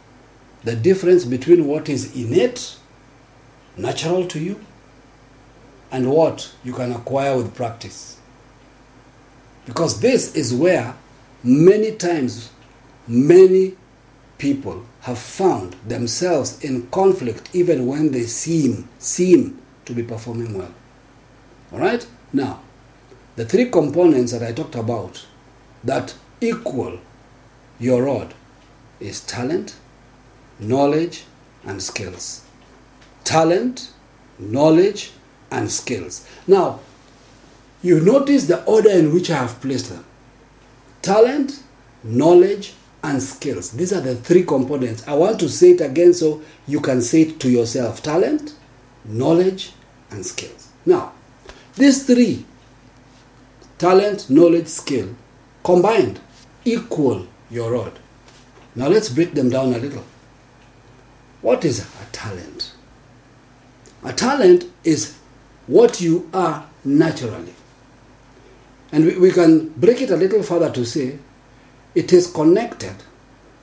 the 0.64 0.76
difference 0.76 1.24
between 1.24 1.66
what 1.66 1.88
is 1.88 2.14
innate, 2.14 2.76
natural 3.76 4.26
to 4.28 4.38
you, 4.38 4.60
and 5.90 6.10
what 6.10 6.52
you 6.64 6.72
can 6.72 6.92
acquire 6.92 7.36
with 7.36 7.54
practice. 7.54 8.19
Because 9.70 10.00
this 10.00 10.35
is 10.35 10.52
where 10.52 10.96
many 11.44 11.92
times 11.92 12.50
many 13.06 13.76
people 14.37 14.85
have 15.02 15.16
found 15.16 15.76
themselves 15.87 16.61
in 16.64 16.88
conflict 16.88 17.48
even 17.52 17.87
when 17.87 18.11
they 18.11 18.24
seem 18.24 18.88
seem 18.98 19.62
to 19.85 19.92
be 19.92 20.02
performing 20.02 20.59
well. 20.59 20.74
All 21.72 21.78
right? 21.78 22.04
Now, 22.33 22.62
the 23.37 23.44
three 23.44 23.66
components 23.66 24.33
that 24.33 24.42
I 24.42 24.50
talked 24.50 24.74
about 24.74 25.24
that 25.85 26.16
equal 26.40 26.98
your 27.78 28.02
rod 28.02 28.35
is 28.98 29.20
talent, 29.20 29.76
knowledge, 30.59 31.26
and 31.64 31.80
skills. 31.80 32.44
Talent, 33.22 33.92
knowledge, 34.37 35.12
and 35.52 35.70
skills. 35.70 36.26
Now, 36.48 36.80
you 37.82 38.00
notice 38.00 38.46
the 38.46 38.62
order 38.64 38.90
in 38.90 39.12
which 39.12 39.30
I 39.30 39.36
have 39.36 39.60
placed 39.60 39.90
them 39.90 40.04
talent, 41.02 41.62
knowledge, 42.04 42.74
and 43.02 43.22
skills. 43.22 43.70
These 43.72 43.92
are 43.92 44.00
the 44.00 44.14
three 44.14 44.44
components. 44.44 45.06
I 45.08 45.14
want 45.14 45.40
to 45.40 45.48
say 45.48 45.70
it 45.70 45.80
again 45.80 46.12
so 46.12 46.42
you 46.66 46.80
can 46.80 47.00
say 47.00 47.22
it 47.22 47.40
to 47.40 47.50
yourself 47.50 48.02
talent, 48.02 48.54
knowledge, 49.04 49.72
and 50.10 50.24
skills. 50.24 50.68
Now, 50.84 51.12
these 51.76 52.06
three 52.06 52.44
talent, 53.78 54.28
knowledge, 54.28 54.66
skill 54.66 55.14
combined 55.64 56.20
equal 56.64 57.26
your 57.50 57.72
rod. 57.72 57.98
Now, 58.74 58.88
let's 58.88 59.08
break 59.08 59.32
them 59.34 59.48
down 59.48 59.72
a 59.74 59.78
little. 59.78 60.04
What 61.40 61.64
is 61.64 61.80
a 61.80 62.06
talent? 62.12 62.72
A 64.04 64.12
talent 64.12 64.66
is 64.84 65.16
what 65.66 66.00
you 66.00 66.28
are 66.34 66.66
naturally. 66.84 67.54
And 68.92 69.05
we, 69.05 69.18
we 69.18 69.31
can 69.31 69.68
break 69.70 70.00
it 70.00 70.11
a 70.11 70.16
little 70.16 70.42
further 70.42 70.70
to 70.70 70.85
say 70.85 71.18
it 71.94 72.12
is 72.12 72.31
connected 72.31 72.94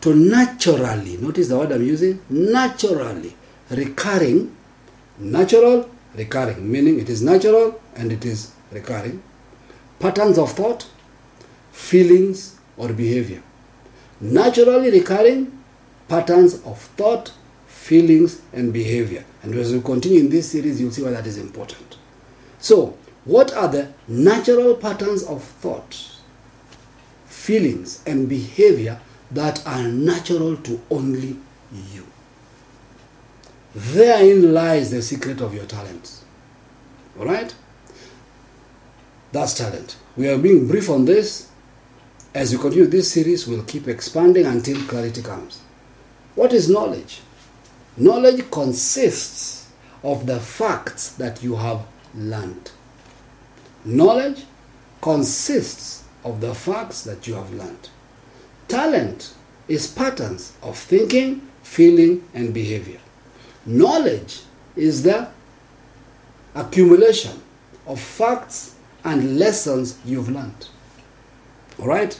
to 0.02 0.16
naturally, 0.16 1.18
notice 1.18 1.48
the 1.48 1.58
word 1.58 1.72
I'm 1.72 1.84
using, 1.84 2.22
naturally 2.30 3.36
recurring, 3.70 4.56
natural, 5.18 5.90
recurring, 6.16 6.72
meaning 6.72 7.00
it 7.00 7.10
is 7.10 7.22
natural 7.22 7.80
and 7.96 8.12
it 8.12 8.26
is 8.26 8.52
recurring, 8.72 9.22
patterns 10.00 10.38
of 10.38 10.52
thought, 10.52 10.88
feelings, 11.72 12.58
or 12.78 12.94
behavior. 12.94 13.42
Naturally 14.22 14.92
recurring 14.92 15.58
patterns 16.08 16.62
of 16.64 16.80
thought, 16.80 17.34
feelings, 17.68 18.42
and 18.54 18.72
behavior. 18.72 19.26
And 19.44 19.54
as 19.56 19.74
we 19.74 19.82
continue 19.82 20.20
in 20.20 20.30
this 20.30 20.52
series, 20.52 20.80
you'll 20.80 20.92
see 20.92 21.04
why 21.04 21.12
that 21.12 21.28
is 21.28 21.38
important. 21.38 21.98
So, 22.60 22.98
what 23.28 23.54
are 23.54 23.68
the 23.68 23.92
natural 24.08 24.74
patterns 24.76 25.22
of 25.24 25.44
thought, 25.44 26.12
feelings, 27.26 28.02
and 28.08 28.30
behavior 28.30 29.02
that 29.32 29.66
are 29.68 29.84
natural 29.84 30.56
to 30.56 30.82
only 30.90 31.38
you? 31.72 32.08
Therein 33.76 34.54
lies 34.54 34.92
the 34.92 35.02
secret 35.02 35.42
of 35.42 35.54
your 35.54 35.66
talents. 35.66 36.24
All 37.20 37.26
right? 37.26 37.54
That's 39.34 39.54
talent. 39.56 39.98
We 40.16 40.30
are 40.30 40.38
being 40.38 40.66
brief 40.68 40.90
on 40.90 41.04
this. 41.04 41.52
As 42.34 42.54
we 42.54 42.62
continue 42.62 42.88
this 42.88 43.12
series, 43.12 43.46
we'll 43.46 43.64
keep 43.64 43.90
expanding 43.90 44.46
until 44.46 44.82
clarity 44.88 45.22
comes. 45.22 45.60
What 46.36 46.54
is 46.54 46.70
knowledge? 46.70 47.22
Knowledge 47.98 48.50
consists 48.52 49.68
of 50.02 50.28
the 50.28 50.40
facts 50.40 51.10
that 51.10 51.44
you 51.44 51.58
have 51.58 51.86
learned. 52.16 52.72
Knowledge 53.88 54.44
consists 55.02 56.04
of 56.26 56.42
the 56.42 56.54
facts 56.54 57.04
that 57.04 57.26
you 57.26 57.36
have 57.36 57.54
learned. 57.54 57.90
Talent 58.68 59.34
is 59.70 59.88
patterns 59.88 60.52
of 60.62 60.78
thinking, 60.78 61.48
feeling, 61.64 62.28
and 62.34 62.54
behavior. 62.54 63.00
Knowledge 63.66 64.42
is 64.76 65.04
the 65.04 65.30
accumulation 66.54 67.42
of 67.86 67.98
facts 68.02 68.76
and 69.06 69.40
lessons 69.40 69.98
you've 70.04 70.30
learned. 70.30 70.68
All 71.80 71.88
right? 71.88 72.20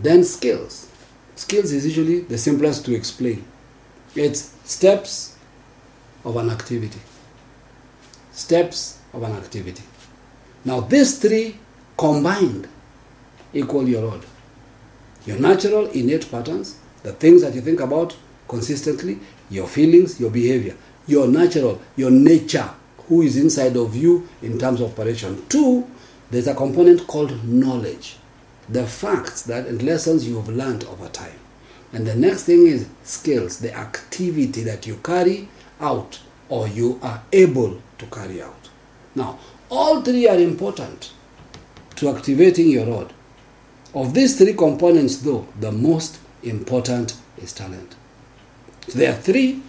Then 0.00 0.24
skills. 0.24 0.90
Skills 1.36 1.70
is 1.70 1.86
usually 1.86 2.20
the 2.22 2.36
simplest 2.36 2.84
to 2.86 2.94
explain. 2.96 3.44
It's 4.16 4.52
steps 4.64 5.36
of 6.24 6.36
an 6.36 6.50
activity. 6.50 7.00
Steps 8.32 8.98
of 9.12 9.22
an 9.22 9.32
activity. 9.32 9.84
Now, 10.66 10.80
these 10.80 11.20
three 11.20 11.56
combined 11.96 12.66
equal 13.54 13.88
your 13.88 14.10
rod. 14.10 14.26
Your 15.24 15.38
natural 15.38 15.86
innate 15.86 16.28
patterns, 16.28 16.78
the 17.04 17.12
things 17.12 17.42
that 17.42 17.54
you 17.54 17.60
think 17.60 17.78
about 17.80 18.16
consistently, 18.48 19.20
your 19.48 19.68
feelings, 19.68 20.18
your 20.18 20.30
behavior, 20.30 20.76
your 21.06 21.28
natural, 21.28 21.80
your 21.94 22.10
nature, 22.10 22.68
who 23.06 23.22
is 23.22 23.36
inside 23.36 23.76
of 23.76 23.94
you 23.94 24.28
in 24.42 24.58
terms 24.58 24.80
of 24.80 24.90
operation. 24.90 25.46
Two, 25.48 25.88
there's 26.32 26.48
a 26.48 26.54
component 26.54 27.06
called 27.06 27.44
knowledge, 27.44 28.16
the 28.68 28.84
facts 28.84 29.42
that 29.42 29.68
and 29.68 29.84
lessons 29.84 30.26
you've 30.26 30.48
learned 30.48 30.82
over 30.84 31.08
time. 31.08 31.38
And 31.92 32.04
the 32.04 32.16
next 32.16 32.42
thing 32.42 32.66
is 32.66 32.88
skills, 33.04 33.60
the 33.60 33.72
activity 33.72 34.64
that 34.64 34.84
you 34.84 34.96
carry 34.96 35.48
out 35.80 36.18
or 36.48 36.66
you 36.66 36.98
are 37.02 37.22
able 37.32 37.80
to 37.98 38.06
carry 38.06 38.42
out. 38.42 38.68
Now, 39.14 39.38
all 39.70 40.02
three 40.02 40.28
are 40.28 40.38
important 40.38 41.12
to 41.96 42.08
activating 42.10 42.68
your 42.68 42.86
rod. 42.86 43.12
Of 43.94 44.14
these 44.14 44.36
three 44.36 44.52
components, 44.54 45.18
though, 45.18 45.46
the 45.58 45.72
most 45.72 46.18
important 46.42 47.16
is 47.38 47.52
talent. 47.52 47.96
So 48.88 48.98
there 48.98 49.12
are 49.12 49.16
three 49.16 49.62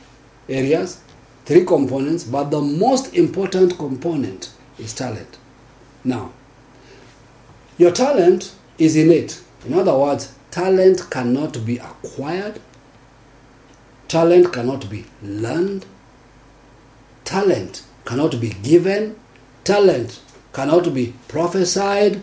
areas, 0.49 1.01
three 1.45 1.65
components, 1.65 2.23
but 2.23 2.51
the 2.51 2.61
most 2.61 3.13
important 3.15 3.77
component 3.77 4.51
is 4.77 4.93
talent. 4.93 5.37
Now, 6.03 6.33
your 7.77 7.91
talent 7.91 8.53
is 8.77 8.95
innate. 8.95 9.41
In 9.65 9.73
other 9.73 9.97
words, 9.97 10.33
talent 10.51 11.09
cannot 11.09 11.65
be 11.65 11.77
acquired, 11.77 12.59
talent 14.07 14.53
cannot 14.53 14.89
be 14.89 15.05
learned, 15.21 15.85
talent 17.23 17.83
cannot 18.05 18.39
be 18.39 18.49
given, 18.49 19.15
talent 19.67 20.21
cannot 20.53 20.93
be 20.93 21.13
prophesied, 21.27 22.21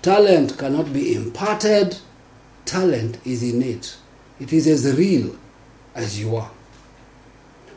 talent 0.00 0.56
cannot 0.56 0.94
be 0.94 1.14
imparted. 1.14 1.98
Talent 2.64 3.18
is 3.26 3.42
innate, 3.42 3.98
it 4.40 4.50
is 4.50 4.66
as 4.66 4.96
real 4.96 5.36
as 5.94 6.18
you 6.18 6.34
are. 6.34 6.50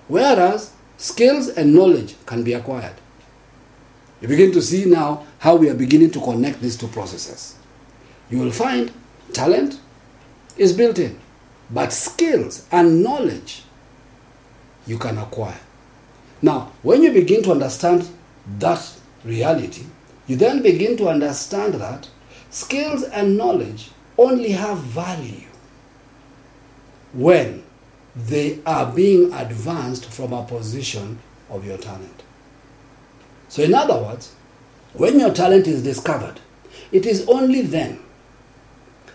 Whereas 0.08 0.72
skills 0.96 1.50
and 1.50 1.76
knowledge 1.76 2.16
can 2.26 2.44
be 2.44 2.54
acquired. 2.54 2.96
You 4.22 4.30
begin 4.30 4.54
to 4.54 4.62
see 4.62 4.86
now 4.86 5.26
how 5.40 5.58
we 5.58 5.70
are 5.70 5.76
beginning 5.76 6.12
to 6.12 6.22
connect 6.22 6.62
these 6.62 6.78
two 6.78 6.88
processes. 6.88 7.58
You 8.30 8.40
will 8.40 8.52
find 8.52 8.90
talent 9.34 9.82
is 10.56 10.72
built 10.72 10.98
in, 10.98 11.20
but 11.70 11.92
skills 11.92 12.66
and 12.72 13.04
knowledge 13.04 13.64
you 14.88 14.98
can 14.98 15.18
acquire. 15.18 15.60
Now, 16.42 16.72
when 16.84 17.04
you 17.04 17.12
begin 17.12 17.44
to 17.44 17.52
understand 17.52 18.10
that 18.60 18.96
reality, 19.24 19.86
you 20.28 20.36
then 20.36 20.62
begin 20.62 20.98
to 20.98 21.10
understand 21.10 21.76
that 21.76 22.08
skills 22.50 23.04
and 23.04 23.38
knowledge 23.38 23.92
only 24.18 24.52
have 24.52 24.78
value 24.80 25.48
when 27.14 27.64
they 28.16 28.60
are 28.66 28.92
being 28.92 29.32
advanced 29.34 30.06
from 30.12 30.34
a 30.34 30.44
position 30.44 31.20
of 31.50 31.66
your 31.66 31.78
talent. 31.78 32.24
So, 33.48 33.64
in 33.64 33.74
other 33.74 33.96
words, 33.96 34.36
when 34.94 35.20
your 35.20 35.34
talent 35.34 35.68
is 35.68 35.84
discovered, 35.84 36.40
it 36.92 37.06
is 37.06 37.28
only 37.28 37.62
then 37.62 38.00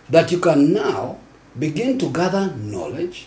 that 0.08 0.32
you 0.32 0.38
can 0.38 0.72
now 0.72 1.18
begin 1.58 1.98
to 1.98 2.10
gather 2.10 2.54
knowledge 2.56 3.26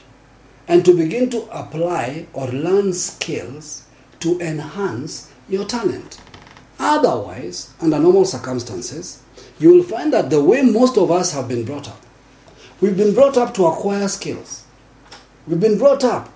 and 0.67 0.83
to 0.83 0.93
begin 0.93 1.29
to 1.29 1.43
apply 1.51 2.27
or 2.33 2.47
learn 2.47 2.93
skills 2.93 3.85
to 4.19 4.39
enhance 4.39 5.31
your 5.47 5.65
talent. 5.65 6.19
Otherwise, 6.79 7.73
under 7.81 7.99
normal 7.99 8.25
circumstances, 8.25 9.21
you 9.59 9.73
will 9.73 9.83
find 9.83 10.13
that 10.13 10.29
the 10.29 10.43
way 10.43 10.61
most 10.61 10.97
of 10.97 11.09
us 11.11 11.33
have 11.33 11.47
been 11.47 11.65
brought 11.65 11.87
up, 11.87 12.01
we've 12.79 12.97
been 12.97 13.13
brought 13.13 13.37
up 13.37 13.53
to 13.55 13.65
acquire 13.65 14.07
skills. 14.07 14.65
We've 15.47 15.59
been 15.59 15.77
brought 15.77 16.03
up 16.03 16.29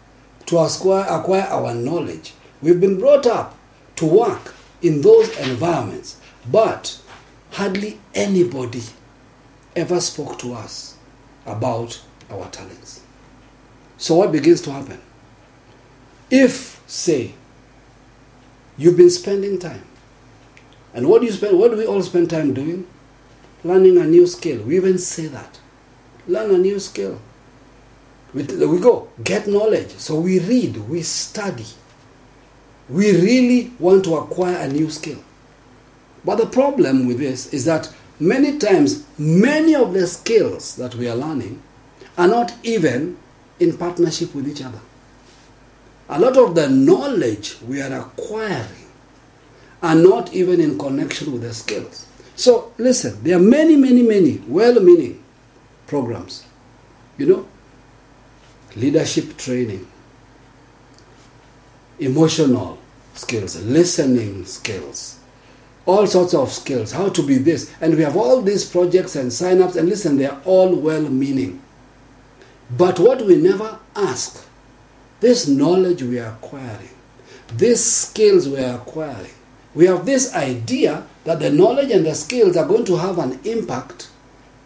to 0.47 0.57
acquire, 0.57 1.05
acquire 1.09 1.43
our 1.43 1.73
knowledge. 1.73 2.33
We've 2.61 2.79
been 2.79 2.99
brought 2.99 3.27
up 3.27 3.57
to 3.97 4.05
work 4.05 4.55
in 4.81 5.01
those 5.01 5.29
environments. 5.37 6.19
But 6.49 6.99
hardly 7.51 7.99
anybody 8.15 8.83
ever 9.75 10.01
spoke 10.01 10.39
to 10.39 10.53
us 10.53 10.97
about 11.45 12.01
our 12.29 12.49
talents. 12.49 13.01
So, 13.97 14.15
what 14.15 14.31
begins 14.31 14.61
to 14.61 14.71
happen? 14.71 14.99
If, 16.29 16.81
say, 16.87 17.33
you've 18.77 18.97
been 18.97 19.09
spending 19.09 19.59
time, 19.59 19.83
and 20.93 21.07
what 21.07 21.21
do 21.21 21.27
you 21.27 21.31
spend? 21.33 21.57
What 21.57 21.71
do 21.71 21.77
we 21.77 21.85
all 21.85 22.01
spend 22.01 22.29
time 22.29 22.53
doing? 22.53 22.85
Learning 23.63 23.97
a 23.97 24.05
new 24.05 24.27
skill. 24.27 24.63
We 24.63 24.75
even 24.75 24.97
say 24.97 25.27
that. 25.27 25.59
Learn 26.27 26.51
a 26.51 26.57
new 26.57 26.79
skill. 26.79 27.21
We, 28.33 28.43
we 28.43 28.79
go, 28.79 29.09
get 29.23 29.47
knowledge. 29.47 29.91
So 29.97 30.19
we 30.19 30.39
read, 30.39 30.77
we 30.89 31.01
study. 31.01 31.65
We 32.89 33.11
really 33.11 33.71
want 33.79 34.03
to 34.05 34.15
acquire 34.15 34.57
a 34.57 34.67
new 34.67 34.89
skill. 34.89 35.19
But 36.25 36.35
the 36.35 36.45
problem 36.45 37.07
with 37.07 37.19
this 37.19 37.53
is 37.53 37.65
that 37.65 37.93
many 38.19 38.57
times, 38.57 39.05
many 39.17 39.75
of 39.75 39.93
the 39.93 40.07
skills 40.07 40.75
that 40.75 40.95
we 40.95 41.07
are 41.09 41.15
learning 41.15 41.61
are 42.17 42.27
not 42.27 42.53
even 42.63 43.17
in 43.59 43.77
partnership 43.77 44.33
with 44.35 44.47
each 44.47 44.61
other. 44.61 44.79
A 46.09 46.19
lot 46.19 46.37
of 46.37 46.55
the 46.55 46.67
knowledge 46.69 47.57
we 47.61 47.81
are 47.81 48.01
acquiring 48.01 48.80
are 49.81 49.95
not 49.95 50.33
even 50.33 50.59
in 50.59 50.77
connection 50.77 51.31
with 51.31 51.41
the 51.41 51.53
skills. 51.53 52.05
So, 52.35 52.73
listen, 52.77 53.21
there 53.23 53.37
are 53.37 53.41
many, 53.41 53.75
many, 53.75 54.03
many 54.03 54.41
well 54.47 54.79
meaning 54.79 55.23
programs. 55.87 56.45
You 57.17 57.25
know, 57.27 57.47
leadership 58.75 59.37
training, 59.37 59.87
emotional 61.99 62.77
skills, 63.13 63.61
listening 63.63 64.45
skills, 64.45 65.19
all 65.85 66.07
sorts 66.07 66.33
of 66.33 66.51
skills, 66.51 66.91
how 66.91 67.09
to 67.09 67.25
be 67.25 67.37
this. 67.37 67.71
And 67.81 67.95
we 67.95 68.03
have 68.03 68.15
all 68.15 68.41
these 68.41 68.65
projects 68.69 69.15
and 69.15 69.31
sign 69.31 69.61
ups, 69.61 69.75
and 69.75 69.89
listen, 69.89 70.17
they 70.17 70.25
are 70.25 70.41
all 70.45 70.73
well 70.75 71.01
meaning. 71.01 71.61
But 72.77 72.99
what 72.99 73.25
we 73.25 73.35
never 73.35 73.77
ask, 73.95 74.47
this 75.19 75.47
knowledge 75.47 76.01
we 76.01 76.19
are 76.19 76.31
acquiring, 76.31 76.89
these 77.55 77.83
skills 77.83 78.47
we 78.47 78.57
are 78.57 78.77
acquiring, 78.77 79.31
we 79.73 79.85
have 79.85 80.05
this 80.05 80.33
idea 80.33 81.05
that 81.23 81.39
the 81.39 81.49
knowledge 81.49 81.91
and 81.91 82.05
the 82.05 82.15
skills 82.15 82.57
are 82.57 82.67
going 82.67 82.85
to 82.85 82.97
have 82.97 83.17
an 83.19 83.39
impact 83.45 84.09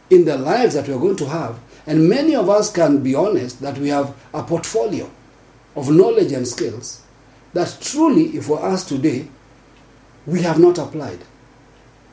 in 0.10 0.26
the 0.26 0.38
lives 0.38 0.74
that 0.74 0.88
we 0.88 0.94
are 0.94 1.00
going 1.00 1.15
to 1.18 1.28
have. 1.28 1.60
And 1.88 2.10
many 2.10 2.36
of 2.36 2.50
us 2.50 2.72
can 2.72 3.04
be 3.04 3.13
honest 3.13 3.62
that 3.62 3.78
we 3.78 3.89
have 3.89 4.15
a 4.34 4.41
portfolio 4.44 5.10
of 5.76 5.91
knowledge 5.91 6.32
and 6.32 6.48
skills 6.48 7.04
that 7.54 7.78
truly, 7.82 8.36
if 8.36 8.50
we're 8.50 8.60
asked 8.63 8.89
today, 8.89 9.28
we 10.26 10.41
have 10.41 10.60
not 10.60 10.78
applied. 10.78 11.20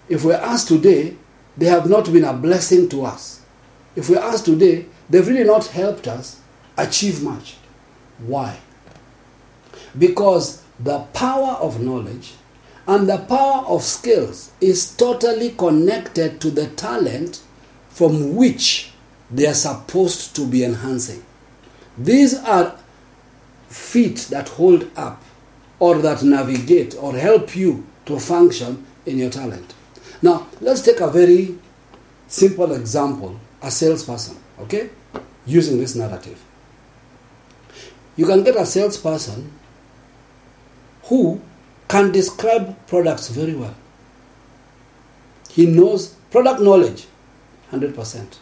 If 0.09 0.25
we're 0.25 0.35
asked 0.35 0.69
today, 0.69 1.17
they 1.57 1.67
have 1.67 1.89
not 1.89 2.13
been 2.13 2.25
a 2.25 2.33
blessing 2.33 2.89
to 2.91 3.05
us. 3.05 3.41
If 3.97 4.09
we're 4.09 4.19
asked 4.19 4.45
today, 4.45 4.87
they've 5.09 5.27
really 5.27 5.45
not 5.45 5.67
helped 5.67 6.07
us 6.09 6.41
achieve 6.77 7.23
much. 7.23 7.57
Why? 8.19 8.59
Because 9.99 10.63
the 10.79 11.01
power 11.15 11.53
of 11.55 11.81
knowledge 11.81 12.35
and 12.87 13.09
the 13.09 13.19
power 13.19 13.65
of 13.67 13.83
skills 13.83 14.53
is 14.61 14.95
totally 14.97 15.51
connected 15.51 16.41
to 16.41 16.51
the 16.51 16.67
talent 16.69 17.41
from 17.91 18.35
which 18.35 18.91
they 19.31 19.47
are 19.47 19.55
supposed 19.55 20.35
to 20.37 20.47
be 20.47 20.65
enhancing. 20.65 21.25
These 21.97 22.35
are 22.35 22.77
feet 23.69 24.29
that 24.31 24.49
hold 24.51 24.91
up 24.97 25.23
or 25.79 25.99
that 25.99 26.23
navigate 26.23 26.95
or 26.99 27.15
help 27.15 27.55
you 27.55 27.87
to 28.07 28.19
function 28.19 28.85
in 29.07 29.19
your 29.19 29.31
talent. 29.31 29.75
Now, 30.21 30.47
let's 30.61 30.83
take 30.83 31.01
a 31.01 31.09
very 31.11 31.59
simple 32.29 32.73
example 32.73 33.39
a 33.63 33.71
salesperson, 33.71 34.37
okay? 34.59 34.91
Using 35.47 35.79
this 35.79 35.95
narrative. 35.95 36.43
You 38.17 38.27
can 38.27 38.43
get 38.43 38.57
a 38.57 38.67
salesperson 38.67 39.53
who 41.05 41.41
can 41.93 42.11
describe 42.11 42.75
products 42.87 43.29
very 43.29 43.55
well. 43.55 43.75
He 45.51 45.67
knows 45.67 46.15
product 46.31 46.59
knowledge 46.63 47.05
100%. 47.71 48.39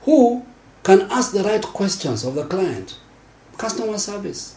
Who 0.00 0.44
can 0.82 1.02
ask 1.02 1.32
the 1.32 1.44
right 1.44 1.62
questions 1.62 2.24
of 2.24 2.34
the 2.34 2.44
client? 2.46 2.98
Customer 3.58 3.96
service. 3.96 4.56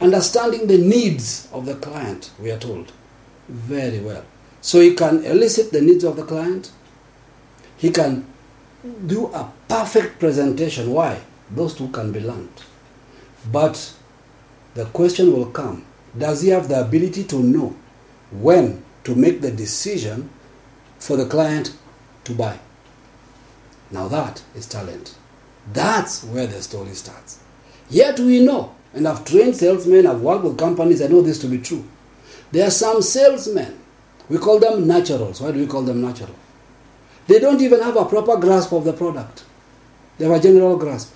Understanding 0.00 0.66
the 0.66 0.76
needs 0.76 1.48
of 1.52 1.66
the 1.66 1.76
client, 1.76 2.32
we 2.40 2.50
are 2.50 2.58
told. 2.58 2.90
Very 3.48 4.00
well. 4.00 4.24
So 4.60 4.80
he 4.80 4.96
can 4.96 5.24
elicit 5.24 5.70
the 5.70 5.82
needs 5.82 6.02
of 6.02 6.16
the 6.16 6.24
client. 6.24 6.72
He 7.76 7.90
can 7.90 8.26
do 9.06 9.26
a 9.26 9.52
perfect 9.68 10.18
presentation. 10.18 10.90
Why? 10.90 11.20
Those 11.48 11.76
two 11.76 11.90
can 11.90 12.10
be 12.10 12.18
learned. 12.18 12.64
But 13.52 13.92
the 14.74 14.86
question 14.86 15.32
will 15.32 15.46
come 15.46 15.84
does 16.16 16.42
he 16.42 16.50
have 16.50 16.68
the 16.68 16.80
ability 16.80 17.24
to 17.24 17.36
know 17.42 17.74
when 18.30 18.82
to 19.04 19.14
make 19.14 19.40
the 19.40 19.50
decision 19.50 20.30
for 20.98 21.16
the 21.16 21.26
client 21.26 21.76
to 22.24 22.34
buy? 22.34 22.58
Now 23.90 24.08
that 24.08 24.42
is 24.54 24.66
talent. 24.66 25.14
That's 25.72 26.24
where 26.24 26.46
the 26.46 26.62
story 26.62 26.94
starts. 26.94 27.40
Yet 27.90 28.18
we 28.20 28.40
know, 28.44 28.74
and 28.92 29.06
I've 29.06 29.24
trained 29.24 29.56
salesmen, 29.56 30.06
I've 30.06 30.20
worked 30.20 30.44
with 30.44 30.58
companies, 30.58 31.02
I 31.02 31.06
know 31.06 31.22
this 31.22 31.40
to 31.40 31.46
be 31.46 31.58
true. 31.58 31.84
There 32.52 32.66
are 32.66 32.70
some 32.70 33.02
salesmen, 33.02 33.78
we 34.28 34.38
call 34.38 34.58
them 34.58 34.86
naturals. 34.86 35.40
Why 35.40 35.52
do 35.52 35.58
we 35.58 35.66
call 35.66 35.82
them 35.82 36.00
natural? 36.00 36.34
They 37.26 37.38
don't 37.38 37.60
even 37.60 37.80
have 37.80 37.96
a 37.96 38.04
proper 38.04 38.36
grasp 38.36 38.72
of 38.72 38.84
the 38.84 38.92
product, 38.92 39.44
they 40.18 40.26
have 40.26 40.36
a 40.36 40.40
general 40.40 40.76
grasp. 40.76 41.14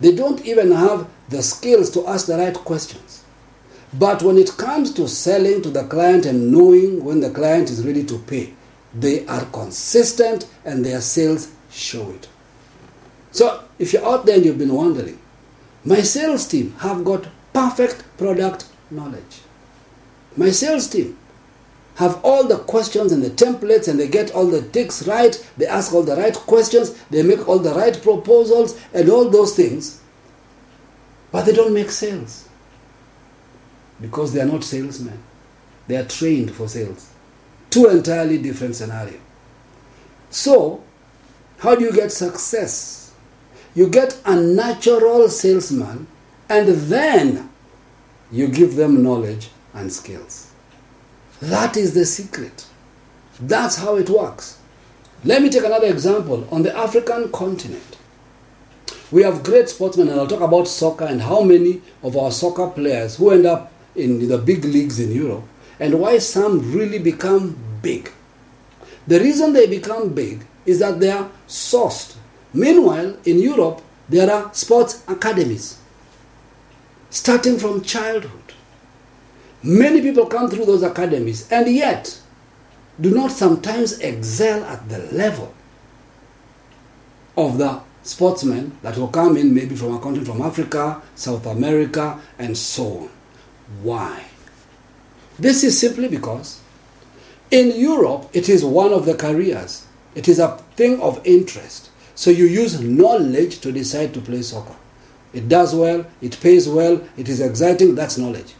They 0.00 0.14
don't 0.14 0.44
even 0.46 0.70
have 0.72 1.08
the 1.28 1.42
skills 1.42 1.90
to 1.90 2.06
ask 2.06 2.26
the 2.26 2.38
right 2.38 2.54
questions. 2.54 3.22
But 3.92 4.22
when 4.22 4.38
it 4.38 4.56
comes 4.56 4.92
to 4.94 5.08
selling 5.08 5.62
to 5.62 5.70
the 5.70 5.84
client 5.84 6.24
and 6.24 6.52
knowing 6.52 7.04
when 7.04 7.20
the 7.20 7.30
client 7.30 7.70
is 7.70 7.84
ready 7.84 8.04
to 8.04 8.18
pay, 8.18 8.54
they 8.94 9.26
are 9.26 9.44
consistent 9.46 10.46
and 10.64 10.84
their 10.84 11.00
sales 11.00 11.50
show 11.70 12.10
it. 12.10 12.28
So 13.32 13.64
if 13.78 13.92
you're 13.92 14.06
out 14.06 14.26
there 14.26 14.36
and 14.36 14.44
you've 14.44 14.58
been 14.58 14.74
wondering, 14.74 15.18
my 15.84 16.02
sales 16.02 16.46
team 16.46 16.74
have 16.78 17.04
got 17.04 17.26
perfect 17.52 18.04
product 18.16 18.66
knowledge. 18.90 19.40
My 20.36 20.50
sales 20.50 20.88
team 20.88 21.16
have 21.96 22.20
all 22.24 22.46
the 22.46 22.58
questions 22.58 23.12
and 23.12 23.22
the 23.22 23.30
templates 23.30 23.88
and 23.88 23.98
they 23.98 24.08
get 24.08 24.30
all 24.32 24.46
the 24.46 24.62
ticks 24.62 25.06
right, 25.06 25.34
they 25.56 25.66
ask 25.66 25.92
all 25.92 26.02
the 26.02 26.16
right 26.16 26.34
questions, 26.34 26.96
they 27.10 27.22
make 27.22 27.48
all 27.48 27.58
the 27.58 27.74
right 27.74 28.00
proposals 28.02 28.80
and 28.94 29.10
all 29.10 29.28
those 29.28 29.56
things. 29.56 30.00
But 31.32 31.46
they 31.46 31.52
don't 31.52 31.74
make 31.74 31.90
sales 31.90 32.49
because 34.00 34.32
they 34.32 34.40
are 34.40 34.46
not 34.46 34.64
salesmen. 34.64 35.18
They 35.86 35.96
are 35.96 36.04
trained 36.04 36.52
for 36.52 36.68
sales. 36.68 37.12
Two 37.70 37.88
entirely 37.88 38.38
different 38.38 38.76
scenarios. 38.76 39.20
So, 40.30 40.82
how 41.58 41.74
do 41.74 41.84
you 41.84 41.92
get 41.92 42.12
success? 42.12 43.12
You 43.74 43.88
get 43.88 44.20
a 44.24 44.36
natural 44.36 45.28
salesman 45.28 46.06
and 46.48 46.68
then 46.68 47.50
you 48.32 48.48
give 48.48 48.76
them 48.76 49.02
knowledge 49.02 49.50
and 49.74 49.92
skills. 49.92 50.52
That 51.40 51.76
is 51.76 51.94
the 51.94 52.04
secret. 52.04 52.66
That's 53.38 53.76
how 53.76 53.96
it 53.96 54.10
works. 54.10 54.58
Let 55.24 55.42
me 55.42 55.50
take 55.50 55.64
another 55.64 55.86
example. 55.86 56.46
On 56.50 56.62
the 56.62 56.76
African 56.76 57.30
continent, 57.30 57.96
we 59.10 59.22
have 59.22 59.42
great 59.42 59.68
sportsmen, 59.68 60.08
and 60.08 60.20
I'll 60.20 60.26
talk 60.26 60.40
about 60.40 60.68
soccer 60.68 61.04
and 61.04 61.20
how 61.22 61.42
many 61.42 61.82
of 62.02 62.16
our 62.16 62.30
soccer 62.30 62.68
players 62.68 63.16
who 63.16 63.30
end 63.30 63.44
up 63.46 63.72
in 63.94 64.28
the 64.28 64.38
big 64.38 64.64
leagues 64.64 65.00
in 65.00 65.12
Europe 65.12 65.44
and 65.78 65.98
why 66.00 66.18
some 66.18 66.72
really 66.72 66.98
become 66.98 67.56
big. 67.82 68.10
The 69.06 69.18
reason 69.20 69.52
they 69.52 69.66
become 69.66 70.10
big 70.10 70.44
is 70.66 70.78
that 70.80 71.00
they 71.00 71.10
are 71.10 71.30
sourced. 71.48 72.16
Meanwhile, 72.52 73.16
in 73.24 73.38
Europe, 73.38 73.82
There 74.10 74.28
are 74.28 74.52
sports 74.52 75.04
academies 75.06 75.78
starting 77.10 77.58
from 77.58 77.82
childhood. 77.82 78.54
Many 79.62 80.00
people 80.02 80.26
come 80.26 80.50
through 80.50 80.64
those 80.64 80.82
academies 80.82 81.50
and 81.52 81.72
yet 81.72 82.18
do 83.00 83.14
not 83.14 83.30
sometimes 83.30 84.00
excel 84.00 84.64
at 84.64 84.88
the 84.88 84.98
level 85.12 85.54
of 87.36 87.56
the 87.58 87.80
sportsmen 88.02 88.76
that 88.82 88.96
will 88.98 89.08
come 89.08 89.36
in 89.36 89.54
maybe 89.54 89.76
from 89.76 89.94
a 89.94 90.00
country 90.00 90.24
from 90.24 90.42
Africa, 90.42 91.00
South 91.14 91.46
America, 91.46 92.20
and 92.36 92.58
so 92.58 92.84
on. 92.84 93.10
Why? 93.82 94.24
This 95.38 95.64
is 95.64 95.78
simply 95.78 96.08
because 96.08 96.60
in 97.50 97.78
Europe 97.78 98.28
it 98.32 98.48
is 98.48 98.64
one 98.64 98.92
of 98.92 99.06
the 99.06 99.14
careers, 99.14 99.86
it 100.14 100.28
is 100.28 100.38
a 100.38 100.56
thing 100.76 101.00
of 101.00 101.20
interest. 101.24 101.90
So 102.14 102.30
you 102.30 102.44
use 102.44 102.80
knowledge 102.80 103.60
to 103.60 103.72
decide 103.72 104.12
to 104.14 104.20
play 104.20 104.42
soccer. 104.42 104.76
It 105.32 105.48
does 105.48 105.74
well, 105.74 106.04
it 106.20 106.38
pays 106.40 106.68
well, 106.68 107.02
it 107.16 107.28
is 107.28 107.40
exciting, 107.40 107.94
that's 107.94 108.18
knowledge. 108.18 108.54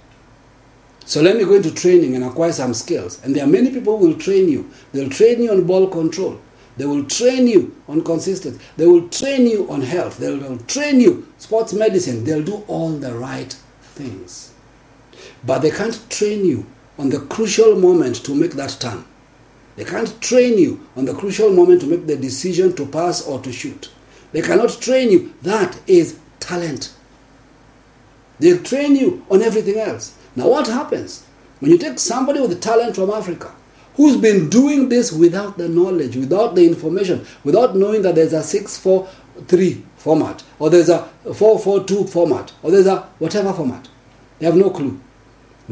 So 1.04 1.20
let 1.20 1.36
me 1.36 1.44
go 1.44 1.54
into 1.54 1.74
training 1.74 2.14
and 2.14 2.24
acquire 2.24 2.52
some 2.52 2.72
skills. 2.72 3.20
And 3.24 3.34
there 3.34 3.44
are 3.44 3.48
many 3.48 3.70
people 3.70 3.98
who 3.98 4.08
will 4.08 4.18
train 4.18 4.48
you. 4.48 4.70
They'll 4.92 5.10
train 5.10 5.42
you 5.42 5.50
on 5.50 5.66
ball 5.66 5.88
control. 5.88 6.40
They 6.76 6.86
will 6.86 7.04
train 7.04 7.48
you 7.48 7.76
on 7.88 8.04
consistency. 8.04 8.60
They 8.76 8.86
will 8.86 9.08
train 9.08 9.46
you 9.46 9.68
on 9.70 9.82
health. 9.82 10.18
They'll, 10.18 10.38
they'll 10.38 10.58
train 10.58 11.00
you 11.00 11.26
sports 11.38 11.72
medicine. 11.72 12.24
They'll 12.24 12.44
do 12.44 12.64
all 12.68 12.90
the 12.90 13.12
right 13.12 13.52
things. 13.82 14.49
But 15.44 15.60
they 15.60 15.70
can't 15.70 16.08
train 16.10 16.44
you 16.44 16.66
on 16.98 17.10
the 17.10 17.20
crucial 17.20 17.76
moment 17.76 18.16
to 18.24 18.34
make 18.34 18.52
that 18.52 18.76
turn. 18.80 19.04
They 19.76 19.84
can't 19.84 20.20
train 20.20 20.58
you 20.58 20.86
on 20.96 21.06
the 21.06 21.14
crucial 21.14 21.50
moment 21.50 21.80
to 21.80 21.86
make 21.86 22.06
the 22.06 22.16
decision 22.16 22.74
to 22.76 22.86
pass 22.86 23.26
or 23.26 23.40
to 23.40 23.52
shoot. 23.52 23.90
They 24.32 24.42
cannot 24.42 24.80
train 24.80 25.10
you. 25.10 25.34
That 25.42 25.80
is 25.86 26.18
talent. 26.38 26.92
They'll 28.38 28.62
train 28.62 28.96
you 28.96 29.24
on 29.30 29.42
everything 29.42 29.78
else. 29.78 30.14
Now, 30.36 30.48
what 30.48 30.66
happens 30.66 31.24
when 31.60 31.70
you 31.70 31.78
take 31.78 31.98
somebody 31.98 32.40
with 32.40 32.60
talent 32.60 32.94
from 32.94 33.10
Africa 33.10 33.52
who's 33.94 34.16
been 34.16 34.48
doing 34.48 34.88
this 34.88 35.12
without 35.12 35.58
the 35.58 35.68
knowledge, 35.68 36.16
without 36.16 36.54
the 36.54 36.66
information, 36.66 37.26
without 37.44 37.76
knowing 37.76 38.02
that 38.02 38.14
there's 38.14 38.32
a 38.32 38.42
643 38.42 39.84
format, 39.96 40.42
or 40.58 40.70
there's 40.70 40.88
a 40.88 41.04
442 41.24 42.06
format, 42.06 42.52
or 42.62 42.70
there's 42.70 42.86
a 42.86 43.00
whatever 43.18 43.52
format? 43.52 43.88
They 44.38 44.46
have 44.46 44.56
no 44.56 44.70
clue. 44.70 45.00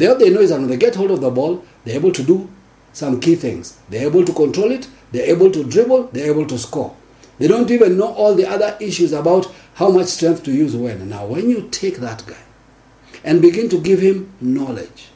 All 0.00 0.14
they 0.16 0.30
know 0.30 0.40
is 0.40 0.50
that 0.50 0.60
when 0.60 0.68
they 0.68 0.76
get 0.76 0.94
hold 0.94 1.10
of 1.10 1.20
the 1.20 1.30
ball, 1.30 1.64
they're 1.84 1.96
able 1.96 2.12
to 2.12 2.22
do 2.22 2.48
some 2.92 3.20
key 3.20 3.34
things. 3.34 3.78
They're 3.88 4.06
able 4.06 4.24
to 4.24 4.32
control 4.32 4.70
it, 4.70 4.88
they're 5.12 5.30
able 5.30 5.50
to 5.50 5.64
dribble, 5.64 6.08
they're 6.12 6.30
able 6.30 6.46
to 6.46 6.58
score. 6.58 6.94
They 7.38 7.48
don't 7.48 7.70
even 7.70 7.96
know 7.96 8.12
all 8.12 8.34
the 8.34 8.48
other 8.48 8.76
issues 8.80 9.12
about 9.12 9.52
how 9.74 9.90
much 9.90 10.08
strength 10.08 10.42
to 10.44 10.52
use 10.52 10.74
when. 10.74 11.08
Now, 11.08 11.26
when 11.26 11.48
you 11.48 11.68
take 11.70 11.98
that 11.98 12.26
guy 12.26 12.42
and 13.24 13.40
begin 13.40 13.68
to 13.70 13.80
give 13.80 14.00
him 14.00 14.32
knowledge 14.40 15.08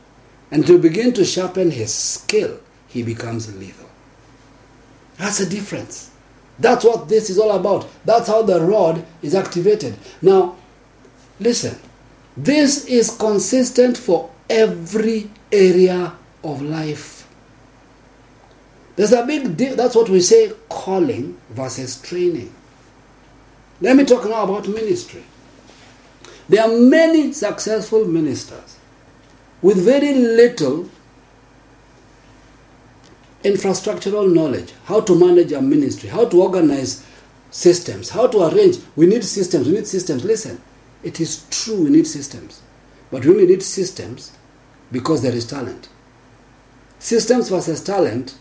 and 0.51 0.67
to 0.67 0.79
begin 0.79 1.13
to 1.15 1.25
sharpen 1.25 1.73
his 1.73 1.93
skill, 1.93 2.61
he 2.87 3.03
becomes 3.03 3.55
lethal. 3.57 3.89
That's 5.19 5.41
a 5.41 5.49
difference. 5.49 6.11
That's 6.59 6.85
what 6.85 7.09
this 7.09 7.31
is 7.31 7.39
all 7.39 7.53
about. 7.53 7.89
That's 8.05 8.29
how 8.29 8.43
the 8.43 8.61
rod 8.61 9.05
is 9.21 9.35
activated. 9.35 9.97
Now, 10.21 10.57
listen, 11.41 11.79
this 12.37 12.85
is 12.87 13.17
consistent 13.17 13.97
for 13.99 14.31
every 14.53 15.31
area 15.51 16.13
of 16.45 16.63
life. 16.63 17.27
There's 18.95 19.13
a 19.13 19.25
big 19.25 19.57
deal. 19.57 19.75
That's 19.75 19.97
what 19.97 20.11
we 20.11 20.21
say 20.21 20.53
calling 20.69 21.39
versus 21.51 22.01
training. 22.01 22.53
Let 23.81 23.97
me 23.97 24.05
talk 24.05 24.25
now 24.25 24.45
about 24.45 24.69
ministry. 24.69 25.25
There 26.49 26.63
are 26.63 26.69
many 26.69 27.33
successful 27.33 28.05
ministers 28.05 28.77
with 29.63 29.79
very 29.79 30.13
little 30.13 30.91
infrastructural 33.43 34.33
knowledge, 34.33 34.73
how 34.85 35.01
to 35.01 35.19
manage 35.19 35.53
a 35.53 35.63
ministry, 35.63 36.11
how 36.11 36.27
to 36.27 36.43
organize 36.43 37.05
systems, 37.51 38.11
how 38.11 38.27
to 38.27 38.43
arrange. 38.43 38.79
We 38.97 39.07
need 39.07 39.25
systems, 39.25 39.67
we 39.67 39.75
need 39.75 39.87
systems. 39.87 40.25
Listen, 40.25 40.61
it 41.03 41.21
is 41.21 41.47
true 41.51 41.85
we 41.85 41.91
need 41.91 42.07
systems, 42.07 42.61
but 43.11 43.25
we 43.25 43.33
only 43.33 43.47
need 43.47 43.63
systems 43.63 44.33
because 44.93 45.23
there 45.23 45.35
is 45.35 45.47
talent. 45.47 45.89
Systems 46.99 47.49
versus 47.49 47.83
talent 47.83 48.37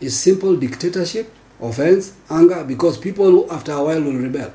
is 0.00 0.18
simple 0.18 0.56
dictatorship, 0.56 1.32
offense, 1.60 2.16
anger, 2.28 2.64
because 2.64 2.98
people 2.98 3.52
after 3.52 3.72
a 3.72 3.84
while 3.84 4.02
will 4.02 4.16
rebel. 4.16 4.52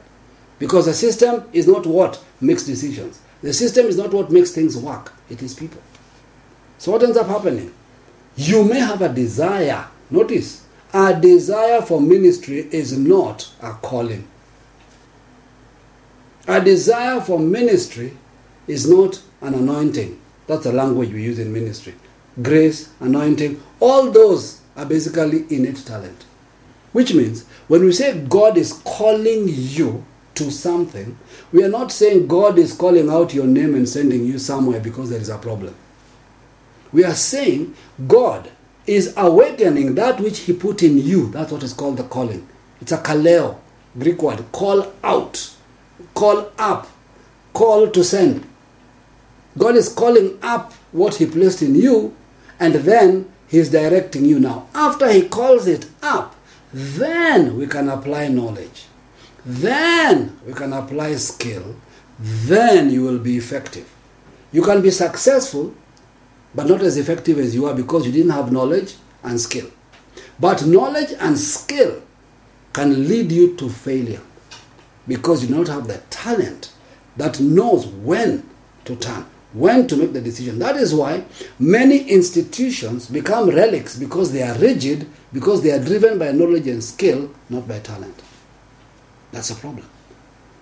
Because 0.57 0.85
the 0.87 0.93
system 0.93 1.45
is 1.53 1.67
not 1.67 1.85
what 1.85 2.21
makes 2.41 2.63
decisions. 2.63 3.21
The 3.41 3.53
system 3.53 3.85
is 3.85 3.95
not 3.95 4.11
what 4.11 4.29
makes 4.31 4.51
things 4.51 4.75
work. 4.75 5.13
It 5.29 5.41
is 5.41 5.53
people. 5.53 5.81
So 6.77 6.91
what 6.91 7.03
ends 7.03 7.15
up 7.17 7.27
happening? 7.27 7.73
You 8.35 8.63
may 8.65 8.79
have 8.79 9.01
a 9.01 9.09
desire. 9.09 9.87
Notice, 10.09 10.65
a 10.93 11.17
desire 11.17 11.81
for 11.81 12.01
ministry 12.01 12.67
is 12.71 12.97
not 12.97 13.49
a 13.61 13.73
calling. 13.73 14.27
A 16.47 16.59
desire 16.59 17.21
for 17.21 17.39
ministry 17.39 18.17
is 18.67 18.89
not 18.89 19.21
an 19.41 19.53
anointing. 19.53 20.19
That's 20.49 20.63
the 20.63 20.73
language 20.73 21.13
we 21.13 21.21
use 21.21 21.37
in 21.37 21.53
ministry. 21.53 21.93
Grace, 22.41 22.89
anointing, 23.01 23.61
all 23.79 24.09
those 24.09 24.61
are 24.75 24.83
basically 24.83 25.45
innate 25.51 25.85
talent. 25.85 26.25
Which 26.91 27.13
means 27.13 27.45
when 27.67 27.85
we 27.85 27.91
say 27.91 28.19
God 28.21 28.57
is 28.57 28.73
calling 28.83 29.43
you 29.47 30.03
to 30.33 30.49
something, 30.49 31.15
we 31.51 31.63
are 31.63 31.69
not 31.69 31.91
saying 31.91 32.25
God 32.25 32.57
is 32.57 32.73
calling 32.75 33.11
out 33.11 33.31
your 33.31 33.45
name 33.45 33.75
and 33.75 33.87
sending 33.87 34.25
you 34.25 34.39
somewhere 34.39 34.79
because 34.79 35.11
there 35.11 35.21
is 35.21 35.29
a 35.29 35.37
problem. 35.37 35.75
We 36.91 37.03
are 37.03 37.13
saying 37.13 37.75
God 38.07 38.49
is 38.87 39.13
awakening 39.17 39.93
that 39.95 40.19
which 40.19 40.39
He 40.39 40.53
put 40.53 40.81
in 40.81 40.97
you. 40.97 41.29
That's 41.29 41.51
what 41.51 41.61
is 41.61 41.73
called 41.73 41.97
the 41.97 42.05
calling. 42.05 42.47
It's 42.81 42.91
a 42.91 42.97
kaleo, 42.97 43.59
Greek 43.99 44.19
word. 44.19 44.43
Call 44.51 44.91
out, 45.03 45.53
call 46.15 46.51
up, 46.57 46.87
call 47.53 47.87
to 47.91 48.03
send. 48.03 48.48
God 49.57 49.75
is 49.75 49.89
calling 49.89 50.37
up 50.41 50.73
what 50.91 51.15
He 51.15 51.25
placed 51.25 51.61
in 51.61 51.75
you, 51.75 52.15
and 52.59 52.75
then 52.75 53.31
He's 53.47 53.69
directing 53.69 54.25
you 54.25 54.39
now. 54.39 54.67
After 54.75 55.11
He 55.11 55.27
calls 55.27 55.67
it 55.67 55.87
up, 56.01 56.35
then 56.71 57.57
we 57.57 57.67
can 57.67 57.89
apply 57.89 58.27
knowledge. 58.27 58.85
Then 59.45 60.37
we 60.45 60.53
can 60.53 60.73
apply 60.73 61.15
skill. 61.15 61.75
Then 62.19 62.91
you 62.91 63.01
will 63.03 63.19
be 63.19 63.37
effective. 63.37 63.89
You 64.51 64.61
can 64.61 64.81
be 64.81 64.91
successful, 64.91 65.73
but 66.53 66.67
not 66.67 66.81
as 66.81 66.97
effective 66.97 67.39
as 67.39 67.55
you 67.55 67.65
are 67.65 67.73
because 67.73 68.05
you 68.05 68.11
didn't 68.11 68.31
have 68.31 68.51
knowledge 68.51 68.95
and 69.23 69.39
skill. 69.39 69.69
But 70.39 70.65
knowledge 70.65 71.13
and 71.19 71.37
skill 71.37 72.01
can 72.73 73.07
lead 73.07 73.31
you 73.31 73.55
to 73.57 73.69
failure 73.69 74.21
because 75.07 75.41
you 75.41 75.49
do 75.49 75.55
not 75.55 75.67
have 75.67 75.87
the 75.87 75.97
talent 76.09 76.71
that 77.17 77.39
knows 77.39 77.87
when 77.87 78.47
to 78.85 78.95
turn, 78.95 79.25
when 79.53 79.87
to 79.87 79.95
make 79.97 80.13
the 80.13 80.21
decision. 80.21 80.59
That 80.59 80.75
is 80.75 80.93
why 80.93 81.23
many 81.57 81.99
institutions 82.09 83.07
become 83.07 83.49
relics 83.49 83.97
because 83.97 84.31
they 84.31 84.43
are 84.43 84.57
rigid, 84.57 85.07
because 85.33 85.63
they 85.63 85.71
are 85.71 85.83
driven 85.83 86.19
by 86.19 86.31
knowledge 86.31 86.67
and 86.67 86.83
skill, 86.83 87.31
not 87.49 87.67
by 87.67 87.79
talent. 87.79 88.21
That's 89.31 89.49
a 89.49 89.55
problem. 89.55 89.87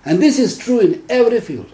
And 0.05 0.21
this 0.21 0.39
is 0.39 0.57
true 0.57 0.79
in 0.79 1.03
every 1.09 1.41
field. 1.41 1.69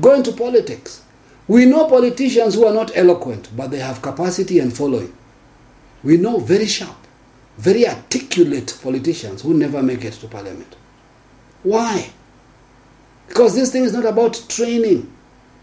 Go 0.00 0.14
into 0.14 0.32
politics. 0.32 1.02
We 1.48 1.64
know 1.64 1.88
politicians 1.88 2.54
who 2.54 2.66
are 2.66 2.74
not 2.74 2.96
eloquent, 2.96 3.48
but 3.56 3.70
they 3.70 3.78
have 3.78 4.02
capacity 4.02 4.58
and 4.58 4.76
following. 4.76 5.12
We 6.02 6.16
know 6.16 6.38
very 6.40 6.66
sharp, 6.66 6.96
very 7.58 7.86
articulate 7.88 8.76
politicians 8.82 9.42
who 9.42 9.54
never 9.54 9.82
make 9.82 10.04
it 10.04 10.14
to 10.14 10.26
parliament. 10.26 10.74
Why? 11.62 12.10
Because 13.28 13.54
this 13.54 13.72
thing 13.72 13.84
is 13.84 13.92
not 13.92 14.04
about 14.04 14.40
training, 14.48 15.12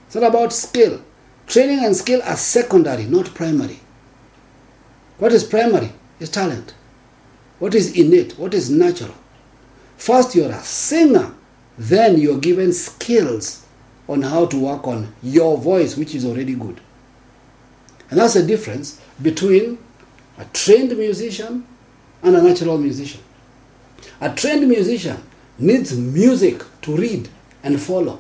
it's 0.06 0.16
not 0.16 0.24
about 0.24 0.54
skill. 0.54 1.02
Training 1.48 1.84
and 1.84 1.96
skill 1.96 2.22
are 2.24 2.38
secondary, 2.38 3.06
not 3.06 3.34
primary. 3.34 3.80
What 5.18 5.32
is 5.32 5.44
primary 5.44 5.92
is 6.20 6.30
talent. 6.30 6.74
What 7.60 7.76
is 7.76 7.98
innate? 7.98 8.38
What 8.38 8.54
is 8.54 8.70
natural? 8.70 9.16
First, 9.98 10.36
you're 10.36 10.52
a 10.52 10.62
singer, 10.64 11.34
then 11.78 12.20
you're 12.20 12.40
given 12.40 12.74
skills 12.74 13.66
on 14.08 14.22
how 14.22 14.46
to 14.48 14.58
work 14.60 14.88
on 14.88 15.14
your 15.22 15.58
voice, 15.58 15.96
which 15.96 16.14
is 16.14 16.26
already 16.26 16.56
good. 16.56 16.82
And 18.10 18.20
that's 18.20 18.34
the 18.34 18.44
difference 18.44 19.00
between 19.22 19.78
a 20.38 20.46
trained 20.46 20.96
musician 20.98 21.66
and 22.22 22.36
a 22.36 22.42
natural 22.42 22.78
musician. 22.78 23.22
A 24.20 24.34
trained 24.34 24.68
musician 24.68 25.22
needs 25.58 25.96
music 25.98 26.62
to 26.82 26.96
read 26.96 27.30
and 27.64 27.80
follow. 27.80 28.20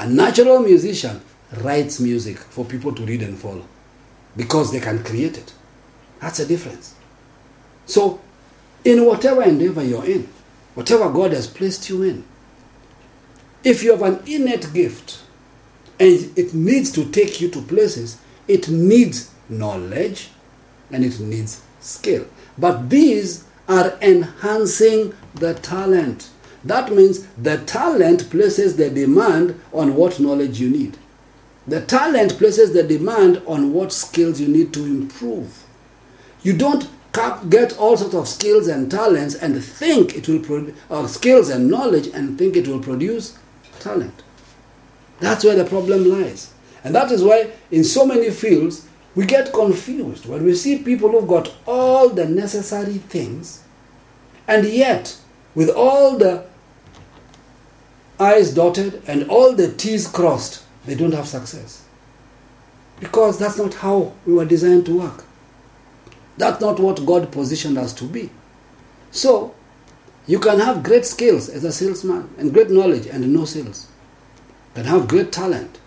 A 0.00 0.08
natural 0.08 0.60
musician 0.60 1.20
writes 1.58 2.00
music 2.00 2.38
for 2.38 2.64
people 2.64 2.94
to 2.94 3.04
read 3.04 3.20
and 3.22 3.38
follow 3.38 3.66
because 4.34 4.72
they 4.72 4.80
can 4.80 5.04
create 5.04 5.36
it. 5.36 5.52
That's 6.20 6.38
the 6.38 6.46
difference. 6.46 6.94
So, 7.84 8.18
in 8.82 9.04
whatever 9.04 9.42
endeavor 9.42 9.84
you're 9.84 10.06
in, 10.06 10.26
whatever 10.74 11.10
God 11.10 11.32
has 11.32 11.46
placed 11.46 11.90
you 11.90 12.02
in, 12.02 12.24
If 13.62 13.82
you 13.82 13.90
have 13.90 14.00
an 14.02 14.22
innate 14.26 14.72
gift 14.72 15.20
and 15.98 16.32
it 16.38 16.54
needs 16.54 16.90
to 16.92 17.04
take 17.10 17.42
you 17.42 17.50
to 17.50 17.60
places, 17.60 18.16
it 18.48 18.70
needs 18.70 19.30
knowledge 19.50 20.30
and 20.90 21.04
it 21.04 21.20
needs 21.20 21.60
skill. 21.80 22.24
But 22.56 22.88
these 22.88 23.44
are 23.68 23.98
enhancing 24.00 25.12
the 25.34 25.52
talent. 25.54 26.30
That 26.64 26.92
means 26.92 27.26
the 27.38 27.58
talent 27.58 28.30
places 28.30 28.76
the 28.76 28.90
demand 28.90 29.60
on 29.72 29.94
what 29.94 30.20
knowledge 30.20 30.60
you 30.60 30.68
need. 30.68 30.98
The 31.66 31.80
talent 31.80 32.36
places 32.38 32.72
the 32.72 32.82
demand 32.82 33.42
on 33.46 33.72
what 33.72 33.92
skills 33.92 34.40
you 34.40 34.48
need 34.48 34.72
to 34.74 34.84
improve. 34.84 35.64
You 36.42 36.56
don't 36.56 36.88
get 37.48 37.76
all 37.78 37.96
sorts 37.96 38.14
of 38.14 38.28
skills 38.28 38.68
and 38.68 38.90
talents 38.90 39.34
and 39.34 39.62
think 39.62 40.16
it 40.16 40.28
will 40.28 40.40
produce, 40.40 40.76
skills 41.12 41.48
and 41.48 41.70
knowledge 41.70 42.08
and 42.08 42.38
think 42.38 42.56
it 42.56 42.68
will 42.68 42.80
produce 42.80 43.38
talent. 43.78 44.22
That's 45.18 45.44
where 45.44 45.56
the 45.56 45.64
problem 45.64 46.04
lies. 46.04 46.52
And 46.84 46.94
that 46.94 47.10
is 47.10 47.22
why 47.22 47.50
in 47.70 47.84
so 47.84 48.06
many 48.06 48.30
fields 48.30 48.86
we 49.14 49.26
get 49.26 49.52
confused 49.52 50.26
when 50.26 50.44
we 50.44 50.54
see 50.54 50.78
people 50.78 51.10
who've 51.10 51.28
got 51.28 51.52
all 51.66 52.08
the 52.08 52.26
necessary 52.26 52.94
things 52.94 53.62
and 54.46 54.64
yet 54.66 55.18
with 55.54 55.68
all 55.68 56.16
the 56.16 56.46
I's 58.20 58.52
dotted 58.52 59.02
and 59.06 59.28
all 59.30 59.54
the 59.54 59.72
T's 59.72 60.06
crossed, 60.06 60.62
they 60.84 60.94
don't 60.94 61.14
have 61.14 61.26
success. 61.26 61.84
Because 63.00 63.38
that's 63.38 63.56
not 63.56 63.72
how 63.74 64.12
we 64.26 64.34
were 64.34 64.44
designed 64.44 64.84
to 64.86 64.98
work. 64.98 65.24
That's 66.36 66.60
not 66.60 66.78
what 66.78 67.06
God 67.06 67.32
positioned 67.32 67.78
us 67.78 67.94
to 67.94 68.04
be. 68.04 68.28
So, 69.10 69.54
you 70.26 70.38
can 70.38 70.60
have 70.60 70.82
great 70.82 71.06
skills 71.06 71.48
as 71.48 71.64
a 71.64 71.72
salesman 71.72 72.28
and 72.38 72.52
great 72.52 72.70
knowledge 72.70 73.06
and 73.06 73.32
no 73.32 73.46
sales. 73.46 73.88
You 74.76 74.82
can 74.82 74.84
have 74.84 75.08
great 75.08 75.32
talent, 75.32 75.78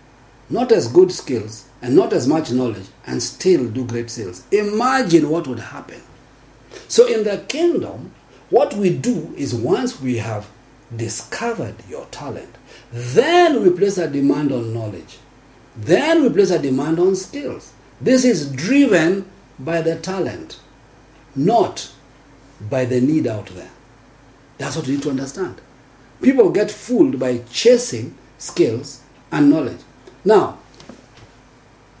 not 0.50 0.72
as 0.72 0.88
good 0.88 1.12
skills 1.12 1.68
and 1.80 1.94
not 1.94 2.12
as 2.12 2.26
much 2.26 2.50
knowledge, 2.50 2.86
and 3.06 3.22
still 3.22 3.68
do 3.68 3.84
great 3.84 4.10
sales. 4.10 4.42
Imagine 4.50 5.30
what 5.30 5.46
would 5.46 5.60
happen. 5.60 6.00
So, 6.88 7.06
in 7.06 7.22
the 7.22 7.44
kingdom, 7.48 8.12
what 8.50 8.74
we 8.74 8.90
do 8.90 9.32
is 9.36 9.54
once 9.54 10.00
we 10.00 10.16
have 10.16 10.48
discovered 10.94 11.76
your 11.88 12.06
talent, 12.06 12.56
then 12.92 13.62
we 13.62 13.70
place 13.70 13.98
a 13.98 14.08
demand 14.08 14.52
on 14.52 14.72
knowledge. 14.72 15.18
Then 15.76 16.22
we 16.22 16.28
place 16.30 16.50
a 16.50 16.58
demand 16.58 16.98
on 16.98 17.16
skills. 17.16 17.72
This 18.00 18.24
is 18.24 18.50
driven 18.50 19.30
by 19.58 19.80
the 19.80 19.96
talent, 19.96 20.60
not 21.34 21.90
by 22.60 22.84
the 22.84 23.00
need 23.00 23.26
out 23.26 23.46
there. 23.46 23.70
That's 24.58 24.76
what 24.76 24.86
you 24.86 24.94
need 24.94 25.02
to 25.02 25.10
understand. 25.10 25.60
People 26.22 26.50
get 26.50 26.70
fooled 26.70 27.18
by 27.18 27.38
chasing 27.50 28.16
skills 28.38 29.02
and 29.32 29.50
knowledge. 29.50 29.80
Now, 30.24 30.58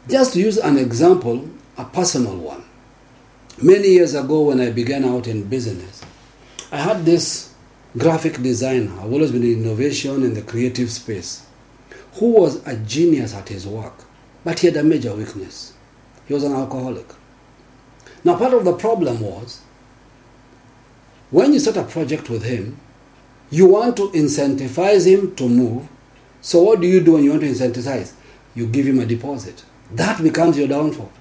just 0.08 0.34
to 0.34 0.40
use 0.40 0.58
an 0.58 0.78
example, 0.78 1.48
a 1.76 1.84
personal 1.84 2.36
one. 2.36 2.64
Many 3.62 3.88
years 3.88 4.14
ago, 4.14 4.42
when 4.42 4.60
I 4.60 4.70
began 4.70 5.04
out 5.04 5.26
in 5.26 5.44
business, 5.44 6.02
I 6.70 6.78
had 6.78 7.04
this 7.04 7.53
graphic 7.96 8.42
designer. 8.42 8.92
I've 8.98 9.12
always 9.12 9.30
been 9.30 9.42
in 9.44 9.64
innovation 9.64 10.22
in 10.22 10.34
the 10.34 10.42
creative 10.42 10.90
space, 10.90 11.46
who 12.14 12.30
was 12.32 12.66
a 12.66 12.76
genius 12.76 13.34
at 13.34 13.48
his 13.48 13.66
work, 13.66 14.04
but 14.44 14.58
he 14.58 14.66
had 14.66 14.76
a 14.76 14.82
major 14.82 15.14
weakness. 15.14 15.74
He 16.26 16.34
was 16.34 16.44
an 16.44 16.52
alcoholic. 16.52 17.06
Now, 18.24 18.36
part 18.36 18.54
of 18.54 18.64
the 18.64 18.72
problem 18.72 19.20
was 19.20 19.60
when 21.30 21.52
you 21.52 21.58
start 21.60 21.76
a 21.76 21.84
project 21.84 22.30
with 22.30 22.44
him, 22.44 22.80
you 23.50 23.66
want 23.66 23.96
to 23.98 24.10
incentivize 24.10 25.06
him 25.06 25.34
to 25.36 25.48
move. 25.48 25.88
So, 26.40 26.62
what 26.62 26.80
do 26.80 26.86
you 26.86 27.00
do 27.00 27.12
when 27.12 27.24
you 27.24 27.30
want 27.30 27.42
to 27.42 27.48
incentivize? 27.48 28.12
You 28.54 28.66
give 28.66 28.86
him 28.86 28.98
a 28.98 29.06
deposit. 29.06 29.64
That 29.92 30.22
becomes 30.22 30.58
your 30.58 30.68
downfall 30.68 31.12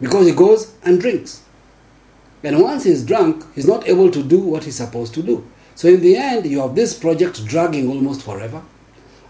because 0.00 0.26
he 0.26 0.32
goes 0.32 0.74
and 0.82 1.00
drinks. 1.00 1.42
And 2.42 2.60
once 2.60 2.84
he's 2.84 3.04
drunk, 3.04 3.44
he's 3.54 3.66
not 3.66 3.88
able 3.88 4.10
to 4.10 4.22
do 4.22 4.38
what 4.38 4.64
he's 4.64 4.76
supposed 4.76 5.14
to 5.14 5.22
do. 5.22 5.48
So 5.74 5.88
in 5.88 6.00
the 6.00 6.16
end, 6.16 6.46
you 6.46 6.60
have 6.60 6.74
this 6.74 6.94
project 6.98 7.44
dragging 7.44 7.88
almost 7.88 8.22
forever. 8.22 8.62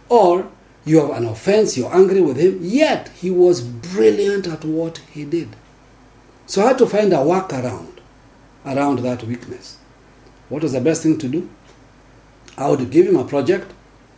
Or 0.08 0.50
you 0.84 1.00
have 1.00 1.10
an 1.10 1.26
offense, 1.26 1.76
you're 1.76 1.94
angry 1.94 2.20
with 2.20 2.36
him, 2.36 2.58
yet 2.60 3.08
he 3.08 3.30
was 3.30 3.62
brilliant 3.62 4.46
at 4.46 4.64
what 4.64 4.98
he 5.10 5.24
did. 5.24 5.56
So 6.46 6.62
I 6.62 6.68
had 6.68 6.78
to 6.78 6.86
find 6.86 7.12
a 7.12 7.16
workaround 7.16 8.00
around 8.66 8.98
that 9.00 9.24
weakness. 9.24 9.78
What 10.50 10.62
was 10.62 10.72
the 10.72 10.80
best 10.80 11.02
thing 11.02 11.18
to 11.18 11.28
do? 11.28 11.48
I 12.58 12.68
would 12.68 12.90
give 12.90 13.06
him 13.06 13.16
a 13.16 13.24
project, 13.24 13.72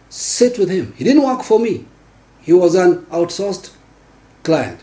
sit 0.08 0.58
with 0.58 0.68
him. 0.68 0.92
He 0.96 1.04
didn't 1.04 1.22
work 1.22 1.42
for 1.42 1.60
me, 1.60 1.86
he 2.40 2.52
was 2.52 2.74
an 2.74 3.06
outsourced 3.06 3.72
client. 4.42 4.80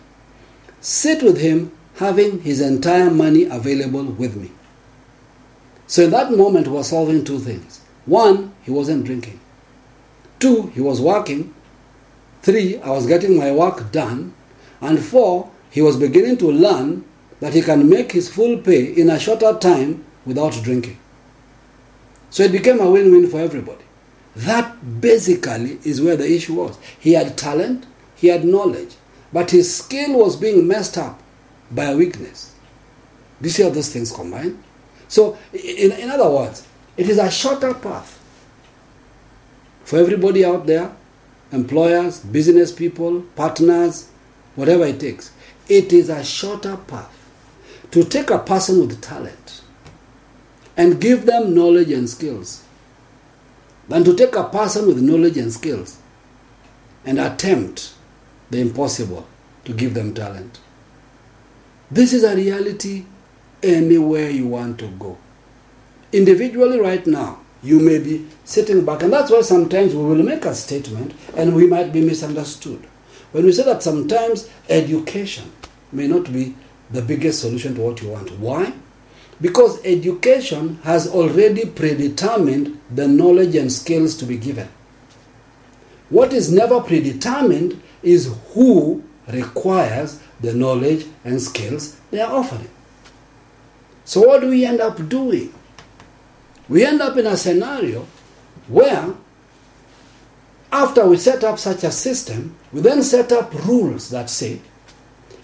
Sit 0.80 1.22
with 1.24 1.40
him, 1.40 1.72
having 1.96 2.42
his 2.42 2.60
entire 2.60 3.10
money 3.10 3.44
available 3.46 4.04
with 4.04 4.36
me. 4.36 4.52
So 5.88 6.04
in 6.04 6.12
that 6.12 6.32
moment, 6.32 6.68
we 6.68 6.74
were 6.74 6.84
solving 6.84 7.24
two 7.24 7.40
things. 7.40 7.82
One, 8.06 8.54
he 8.64 8.72
wasn't 8.72 9.06
drinking. 9.06 9.40
Two, 10.40 10.68
he 10.68 10.82
was 10.82 11.00
working. 11.00 11.54
Three, 12.42 12.80
I 12.80 12.90
was 12.90 13.08
getting 13.08 13.38
my 13.38 13.52
work 13.52 13.92
done. 13.92 14.34
And 14.82 15.00
four, 15.04 15.50
he 15.70 15.82
was 15.82 15.98
beginning 15.98 16.38
to 16.38 16.52
learn 16.52 17.06
that 17.40 17.54
he 17.54 17.62
can 17.62 17.90
make 17.90 18.12
his 18.12 18.30
full 18.30 18.58
pay 18.58 18.86
in 18.86 19.10
a 19.10 19.20
shorter 19.20 19.54
time 19.54 20.06
without 20.26 20.54
drinking. 20.64 20.98
So 22.30 22.44
it 22.44 22.52
became 22.52 22.80
a 22.80 22.90
win 22.90 23.12
win 23.12 23.30
for 23.30 23.40
everybody. 23.40 23.84
That 24.36 25.02
basically 25.02 25.80
is 25.84 26.02
where 26.02 26.16
the 26.16 26.32
issue 26.32 26.56
was. 26.56 26.78
He 27.00 27.14
had 27.14 27.38
talent, 27.38 27.86
he 28.16 28.28
had 28.28 28.46
knowledge, 28.46 28.96
but 29.32 29.52
his 29.52 29.76
skill 29.76 30.18
was 30.18 30.36
being 30.36 30.68
messed 30.68 30.98
up 30.98 31.22
by 31.72 31.86
a 31.86 31.98
weakness. 31.98 32.56
Do 33.42 33.48
you 33.48 33.52
see 33.52 33.64
how 33.64 33.70
those 33.70 33.92
things 33.92 34.12
combine? 34.12 34.64
So, 35.14 35.38
in, 35.54 35.92
in 35.92 36.10
other 36.10 36.28
words, 36.28 36.66
it 36.98 37.08
is 37.08 37.20
a 37.20 37.30
shorter 37.30 37.76
path 37.76 38.20
for 39.84 40.00
everybody 40.00 40.44
out 40.44 40.66
there 40.66 40.92
employers, 41.52 42.22
business 42.22 42.72
people, 42.72 43.22
partners, 43.36 44.10
whatever 44.56 44.86
it 44.88 45.00
takes. 45.00 45.32
It 45.70 45.94
is 45.94 46.10
a 46.10 46.24
shorter 46.24 46.78
path 46.78 47.14
to 47.92 48.04
take 48.04 48.32
a 48.32 48.40
person 48.40 48.80
with 48.80 49.02
talent 49.04 49.62
and 50.76 51.00
give 51.00 51.28
them 51.28 51.54
knowledge 51.54 51.92
and 51.92 52.10
skills 52.10 52.64
than 53.88 54.04
to 54.06 54.16
take 54.16 54.36
a 54.36 54.46
person 54.46 54.88
with 54.88 55.00
knowledge 55.00 55.38
and 55.38 55.54
skills 55.54 56.00
and 57.06 57.20
attempt 57.20 57.94
the 58.50 58.60
impossible 58.62 59.28
to 59.66 59.74
give 59.74 59.94
them 59.94 60.16
talent. 60.16 60.60
This 61.92 62.14
is 62.14 62.24
a 62.24 62.36
reality 62.36 63.06
anywhere 63.64 64.30
you 64.30 64.48
want 64.48 64.80
to 64.80 64.88
go. 64.88 65.18
Individually, 66.12 66.80
right 66.80 67.06
now, 67.08 67.40
you 67.64 67.80
may 67.80 67.98
be 67.98 68.28
sitting 68.44 68.84
back, 68.86 69.02
and 69.04 69.12
that's 69.14 69.32
why 69.32 69.42
sometimes 69.42 69.96
we 69.96 70.04
will 70.04 70.22
make 70.22 70.46
a 70.46 70.54
statement 70.54 71.14
and 71.36 71.56
we 71.56 71.66
might 71.66 71.94
be 71.94 72.02
misunderstood. 72.02 72.86
When 73.32 73.46
we 73.46 73.52
say 73.52 73.64
that 73.64 73.82
sometimes 73.82 74.50
education 74.70 75.52
may 75.92 76.08
not 76.08 76.32
be 76.32 76.56
the 76.92 77.02
biggest 77.02 77.42
solution 77.42 77.74
to 77.76 77.82
what 77.82 78.02
you 78.02 78.10
want. 78.10 78.32
Why? 78.38 78.74
Because 79.42 79.84
education 79.84 80.80
has 80.84 81.08
already 81.08 81.66
predetermined 81.66 82.80
the 82.94 83.08
knowledge 83.08 83.56
and 83.56 83.72
skills 83.72 84.16
to 84.18 84.26
be 84.26 84.38
given. 84.38 84.70
What 86.10 86.32
is 86.34 86.52
never 86.52 86.80
predetermined 86.82 87.82
is 88.04 88.36
who 88.54 89.04
requires 89.28 90.20
the 90.42 90.54
knowledge 90.54 91.06
and 91.24 91.42
skills 91.42 92.00
they 92.12 92.22
are 92.22 92.32
offering. 92.32 92.70
So, 94.06 94.22
what 94.22 94.42
do 94.42 94.50
we 94.50 94.66
end 94.66 94.82
up 94.82 95.08
doing? 95.10 95.54
We 96.70 96.86
end 96.86 97.02
up 97.02 97.18
in 97.18 97.28
a 97.28 97.38
scenario 97.38 98.08
where, 98.68 99.14
after 100.72 101.06
we 101.06 101.18
set 101.18 101.44
up 101.44 101.60
such 101.60 101.84
a 101.84 101.92
system, 101.92 102.56
we 102.72 102.82
then 102.82 103.04
set 103.04 103.32
up 103.32 103.54
rules 103.66 104.10
that 104.10 104.30
say 104.30 104.60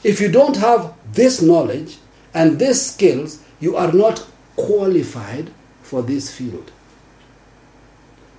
if 0.03 0.21
you 0.21 0.31
don't 0.31 0.57
have 0.57 0.93
this 1.11 1.41
knowledge 1.41 1.97
and 2.33 2.59
these 2.59 2.93
skills, 2.93 3.43
you 3.59 3.75
are 3.75 3.91
not 3.91 4.25
qualified 4.55 5.51
for 5.81 6.01
this 6.01 6.33
field. 6.33 6.71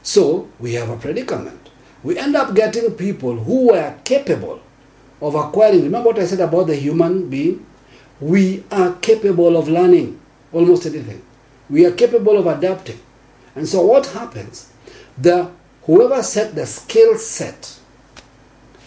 So, 0.02 0.48
we 0.58 0.74
have 0.74 0.88
a 0.88 0.96
predicament. 0.96 1.68
We 2.02 2.18
end 2.18 2.34
up 2.34 2.54
getting 2.54 2.92
people 2.92 3.36
who 3.36 3.68
were 3.68 3.94
capable 4.04 4.60
of 5.20 5.34
acquiring. 5.34 5.82
Remember 5.82 6.08
what 6.08 6.18
I 6.18 6.24
said 6.24 6.40
about 6.40 6.68
the 6.68 6.76
human 6.76 7.28
being? 7.28 7.66
We 8.20 8.64
are 8.70 8.94
capable 8.96 9.56
of 9.56 9.68
learning 9.68 10.20
almost 10.52 10.86
anything. 10.86 11.22
We 11.68 11.86
are 11.86 11.92
capable 11.92 12.36
of 12.36 12.46
adapting. 12.46 13.00
And 13.54 13.68
so 13.68 13.84
what 13.84 14.06
happens? 14.06 14.70
The 15.16 15.50
whoever 15.82 16.22
set 16.22 16.54
the 16.54 16.66
skill 16.66 17.16
set 17.16 17.78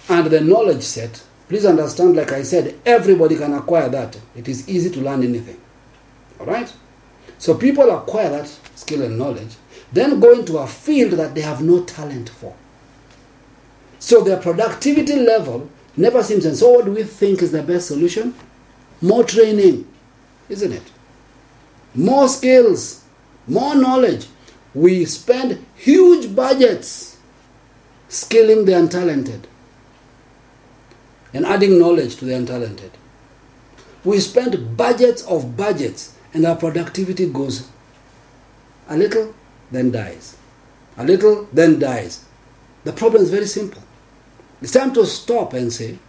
and 0.09 0.27
the 0.27 0.41
knowledge 0.41 0.83
set, 0.83 1.23
please 1.47 1.65
understand, 1.65 2.15
like 2.15 2.31
I 2.31 2.43
said, 2.43 2.75
everybody 2.85 3.35
can 3.35 3.53
acquire 3.53 3.89
that. 3.89 4.17
It 4.35 4.47
is 4.47 4.67
easy 4.69 4.89
to 4.91 4.99
learn 5.01 5.23
anything. 5.23 5.59
Alright? 6.39 6.73
So 7.37 7.55
people 7.55 7.89
acquire 7.91 8.29
that 8.29 8.47
skill 8.75 9.01
and 9.03 9.17
knowledge, 9.17 9.55
then 9.91 10.19
go 10.19 10.33
into 10.33 10.57
a 10.57 10.67
field 10.67 11.11
that 11.13 11.35
they 11.35 11.41
have 11.41 11.61
no 11.61 11.83
talent 11.83 12.29
for. 12.29 12.55
So 13.99 14.21
their 14.21 14.37
productivity 14.37 15.15
level 15.15 15.69
never 15.95 16.23
seems. 16.23 16.45
And 16.45 16.57
so, 16.57 16.71
what 16.71 16.85
do 16.85 16.91
we 16.91 17.03
think 17.03 17.41
is 17.41 17.51
the 17.51 17.63
best 17.63 17.87
solution? 17.87 18.33
More 19.03 19.25
training, 19.25 19.85
isn't 20.47 20.71
it? 20.71 20.91
More 21.93 22.29
skills, 22.29 23.03
more 23.45 23.75
knowledge. 23.75 24.27
We 24.73 25.03
spend 25.03 25.65
huge 25.75 26.33
budgets 26.33 27.17
skilling 28.07 28.63
the 28.63 28.71
untalented 28.71 29.43
and 31.33 31.45
adding 31.45 31.77
knowledge 31.77 32.15
to 32.15 32.25
the 32.25 32.31
untalented. 32.31 32.91
We 34.05 34.21
spend 34.21 34.77
budgets 34.77 35.21
of 35.23 35.57
budgets 35.57 36.15
and 36.33 36.45
our 36.45 36.55
productivity 36.55 37.27
goes 37.29 37.67
a 38.87 38.95
little, 38.95 39.35
then 39.69 39.91
dies. 39.91 40.37
A 40.97 41.03
little, 41.03 41.49
then 41.51 41.77
dies. 41.77 42.23
The 42.85 42.93
problem 42.93 43.23
is 43.23 43.31
very 43.31 43.47
simple. 43.47 43.83
It's 44.61 44.71
time 44.71 44.93
to 44.93 45.05
stop 45.05 45.51
and 45.51 45.73
say, 45.73 45.99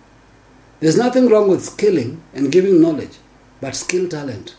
there's 0.84 0.98
nothing 0.98 1.30
wrong 1.30 1.48
with 1.48 1.64
skilling 1.64 2.22
and 2.34 2.52
giving 2.52 2.78
knowledge, 2.78 3.16
but 3.58 3.74
skill 3.74 4.06
talent. 4.06 4.54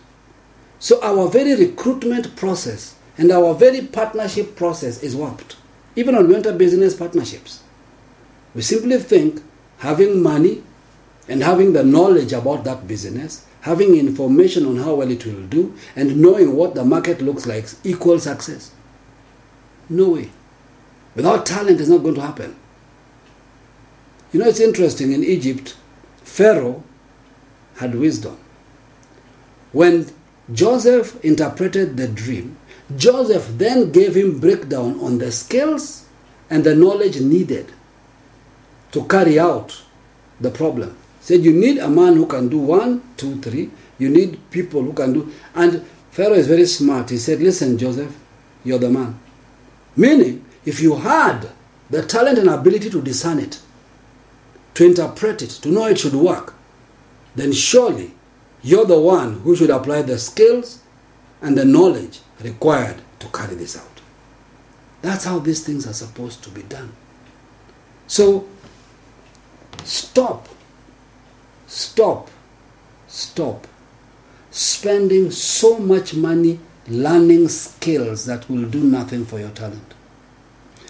So 0.80 1.00
our 1.04 1.30
very 1.30 1.54
recruitment 1.54 2.36
process 2.36 2.96
and 3.16 3.32
our 3.32 3.54
very 3.54 3.82
partnership 3.82 4.56
process 4.56 5.04
is 5.04 5.16
warped. 5.16 5.56
Even 5.96 6.16
on 6.16 6.28
we 6.28 6.36
enter 6.36 6.52
business 6.52 6.96
partnerships, 6.96 7.62
we 8.56 8.64
simply 8.64 8.98
think 8.98 9.44
having 9.78 10.20
money 10.20 10.64
and 11.30 11.44
having 11.44 11.74
the 11.74 11.84
knowledge 11.84 12.34
about 12.34 12.64
that 12.64 12.88
business, 12.88 13.46
having 13.62 13.96
information 13.96 14.66
on 14.66 14.78
how 14.78 14.96
well 14.96 15.12
it 15.12 15.28
will 15.28 15.44
do, 15.44 15.76
and 15.96 16.20
knowing 16.20 16.56
what 16.56 16.74
the 16.74 16.84
market 16.84 17.22
looks 17.22 17.46
like 17.46 17.68
equals 17.84 18.24
success. 18.24 18.72
No 19.90 20.10
way. 20.10 20.32
Without 21.14 21.46
talent, 21.46 21.80
it's 21.80 21.90
not 21.90 22.02
going 22.02 22.16
to 22.16 22.22
happen. 22.22 22.56
You 24.34 24.40
know, 24.40 24.48
it's 24.48 24.60
interesting 24.60 25.12
in 25.12 25.24
Egypt, 25.24 25.76
Pharaoh 26.26 26.84
had 27.78 27.96
wisdom. 27.96 28.38
When 29.72 30.08
Joseph 30.52 31.24
interpreted 31.24 31.96
the 31.96 32.08
dream, 32.08 32.58
Joseph 32.98 33.48
then 33.58 33.92
gave 33.92 34.16
him 34.16 34.40
breakdown 34.40 35.00
on 35.00 35.18
the 35.20 35.32
skills 35.32 36.06
and 36.50 36.64
the 36.64 36.76
knowledge 36.76 37.20
needed 37.22 37.72
to 38.92 39.06
carry 39.06 39.40
out 39.40 39.82
the 40.40 40.52
problem. 40.52 40.96
He 41.20 41.26
Said 41.26 41.44
you 41.44 41.54
need 41.54 41.78
a 41.78 41.90
man 41.90 42.16
who 42.16 42.26
can 42.26 42.50
do 42.50 42.58
one, 42.60 43.02
two, 43.18 43.42
three. 43.42 43.70
You 43.98 44.10
need 44.10 44.40
people 44.52 44.82
who 44.82 44.94
can 44.94 45.14
do. 45.14 45.32
And 45.54 45.86
Pharaoh 46.12 46.34
is 46.34 46.48
very 46.48 46.66
smart. 46.66 47.10
He 47.10 47.18
said, 47.18 47.40
Listen, 47.42 47.78
Joseph, 47.78 48.16
you're 48.64 48.80
the 48.80 48.90
man. 48.90 49.20
Meaning, 49.96 50.46
if 50.66 50.80
you 50.80 50.96
had 50.96 51.50
the 51.90 52.04
talent 52.04 52.38
and 52.40 52.50
ability 52.50 52.90
to 52.90 53.02
discern 53.02 53.40
it, 53.40 53.60
to 54.76 54.86
interpret 54.86 55.42
it, 55.42 55.50
to 55.50 55.70
know 55.70 55.88
it 55.88 56.00
should 56.00 56.14
work, 56.14 56.54
then 57.36 57.52
surely 57.52 58.14
you're 58.62 58.86
the 58.86 59.00
one 59.00 59.40
who 59.42 59.56
should 59.56 59.70
apply 59.70 60.04
the 60.04 60.18
skills 60.18 60.82
and 61.42 61.58
the 61.58 61.66
knowledge 61.66 62.20
required 62.42 62.98
to 63.20 63.28
carry 63.28 63.56
this 63.56 63.78
out. 63.78 64.02
That's 65.02 65.26
how 65.26 65.40
these 65.40 65.64
things 65.64 65.88
are 65.88 65.94
supposed 65.94 66.44
to 66.44 66.50
be 66.50 66.64
done. 66.64 66.92
So, 68.08 68.48
stop, 69.84 70.48
stop, 71.68 72.30
stop 73.08 73.68
spending 74.52 75.32
so 75.32 75.78
much 75.78 76.14
money 76.14 76.60
learning 76.88 77.50
skills 77.50 78.26
that 78.26 78.50
will 78.50 78.66
do 78.66 78.80
nothing 78.80 79.26
for 79.26 79.40
your 79.40 79.50
talent. 79.50 79.94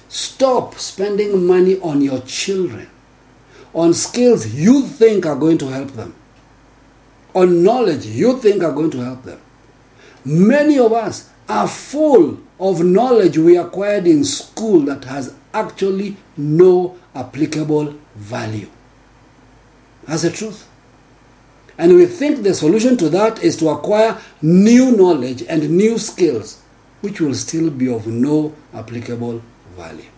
Stop 0.07 0.75
spending 0.75 1.45
money 1.45 1.79
on 1.79 2.01
your 2.01 2.21
children, 2.21 2.89
on 3.75 3.93
skills 3.93 4.47
you 4.55 4.81
think 4.83 5.25
are 5.25 5.35
going 5.35 5.57
to 5.59 5.67
help 5.67 5.91
them, 5.91 6.15
on 7.35 7.61
knowledge 7.61 8.05
you 8.05 8.39
think 8.39 8.63
are 8.63 8.71
going 8.71 8.89
to 8.89 8.99
help 8.99 9.21
them. 9.23 9.39
Many 10.23 10.79
of 10.79 10.93
us 10.93 11.29
are 11.49 11.67
full 11.67 12.39
of 12.59 12.83
knowledge 12.83 13.37
we 13.37 13.57
acquired 13.57 14.07
in 14.07 14.23
school 14.23 14.79
that 14.85 15.03
has 15.03 15.35
actually 15.53 16.15
no 16.37 16.97
applicable 17.13 17.93
value. 18.15 18.69
That's 20.07 20.21
the 20.23 20.31
truth. 20.31 20.67
And 21.77 21.95
we 21.95 22.05
think 22.05 22.43
the 22.43 22.53
solution 22.53 22.95
to 22.97 23.09
that 23.09 23.43
is 23.43 23.57
to 23.57 23.67
acquire 23.69 24.19
new 24.41 24.95
knowledge 24.95 25.43
and 25.43 25.69
new 25.69 25.97
skills, 25.97 26.61
which 27.01 27.19
will 27.19 27.33
still 27.33 27.69
be 27.69 27.91
of 27.93 28.07
no 28.07 28.55
applicable 28.73 29.41
value. 29.75 30.09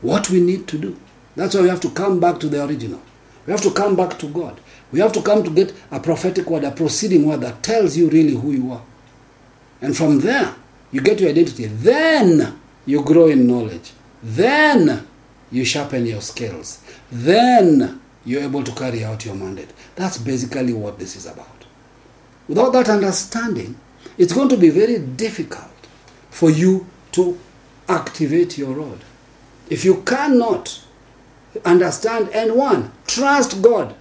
What 0.00 0.30
we 0.30 0.40
need 0.40 0.68
to 0.68 0.78
do. 0.78 0.96
That's 1.36 1.54
why 1.54 1.62
we 1.62 1.68
have 1.68 1.80
to 1.82 1.90
come 1.90 2.18
back 2.18 2.40
to 2.40 2.48
the 2.48 2.64
original. 2.64 3.00
We 3.46 3.52
have 3.52 3.62
to 3.62 3.70
come 3.70 3.94
back 3.94 4.18
to 4.18 4.26
God. 4.26 4.58
We 4.90 5.00
have 5.00 5.12
to 5.12 5.22
come 5.22 5.44
to 5.44 5.50
get 5.50 5.74
a 5.90 6.00
prophetic 6.00 6.48
word, 6.50 6.64
a 6.64 6.70
proceeding 6.70 7.26
word 7.26 7.42
that 7.42 7.62
tells 7.62 7.96
you 7.96 8.08
really 8.08 8.34
who 8.34 8.52
you 8.52 8.72
are. 8.72 8.82
And 9.80 9.96
from 9.96 10.20
there, 10.20 10.54
you 10.90 11.00
get 11.00 11.20
your 11.20 11.30
identity. 11.30 11.66
Then 11.66 12.58
you 12.86 13.02
grow 13.02 13.28
in 13.28 13.46
knowledge. 13.46 13.92
Then 14.22 15.06
you 15.52 15.64
sharpen 15.64 16.06
your 16.06 16.22
skills. 16.22 16.82
Then 17.12 18.00
you're 18.24 18.42
able 18.42 18.64
to 18.64 18.72
carry 18.72 19.04
out 19.04 19.24
your 19.24 19.34
mandate. 19.34 19.70
That's 19.94 20.18
basically 20.18 20.72
what 20.72 20.98
this 20.98 21.14
is 21.14 21.26
about. 21.26 21.64
Without 22.48 22.72
that 22.72 22.88
understanding, 22.88 23.76
it's 24.18 24.32
going 24.32 24.48
to 24.48 24.56
be 24.56 24.70
very 24.70 24.98
difficult 24.98 25.70
for 26.30 26.50
you 26.50 26.86
to 27.12 27.38
activate 27.88 28.56
your 28.58 28.74
rod. 28.74 28.98
If 29.68 29.84
you 29.84 30.02
cannot 30.02 30.85
understand 31.64 32.28
and 32.30 32.54
one, 32.54 32.92
trust 33.06 33.62
God 33.62 33.94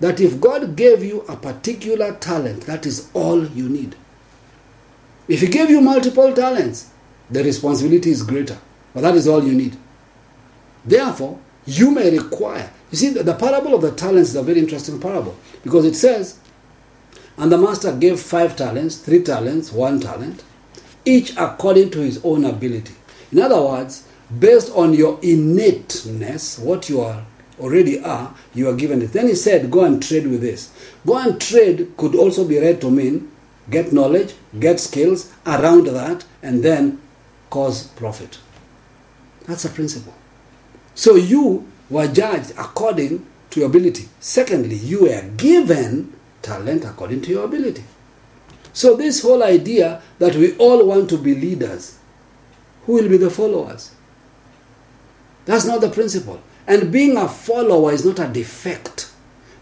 that 0.00 0.20
if 0.20 0.40
God 0.40 0.74
gave 0.76 1.04
you 1.04 1.22
a 1.22 1.36
particular 1.36 2.12
talent, 2.14 2.62
that 2.62 2.84
is 2.86 3.08
all 3.14 3.46
you 3.46 3.68
need. 3.68 3.94
If 5.28 5.40
He 5.40 5.46
gave 5.46 5.70
you 5.70 5.80
multiple 5.80 6.32
talents, 6.34 6.90
the 7.30 7.44
responsibility 7.44 8.10
is 8.10 8.22
greater, 8.22 8.58
but 8.92 9.02
that 9.02 9.14
is 9.14 9.28
all 9.28 9.42
you 9.42 9.54
need. 9.54 9.76
Therefore, 10.84 11.38
you 11.64 11.90
may 11.90 12.10
require. 12.10 12.70
You 12.90 12.98
see, 12.98 13.10
the, 13.10 13.34
parable 13.34 13.74
of 13.74 13.82
the 13.82 13.92
talents 13.92 14.30
is 14.30 14.36
a 14.36 14.42
very 14.42 14.58
interesting 14.58 15.00
parable 15.00 15.36
because 15.62 15.84
it 15.84 15.94
says, 15.94 16.38
and 17.38 17.50
the 17.50 17.56
master 17.58 17.92
gave 17.92 18.20
five 18.20 18.56
talents, 18.56 18.96
three 18.96 19.22
talents, 19.22 19.72
one 19.72 20.00
talent, 20.00 20.42
each 21.04 21.34
according 21.36 21.90
to 21.92 22.00
his 22.00 22.20
own 22.24 22.44
ability. 22.44 22.94
In 23.30 23.40
other 23.40 23.60
words, 23.60 24.06
based 24.38 24.70
on 24.72 24.94
your 24.94 25.18
innateness, 25.22 26.58
what 26.58 26.88
you 26.88 27.00
are 27.00 27.24
already 27.60 28.00
are, 28.02 28.34
you 28.54 28.68
are 28.68 28.74
given 28.74 29.02
it. 29.02 29.12
Then 29.12 29.28
he 29.28 29.34
said, 29.34 29.70
Go 29.70 29.84
and 29.84 30.02
trade 30.02 30.26
with 30.26 30.40
this. 30.40 30.72
Go 31.06 31.18
and 31.18 31.40
trade 31.40 31.92
could 31.96 32.14
also 32.14 32.46
be 32.46 32.58
read 32.58 32.80
to 32.80 32.90
mean 32.90 33.30
get 33.70 33.92
knowledge, 33.92 34.34
get 34.58 34.80
skills 34.80 35.32
around 35.46 35.86
that, 35.86 36.24
and 36.42 36.62
then 36.62 37.00
cause 37.50 37.86
profit. 37.88 38.38
That's 39.46 39.64
a 39.64 39.68
principle. 39.68 40.14
So 40.94 41.14
you 41.16 41.66
were 41.90 42.08
judged 42.08 42.52
according 42.58 43.26
to 43.50 43.60
your 43.60 43.68
ability. 43.68 44.08
Secondly, 44.20 44.76
you 44.76 45.02
were 45.02 45.22
given 45.36 46.12
talent 46.42 46.84
according 46.84 47.22
to 47.22 47.30
your 47.30 47.44
ability. 47.44 47.84
So, 48.72 48.96
this 48.96 49.20
whole 49.22 49.42
idea 49.42 50.00
that 50.18 50.34
we 50.34 50.56
all 50.56 50.86
want 50.86 51.10
to 51.10 51.18
be 51.18 51.34
leaders, 51.34 51.98
who 52.86 52.94
will 52.94 53.08
be 53.08 53.18
the 53.18 53.30
followers? 53.30 53.90
That's 55.44 55.64
not 55.64 55.80
the 55.80 55.90
principle. 55.90 56.40
And 56.66 56.92
being 56.92 57.16
a 57.16 57.28
follower 57.28 57.92
is 57.92 58.04
not 58.04 58.18
a 58.18 58.28
defect. 58.28 59.10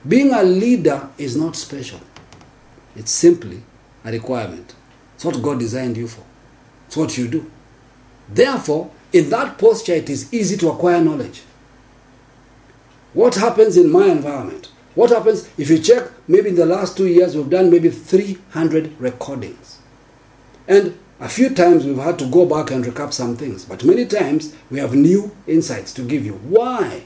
Being 0.07 0.33
a 0.33 0.43
leader 0.43 1.09
is 1.19 1.37
not 1.37 1.57
special. 1.57 2.01
It's 2.97 3.13
simply 3.13 3.63
a 4.05 4.11
requirement. 4.13 4.75
It's 5.15 5.25
what 5.25 5.41
God 5.43 5.59
designed 5.59 5.97
you 5.97 6.09
for. 6.09 6.25
It's 6.87 6.97
what 6.97 7.17
you 7.17 7.29
do. 7.29 7.51
Therefore, 8.29 8.91
in 9.13 9.31
that 9.31 9.59
posture, 9.59 9.95
it 9.95 10.09
is 10.09 10.33
easy 10.33 10.57
to 10.59 10.71
acquire 10.71 11.03
knowledge. 11.03 11.43
What 13.13 13.35
happens 13.35 13.77
in 13.77 13.91
my 13.91 14.07
environment? 14.07 14.71
What 14.95 15.11
happens 15.11 15.49
if 15.59 15.71
you 15.71 15.79
check, 15.79 16.11
maybe 16.29 16.51
in 16.51 16.55
the 16.57 16.67
last 16.67 16.97
two 16.97 17.07
years, 17.07 17.37
we've 17.37 17.51
done 17.51 17.71
maybe 17.71 17.91
300 17.91 19.01
recordings. 19.01 19.79
And 20.69 20.99
a 21.21 21.29
few 21.29 21.51
times 21.51 21.85
we've 21.85 21.99
had 21.99 22.19
to 22.19 22.27
go 22.27 22.47
back 22.47 22.71
and 22.71 22.85
recap 22.85 23.13
some 23.13 23.37
things, 23.37 23.65
but 23.67 23.85
many 23.85 24.07
times 24.07 24.55
we 24.71 24.79
have 24.79 24.95
new 24.95 25.31
insights 25.47 25.93
to 25.95 26.03
give 26.03 26.25
you. 26.25 26.33
Why? 26.33 27.05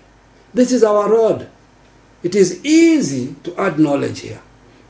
This 0.55 0.71
is 0.71 0.85
our 0.85 1.11
rod. 1.11 1.49
It 2.23 2.37
is 2.37 2.65
easy 2.65 3.35
to 3.43 3.61
add 3.61 3.79
knowledge 3.79 4.21
here. 4.21 4.41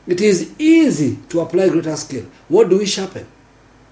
It 0.07 0.21
is 0.21 0.53
easy 0.59 1.17
to 1.29 1.41
apply 1.41 1.69
greater 1.69 1.95
skill. 1.95 2.27
What 2.47 2.69
do 2.69 2.77
we 2.77 2.85
sharpen? 2.85 3.25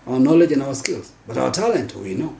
Our 0.05 0.19
knowledge 0.19 0.51
and 0.51 0.61
our 0.61 0.75
skills. 0.75 1.11
But 1.27 1.37
our 1.37 1.49
talent, 1.49 1.95
we 1.95 2.13
know. 2.13 2.37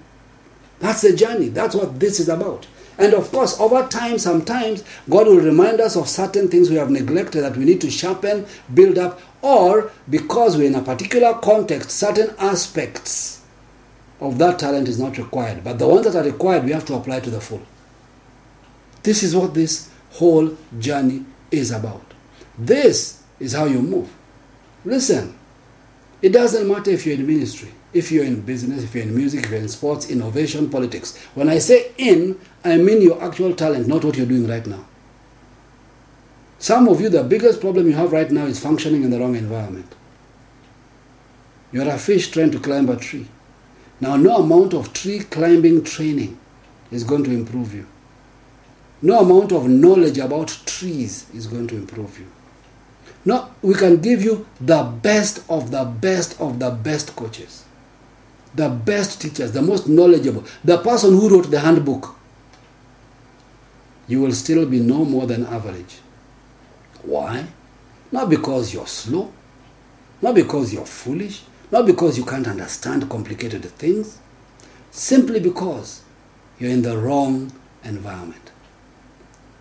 That's 0.79 1.01
the 1.01 1.15
journey. 1.15 1.49
That's 1.49 1.75
what 1.75 1.99
this 1.99 2.19
is 2.19 2.29
about. 2.29 2.67
And 2.99 3.13
of 3.15 3.31
course, 3.31 3.59
over 3.59 3.87
time, 3.87 4.19
sometimes 4.19 4.83
God 5.09 5.25
will 5.25 5.39
remind 5.39 5.81
us 5.81 5.95
of 5.95 6.07
certain 6.07 6.47
things 6.47 6.69
we 6.69 6.75
have 6.75 6.91
neglected 6.91 7.41
that 7.41 7.57
we 7.57 7.65
need 7.65 7.81
to 7.81 7.89
sharpen, 7.89 8.45
build 8.73 8.99
up, 8.99 9.19
or 9.43 9.91
because 10.09 10.57
we're 10.57 10.67
in 10.67 10.75
a 10.75 10.81
particular 10.81 11.33
context, 11.35 11.91
certain 11.91 12.33
aspects 12.39 13.41
of 14.21 14.37
that 14.37 14.57
talent 14.57 14.87
is 14.87 14.97
not 14.97 15.17
required. 15.17 15.63
But 15.63 15.77
the 15.77 15.87
ones 15.87 16.05
that 16.05 16.15
are 16.15 16.27
required, 16.27 16.63
we 16.63 16.71
have 16.71 16.85
to 16.85 16.95
apply 16.95 17.19
to 17.19 17.29
the 17.29 17.41
full. 17.41 17.61
This 19.03 19.21
is 19.21 19.35
what 19.35 19.53
this 19.53 19.91
whole 20.11 20.57
journey 20.79 21.25
is 21.51 21.71
about. 21.71 22.05
This 22.57 23.21
is 23.39 23.53
how 23.53 23.65
you 23.65 23.81
move. 23.81 24.09
Listen, 24.85 25.37
it 26.21 26.29
doesn't 26.29 26.67
matter 26.67 26.91
if 26.91 27.05
you're 27.05 27.15
in 27.15 27.27
ministry, 27.27 27.69
if 27.93 28.13
you're 28.13 28.23
in 28.23 28.41
business, 28.41 28.83
if 28.83 28.95
you're 28.95 29.03
in 29.03 29.13
music, 29.13 29.43
if 29.43 29.51
you're 29.51 29.59
in 29.59 29.67
sports, 29.67 30.09
innovation, 30.09 30.69
politics. 30.69 31.17
When 31.35 31.49
I 31.49 31.57
say 31.57 31.91
in, 31.97 32.39
I 32.63 32.77
mean 32.77 33.01
your 33.01 33.21
actual 33.21 33.53
talent, 33.53 33.87
not 33.87 34.05
what 34.05 34.15
you're 34.15 34.25
doing 34.25 34.47
right 34.47 34.65
now. 34.65 34.85
Some 36.63 36.87
of 36.87 37.01
you, 37.01 37.09
the 37.09 37.25
biggest 37.25 37.59
problem 37.59 37.87
you 37.87 37.93
have 37.95 38.13
right 38.13 38.31
now 38.31 38.45
is 38.45 38.57
functioning 38.57 39.03
in 39.03 39.09
the 39.09 39.19
wrong 39.19 39.35
environment. 39.35 39.93
You're 41.73 41.89
a 41.89 41.97
fish 41.97 42.31
trying 42.31 42.51
to 42.51 42.59
climb 42.59 42.87
a 42.87 42.95
tree. 42.95 43.27
Now, 43.99 44.15
no 44.15 44.37
amount 44.37 44.73
of 44.73 44.93
tree 44.93 45.19
climbing 45.19 45.83
training 45.83 46.39
is 46.89 47.03
going 47.03 47.25
to 47.25 47.31
improve 47.31 47.75
you. 47.75 47.85
No 49.01 49.19
amount 49.19 49.51
of 49.51 49.67
knowledge 49.67 50.17
about 50.19 50.57
trees 50.65 51.25
is 51.33 51.47
going 51.47 51.67
to 51.67 51.75
improve 51.75 52.17
you. 52.17 52.27
No, 53.25 53.49
we 53.61 53.73
can 53.73 53.99
give 53.99 54.23
you 54.23 54.47
the 54.61 54.83
best 54.83 55.43
of 55.49 55.69
the 55.69 55.83
best 55.83 56.39
of 56.39 56.59
the 56.59 56.69
best 56.69 57.13
coaches, 57.17 57.65
the 58.55 58.69
best 58.69 59.19
teachers, 59.19 59.51
the 59.51 59.61
most 59.61 59.89
knowledgeable, 59.89 60.45
the 60.63 60.77
person 60.77 61.11
who 61.11 61.27
wrote 61.27 61.51
the 61.51 61.59
handbook. 61.59 62.15
You 64.07 64.21
will 64.21 64.31
still 64.31 64.65
be 64.65 64.79
no 64.79 65.03
more 65.03 65.27
than 65.27 65.45
average. 65.45 65.97
Why? 67.03 67.45
Not 68.11 68.29
because 68.29 68.73
you're 68.73 68.87
slow, 68.87 69.31
not 70.21 70.35
because 70.35 70.73
you're 70.73 70.85
foolish, 70.85 71.43
not 71.71 71.85
because 71.85 72.17
you 72.17 72.25
can't 72.25 72.47
understand 72.47 73.09
complicated 73.09 73.63
things, 73.65 74.19
simply 74.91 75.39
because 75.39 76.03
you're 76.59 76.71
in 76.71 76.81
the 76.81 76.97
wrong 76.97 77.51
environment. 77.83 78.51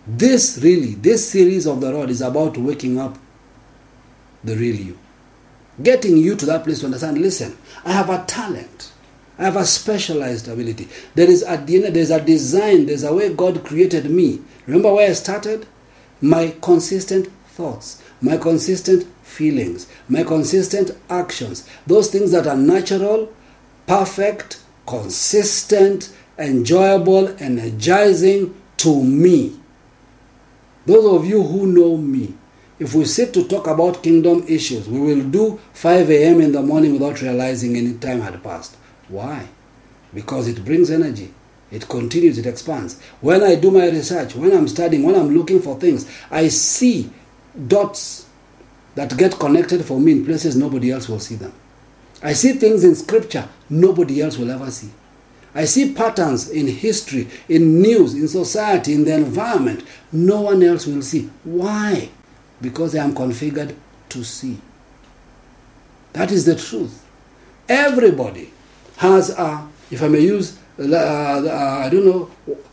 This 0.05 0.59
really, 0.61 0.95
this 0.95 1.29
series 1.29 1.65
of 1.65 1.81
the 1.81 1.93
rod 1.93 2.09
is 2.09 2.21
about 2.21 2.57
waking 2.57 2.99
up 2.99 3.17
the 4.43 4.55
real 4.55 4.75
you. 4.75 4.97
Getting 5.81 6.17
you 6.17 6.35
to 6.35 6.45
that 6.45 6.63
place 6.63 6.79
to 6.81 6.85
understand, 6.85 7.17
listen, 7.17 7.57
I 7.83 7.93
have 7.93 8.09
a 8.09 8.23
talent. 8.25 8.91
I 9.39 9.45
have 9.45 9.55
a 9.55 9.65
specialized 9.65 10.47
ability. 10.47 10.87
There 11.15 11.29
is 11.29 11.43
a 11.47 11.57
there's 11.57 12.11
a 12.11 12.21
design, 12.21 12.85
there's 12.85 13.03
a 13.03 13.13
way 13.13 13.33
God 13.33 13.65
created 13.65 14.09
me. 14.09 14.41
Remember 14.67 14.93
where 14.93 15.09
I 15.09 15.13
started? 15.13 15.65
My 16.23 16.55
consistent 16.61 17.27
thoughts, 17.49 18.01
my 18.21 18.37
consistent 18.37 19.05
feelings, 19.23 19.87
my 20.07 20.23
consistent 20.23 20.91
actions. 21.09 21.67
Those 21.85 22.09
things 22.09 22.31
that 22.31 22.47
are 22.47 22.55
natural, 22.55 23.33
perfect, 23.87 24.61
consistent, 24.87 26.15
enjoyable, 26.39 27.27
energizing 27.41 28.55
to 28.77 29.03
me. 29.03 29.59
Those 30.85 31.13
of 31.13 31.25
you 31.25 31.43
who 31.43 31.67
know 31.67 31.97
me, 31.97 32.35
if 32.79 32.95
we 32.95 33.03
sit 33.03 33.33
to 33.33 33.45
talk 33.45 33.67
about 33.67 34.01
kingdom 34.01 34.45
issues, 34.47 34.87
we 34.87 35.01
will 35.01 35.25
do 35.29 35.59
5 35.73 36.09
a.m. 36.09 36.39
in 36.39 36.53
the 36.53 36.61
morning 36.61 36.93
without 36.93 37.21
realizing 37.21 37.75
any 37.75 37.95
time 37.95 38.21
had 38.21 38.41
passed. 38.41 38.77
Why? 39.09 39.49
Because 40.13 40.47
it 40.47 40.63
brings 40.63 40.89
energy. 40.89 41.33
It 41.73 41.89
continues, 41.89 42.37
it 42.37 42.45
expands. 42.45 43.01
When 43.19 43.41
I 43.41 43.55
do 43.55 43.71
my 43.71 43.89
research, 43.89 44.35
when 44.35 44.53
I'm 44.55 44.67
studying, 44.67 45.01
when 45.01 45.15
I'm 45.15 45.35
looking 45.35 45.59
for 45.59 45.77
things, 45.79 46.07
I 46.29 46.47
see 46.49 47.09
dots 47.67 48.27
that 48.93 49.17
get 49.17 49.39
connected 49.39 49.83
for 49.83 49.99
me 49.99 50.11
in 50.11 50.23
places 50.25 50.55
nobody 50.55 50.91
else 50.91 51.09
will 51.09 51.19
see 51.19 51.33
them. 51.33 51.51
I 52.21 52.33
see 52.33 52.53
things 52.53 52.83
in 52.83 52.93
scripture 52.93 53.49
nobody 53.71 54.21
else 54.21 54.37
will 54.37 54.51
ever 54.51 54.69
see. 54.69 54.91
I 55.55 55.65
see 55.65 55.93
patterns 55.93 56.47
in 56.47 56.67
history, 56.67 57.27
in 57.49 57.81
news, 57.81 58.13
in 58.13 58.27
society, 58.27 58.93
in 58.93 59.03
the 59.05 59.15
environment 59.15 59.83
no 60.11 60.41
one 60.41 60.61
else 60.61 60.85
will 60.85 61.01
see. 61.01 61.31
Why? 61.43 62.09
Because 62.61 62.95
I 62.95 63.03
am 63.03 63.15
configured 63.15 63.75
to 64.09 64.23
see. 64.23 64.59
That 66.13 66.31
is 66.31 66.45
the 66.45 66.55
truth. 66.55 67.03
Everybody 67.67 68.51
has 68.97 69.31
a, 69.31 69.67
if 69.89 70.03
I 70.03 70.07
may 70.07 70.19
use, 70.19 70.59
I 70.77 71.89
don't 71.91 72.05
know 72.05 72.29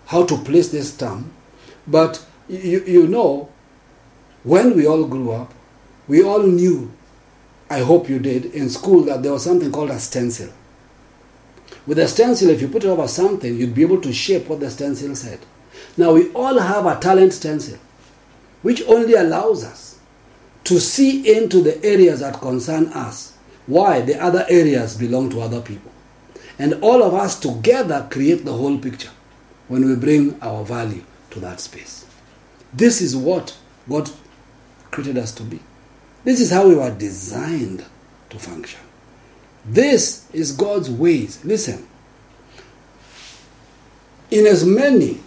how 0.06 0.24
to 0.24 0.36
place 0.38 0.68
this 0.68 0.96
term, 0.96 1.30
but 1.86 2.24
you, 2.48 2.82
you 2.84 3.06
know, 3.06 3.50
when 4.42 4.74
we 4.74 4.86
all 4.86 5.04
grew 5.04 5.32
up, 5.32 5.52
we 6.08 6.22
all 6.22 6.42
knew, 6.42 6.90
I 7.68 7.80
hope 7.80 8.08
you 8.08 8.18
did, 8.18 8.46
in 8.46 8.70
school 8.70 9.02
that 9.04 9.22
there 9.22 9.32
was 9.32 9.44
something 9.44 9.70
called 9.70 9.90
a 9.90 9.98
stencil. 9.98 10.48
With 11.86 11.98
a 11.98 12.08
stencil, 12.08 12.50
if 12.50 12.60
you 12.60 12.68
put 12.68 12.84
it 12.84 12.88
over 12.88 13.06
something, 13.06 13.56
you'd 13.56 13.74
be 13.74 13.82
able 13.82 14.00
to 14.00 14.12
shape 14.12 14.48
what 14.48 14.60
the 14.60 14.70
stencil 14.70 15.14
said. 15.14 15.40
Now, 15.96 16.12
we 16.14 16.32
all 16.32 16.58
have 16.58 16.86
a 16.86 16.98
talent 16.98 17.32
stencil, 17.32 17.78
which 18.62 18.82
only 18.86 19.14
allows 19.14 19.64
us 19.64 19.98
to 20.64 20.78
see 20.80 21.36
into 21.36 21.62
the 21.62 21.82
areas 21.84 22.20
that 22.20 22.40
concern 22.40 22.86
us. 22.88 23.36
Why? 23.66 24.00
The 24.00 24.20
other 24.20 24.46
areas 24.48 24.96
belong 24.96 25.30
to 25.30 25.40
other 25.40 25.60
people. 25.60 25.90
And 26.60 26.74
all 26.82 27.02
of 27.02 27.14
us 27.14 27.40
together 27.40 28.06
create 28.10 28.44
the 28.44 28.52
whole 28.52 28.76
picture 28.76 29.08
when 29.68 29.88
we 29.88 29.96
bring 29.96 30.38
our 30.42 30.62
value 30.62 31.02
to 31.30 31.40
that 31.40 31.58
space. 31.58 32.04
This 32.70 33.00
is 33.00 33.16
what 33.16 33.56
God 33.88 34.10
created 34.90 35.16
us 35.16 35.32
to 35.36 35.42
be. 35.42 35.58
This 36.22 36.38
is 36.38 36.50
how 36.50 36.68
we 36.68 36.74
were 36.74 36.90
designed 36.90 37.82
to 38.28 38.38
function. 38.38 38.80
This 39.64 40.30
is 40.34 40.52
God's 40.52 40.90
ways. 40.90 41.42
Listen, 41.46 41.88
in 44.30 44.46
as 44.46 44.62
many 44.62 45.18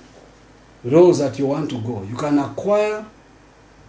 roles 0.84 1.18
that 1.18 1.40
you 1.40 1.48
want 1.48 1.72
to 1.72 1.82
go, 1.82 2.04
you 2.04 2.16
can 2.16 2.38
acquire 2.38 3.04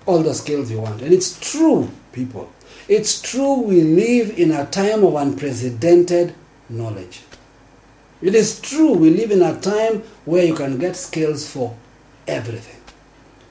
all 0.06 0.22
the 0.22 0.32
skills 0.32 0.70
you 0.70 0.80
want. 0.80 1.02
And 1.02 1.12
it's 1.12 1.38
true, 1.52 1.90
people. 2.10 2.50
It's 2.88 3.20
true 3.20 3.60
we 3.60 3.82
live 3.82 4.38
in 4.38 4.50
a 4.50 4.64
time 4.64 5.04
of 5.04 5.14
unprecedented 5.14 6.34
knowledge. 6.70 7.20
It 8.22 8.34
is 8.34 8.60
true 8.60 8.92
we 8.92 9.10
live 9.10 9.30
in 9.30 9.42
a 9.42 9.60
time 9.60 10.02
where 10.24 10.44
you 10.44 10.54
can 10.54 10.78
get 10.78 10.96
skills 10.96 11.48
for 11.48 11.76
everything. 12.26 12.80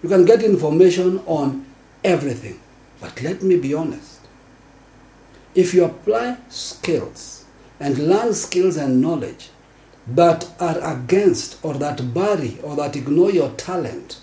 You 0.02 0.10
can 0.10 0.26
get 0.26 0.44
information 0.44 1.20
on 1.26 1.66
everything. 2.04 2.60
But 3.00 3.22
let 3.22 3.44
me 3.44 3.58
be 3.58 3.74
honest. 3.74 4.20
If 5.56 5.74
you 5.74 5.86
apply 5.86 6.38
skills 6.50 7.46
and 7.80 7.98
learn 7.98 8.34
skills 8.34 8.78
and 8.78 9.02
knowledge 9.02 9.50
that 10.08 10.50
are 10.60 10.80
against 10.96 11.64
or 11.64 11.76
that 11.76 12.14
bury 12.14 12.58
or 12.64 12.76
that 12.76 12.96
ignore 12.96 13.32
your 13.32 13.52
talent, 13.52 14.20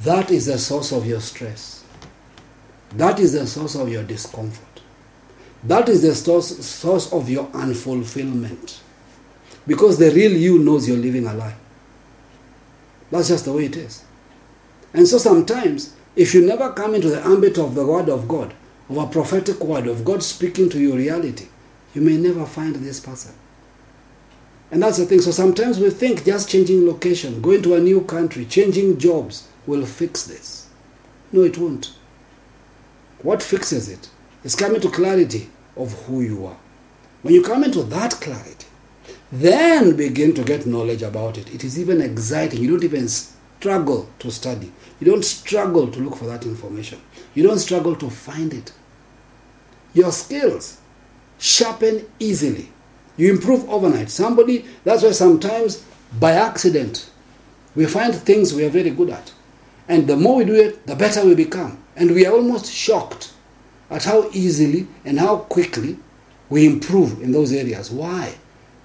that 0.00 0.30
is 0.30 0.46
the 0.46 0.58
source 0.58 0.92
of 0.92 1.06
your 1.06 1.20
stress. 1.20 1.84
That 2.90 3.20
is 3.20 3.32
the 3.32 3.46
source 3.46 3.74
of 3.76 3.88
your 3.88 4.02
discomfort. 4.02 4.82
That 5.62 5.88
is 5.88 6.02
the 6.02 6.14
source, 6.14 6.64
source 6.64 7.12
of 7.12 7.28
your 7.28 7.46
unfulfillment. 7.48 8.79
Because 9.66 9.98
the 9.98 10.10
real 10.10 10.32
you 10.32 10.58
knows 10.58 10.88
you're 10.88 10.96
living 10.96 11.26
a 11.26 11.34
lie. 11.34 11.54
That's 13.10 13.28
just 13.28 13.44
the 13.44 13.52
way 13.52 13.66
it 13.66 13.76
is. 13.76 14.04
And 14.94 15.06
so 15.06 15.18
sometimes, 15.18 15.94
if 16.16 16.34
you 16.34 16.44
never 16.44 16.72
come 16.72 16.94
into 16.94 17.08
the 17.08 17.24
ambit 17.24 17.58
of 17.58 17.74
the 17.74 17.86
Word 17.86 18.08
of 18.08 18.26
God, 18.26 18.54
of 18.88 18.96
a 18.96 19.06
prophetic 19.06 19.62
word, 19.62 19.86
of 19.86 20.04
God 20.04 20.22
speaking 20.22 20.68
to 20.70 20.80
your 20.80 20.96
reality, 20.96 21.46
you 21.94 22.02
may 22.02 22.16
never 22.16 22.44
find 22.44 22.74
this 22.74 22.98
person. 22.98 23.32
And 24.70 24.82
that's 24.82 24.98
the 24.98 25.06
thing. 25.06 25.20
So 25.20 25.30
sometimes 25.30 25.78
we 25.78 25.90
think 25.90 26.24
just 26.24 26.48
changing 26.48 26.86
location, 26.86 27.40
going 27.40 27.62
to 27.62 27.74
a 27.74 27.80
new 27.80 28.02
country, 28.02 28.44
changing 28.44 28.98
jobs 28.98 29.48
will 29.66 29.86
fix 29.86 30.24
this. 30.24 30.68
No, 31.32 31.42
it 31.42 31.58
won't. 31.58 31.92
What 33.22 33.42
fixes 33.42 33.88
it 33.88 34.08
is 34.42 34.56
coming 34.56 34.80
to 34.80 34.90
clarity 34.90 35.50
of 35.76 35.92
who 36.04 36.22
you 36.22 36.46
are. 36.46 36.56
When 37.22 37.34
you 37.34 37.42
come 37.42 37.64
into 37.64 37.82
that 37.84 38.12
clarity, 38.12 38.66
then 39.32 39.96
begin 39.96 40.34
to 40.34 40.42
get 40.42 40.66
knowledge 40.66 41.02
about 41.02 41.38
it. 41.38 41.54
It 41.54 41.62
is 41.62 41.78
even 41.78 42.00
exciting. 42.00 42.62
You 42.62 42.70
don't 42.70 42.84
even 42.84 43.08
struggle 43.08 44.08
to 44.18 44.30
study. 44.30 44.72
You 44.98 45.06
don't 45.06 45.24
struggle 45.24 45.88
to 45.88 46.00
look 46.00 46.16
for 46.16 46.26
that 46.26 46.44
information. 46.44 47.00
You 47.34 47.44
don't 47.44 47.58
struggle 47.58 47.94
to 47.96 48.10
find 48.10 48.52
it. 48.52 48.72
Your 49.94 50.12
skills 50.12 50.80
sharpen 51.38 52.06
easily. 52.18 52.70
You 53.16 53.30
improve 53.30 53.68
overnight. 53.68 54.10
Somebody, 54.10 54.64
that's 54.84 55.02
why 55.02 55.12
sometimes 55.12 55.84
by 56.18 56.32
accident 56.32 57.10
we 57.76 57.86
find 57.86 58.14
things 58.14 58.52
we 58.52 58.64
are 58.64 58.70
very 58.70 58.90
good 58.90 59.10
at. 59.10 59.32
And 59.88 60.06
the 60.06 60.16
more 60.16 60.36
we 60.36 60.44
do 60.44 60.54
it, 60.54 60.86
the 60.86 60.96
better 60.96 61.24
we 61.24 61.34
become. 61.34 61.82
And 61.96 62.12
we 62.12 62.26
are 62.26 62.32
almost 62.32 62.72
shocked 62.72 63.32
at 63.90 64.04
how 64.04 64.30
easily 64.32 64.86
and 65.04 65.18
how 65.18 65.38
quickly 65.38 65.98
we 66.48 66.66
improve 66.66 67.22
in 67.22 67.32
those 67.32 67.52
areas. 67.52 67.90
Why? 67.90 68.34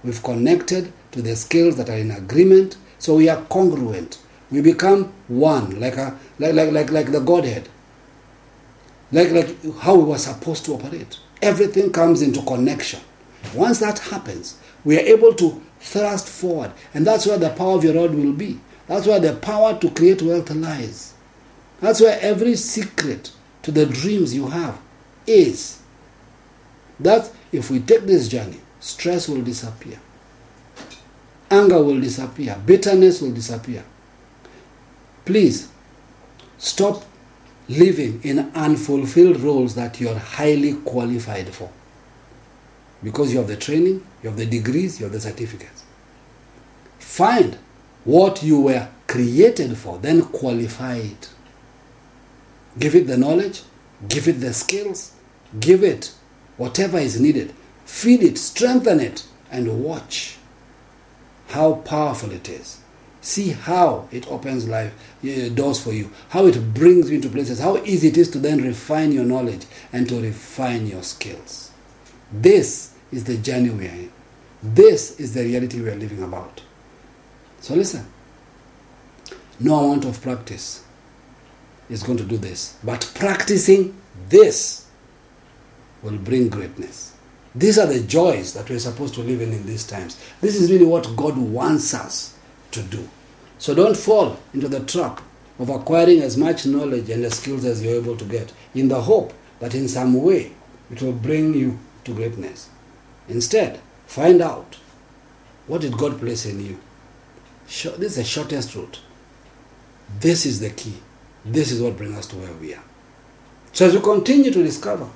We've 0.05 0.23
connected 0.23 0.93
to 1.11 1.21
the 1.21 1.35
skills 1.35 1.75
that 1.75 1.89
are 1.89 1.97
in 1.97 2.11
agreement 2.11 2.77
So 3.05 3.17
we 3.17 3.29
are 3.29 3.41
congruent. 3.43 4.17
We 4.51 4.61
become 4.61 5.13
one, 5.27 5.79
like 5.79 5.97
a 5.97 6.17
like 6.39 6.53
like 6.53 6.71
like, 6.71 6.91
like 6.91 7.11
the 7.11 7.19
Godhead. 7.19 7.69
Like 9.11 9.31
like 9.31 9.75
how 9.79 9.95
we 9.95 10.05
were 10.05 10.17
supposed 10.17 10.65
to 10.65 10.73
operate. 10.73 11.19
Everything 11.41 11.91
comes 11.91 12.21
into 12.21 12.41
connection. 12.41 12.99
Once 13.53 13.79
that 13.79 13.99
happens, 13.99 14.57
we 14.83 14.97
are 14.97 15.01
able 15.01 15.33
to 15.35 15.61
thrust 15.79 16.27
forward, 16.27 16.71
and 16.93 17.05
that's 17.05 17.27
where 17.27 17.37
the 17.37 17.49
power 17.51 17.75
of 17.75 17.83
your 17.83 17.93
rod 17.93 18.15
will 18.15 18.33
be. 18.33 18.59
That's 18.87 19.05
where 19.05 19.19
the 19.19 19.33
power 19.35 19.77
to 19.79 19.89
create 19.91 20.21
wealth 20.21 20.49
lies. 20.51 21.13
That's 21.81 22.01
where 22.01 22.17
every 22.21 22.55
secret 22.55 23.31
to 23.63 23.71
the 23.71 23.85
dreams 23.85 24.33
you 24.33 24.47
have 24.47 24.79
is. 25.27 25.79
That 26.99 27.29
if 27.51 27.69
we 27.69 27.79
take 27.81 28.01
this 28.05 28.27
journey, 28.27 28.61
stress 28.85 29.27
will 29.27 29.41
disappear, 29.41 29.97
anger 31.49 31.81
will 31.81 31.99
disappear, 31.99 32.55
bitterness 32.67 33.19
will 33.19 33.31
disappear. 33.31 33.83
Please 35.25 35.69
stop 36.59 37.03
living 37.67 38.21
in 38.23 38.37
unfulfilled 38.53 39.37
roles 39.39 39.73
that 39.73 39.99
you're 39.99 40.19
highly 40.19 40.75
qualified 40.75 41.49
for. 41.49 41.71
Because 43.03 43.33
you 43.33 43.39
have 43.39 43.47
the 43.47 43.57
training, 43.57 44.05
you 44.21 44.29
have 44.29 44.37
the 44.37 44.45
degrees, 44.45 44.99
you 44.99 45.05
have 45.05 45.13
the 45.13 45.19
certificates. 45.19 45.83
Find 46.99 47.57
what 48.03 48.43
you 48.43 48.61
were 48.61 48.87
created 49.07 49.75
for, 49.79 49.97
then 49.97 50.21
qualify 50.25 50.97
it. 50.97 51.29
Give 52.77 52.93
it 52.93 53.07
the 53.07 53.17
knowledge, 53.17 53.63
give 54.07 54.27
it 54.27 54.41
the 54.41 54.53
skills, 54.53 55.13
give 55.59 55.83
it 55.83 56.13
whatever 56.57 56.99
is 56.99 57.19
needed. 57.19 57.51
Feed 57.85 58.23
it, 58.23 58.37
strengthen 58.37 58.99
it, 58.99 59.25
and 59.51 59.83
watch 59.83 60.37
how 61.49 61.75
powerful 61.75 62.31
it 62.31 62.49
is. 62.49 62.81
See 63.21 63.49
how 63.49 64.07
it 64.11 64.27
opens 64.27 64.67
life 64.67 64.93
doors 65.55 65.81
for 65.81 65.93
you, 65.93 66.11
how 66.29 66.45
it 66.45 66.73
brings 66.73 67.09
you 67.09 67.15
into 67.15 67.29
places, 67.29 67.59
how 67.59 67.77
easy 67.77 68.09
it 68.09 68.17
is 68.17 68.29
to 68.31 68.39
then 68.39 68.61
refine 68.61 69.11
your 69.11 69.25
knowledge 69.25 69.65
and 69.91 70.07
to 70.09 70.21
refine 70.21 70.85
your 70.85 71.01
skills. 71.01 71.71
This 72.31 72.93
is 73.11 73.23
the 73.23 73.37
journey 73.37 73.69
we 73.69 73.87
are 73.87 73.91
in. 73.91 74.11
This 74.61 75.19
is 75.19 75.33
the 75.33 75.43
reality 75.43 75.81
we 75.81 75.89
are 75.89 75.95
living 75.95 76.21
about. 76.21 76.61
So 77.61 77.73
listen. 77.75 78.05
No 79.59 79.85
amount 79.85 80.05
of 80.05 80.21
practice 80.21 80.83
is 81.89 82.03
going 82.03 82.17
to 82.17 82.25
do 82.25 82.37
this, 82.37 82.77
but 82.83 83.09
practicing 83.15 83.95
this 84.29 84.87
will 86.03 86.17
bring 86.17 86.49
greatness. 86.49 87.14
These 87.55 87.79
are 87.79 87.87
the 87.87 88.01
joys 88.01 88.53
that 88.53 88.69
we're 88.69 88.79
supposed 88.79 89.13
to 89.15 89.21
live 89.21 89.41
in 89.41 89.53
in 89.53 89.65
these 89.65 89.87
times. 89.87 90.21
This 90.41 90.55
is 90.55 90.69
really 90.69 90.85
what 90.85 91.15
God 91.15 91.37
wants 91.37 91.93
us 91.93 92.37
to 92.71 92.81
do. 92.81 93.07
So 93.57 93.73
don't 93.73 93.95
fall 93.95 94.37
into 94.53 94.67
the 94.67 94.81
trap 94.81 95.21
of 95.57 95.69
acquiring 95.69 96.21
as 96.21 96.35
much 96.35 96.65
knowledge 96.65 97.09
and 97.09 97.31
skills 97.33 97.63
as 97.63 97.81
you're 97.81 97.95
able 97.95 98.17
to 98.17 98.25
get 98.25 98.51
in 98.73 98.89
the 98.89 99.01
hope 99.01 99.33
that 99.59 99.73
in 99.73 99.87
some 99.87 100.21
way 100.21 100.51
it 100.91 101.01
will 101.01 101.13
bring 101.13 101.53
you 101.53 101.79
to 102.03 102.13
greatness. 102.13 102.69
Instead, 103.29 103.79
find 104.05 104.41
out 104.41 104.77
what 105.67 105.81
did 105.81 105.97
God 105.97 106.19
place 106.19 106.45
in 106.45 106.63
you. 106.63 106.77
This 107.67 107.85
is 107.85 108.15
the 108.17 108.23
shortest 108.25 108.75
route. 108.75 108.99
This 110.19 110.45
is 110.45 110.59
the 110.59 110.69
key. 110.69 110.97
This 111.45 111.71
is 111.71 111.81
what 111.81 111.97
brings 111.97 112.17
us 112.17 112.27
to 112.27 112.35
where 112.35 112.53
we 112.53 112.73
are. 112.73 112.83
So 113.71 113.85
as 113.87 113.95
we 113.95 114.01
continue 114.01 114.51
to 114.51 114.63
discover 114.63 115.07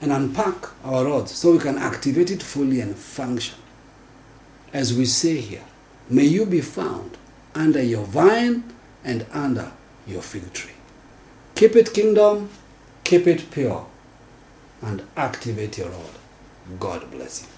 and 0.00 0.12
unpack 0.12 0.56
our 0.84 1.04
rods 1.04 1.32
so 1.32 1.52
we 1.52 1.58
can 1.58 1.78
activate 1.78 2.30
it 2.30 2.42
fully 2.42 2.80
and 2.80 2.96
function, 2.96 3.58
as 4.72 4.96
we 4.96 5.04
say 5.04 5.36
here, 5.36 5.64
may 6.08 6.24
you 6.24 6.46
be 6.46 6.60
found 6.60 7.16
under 7.54 7.82
your 7.82 8.04
vine 8.04 8.64
and 9.04 9.26
under 9.32 9.72
your 10.06 10.22
fig 10.22 10.52
tree. 10.52 10.72
Keep 11.54 11.76
it 11.76 11.94
kingdom, 11.94 12.50
keep 13.04 13.26
it 13.26 13.50
pure, 13.50 13.86
and 14.82 15.02
activate 15.16 15.78
your 15.78 15.88
rod. 15.88 16.78
God 16.78 17.10
bless 17.10 17.42
you. 17.42 17.48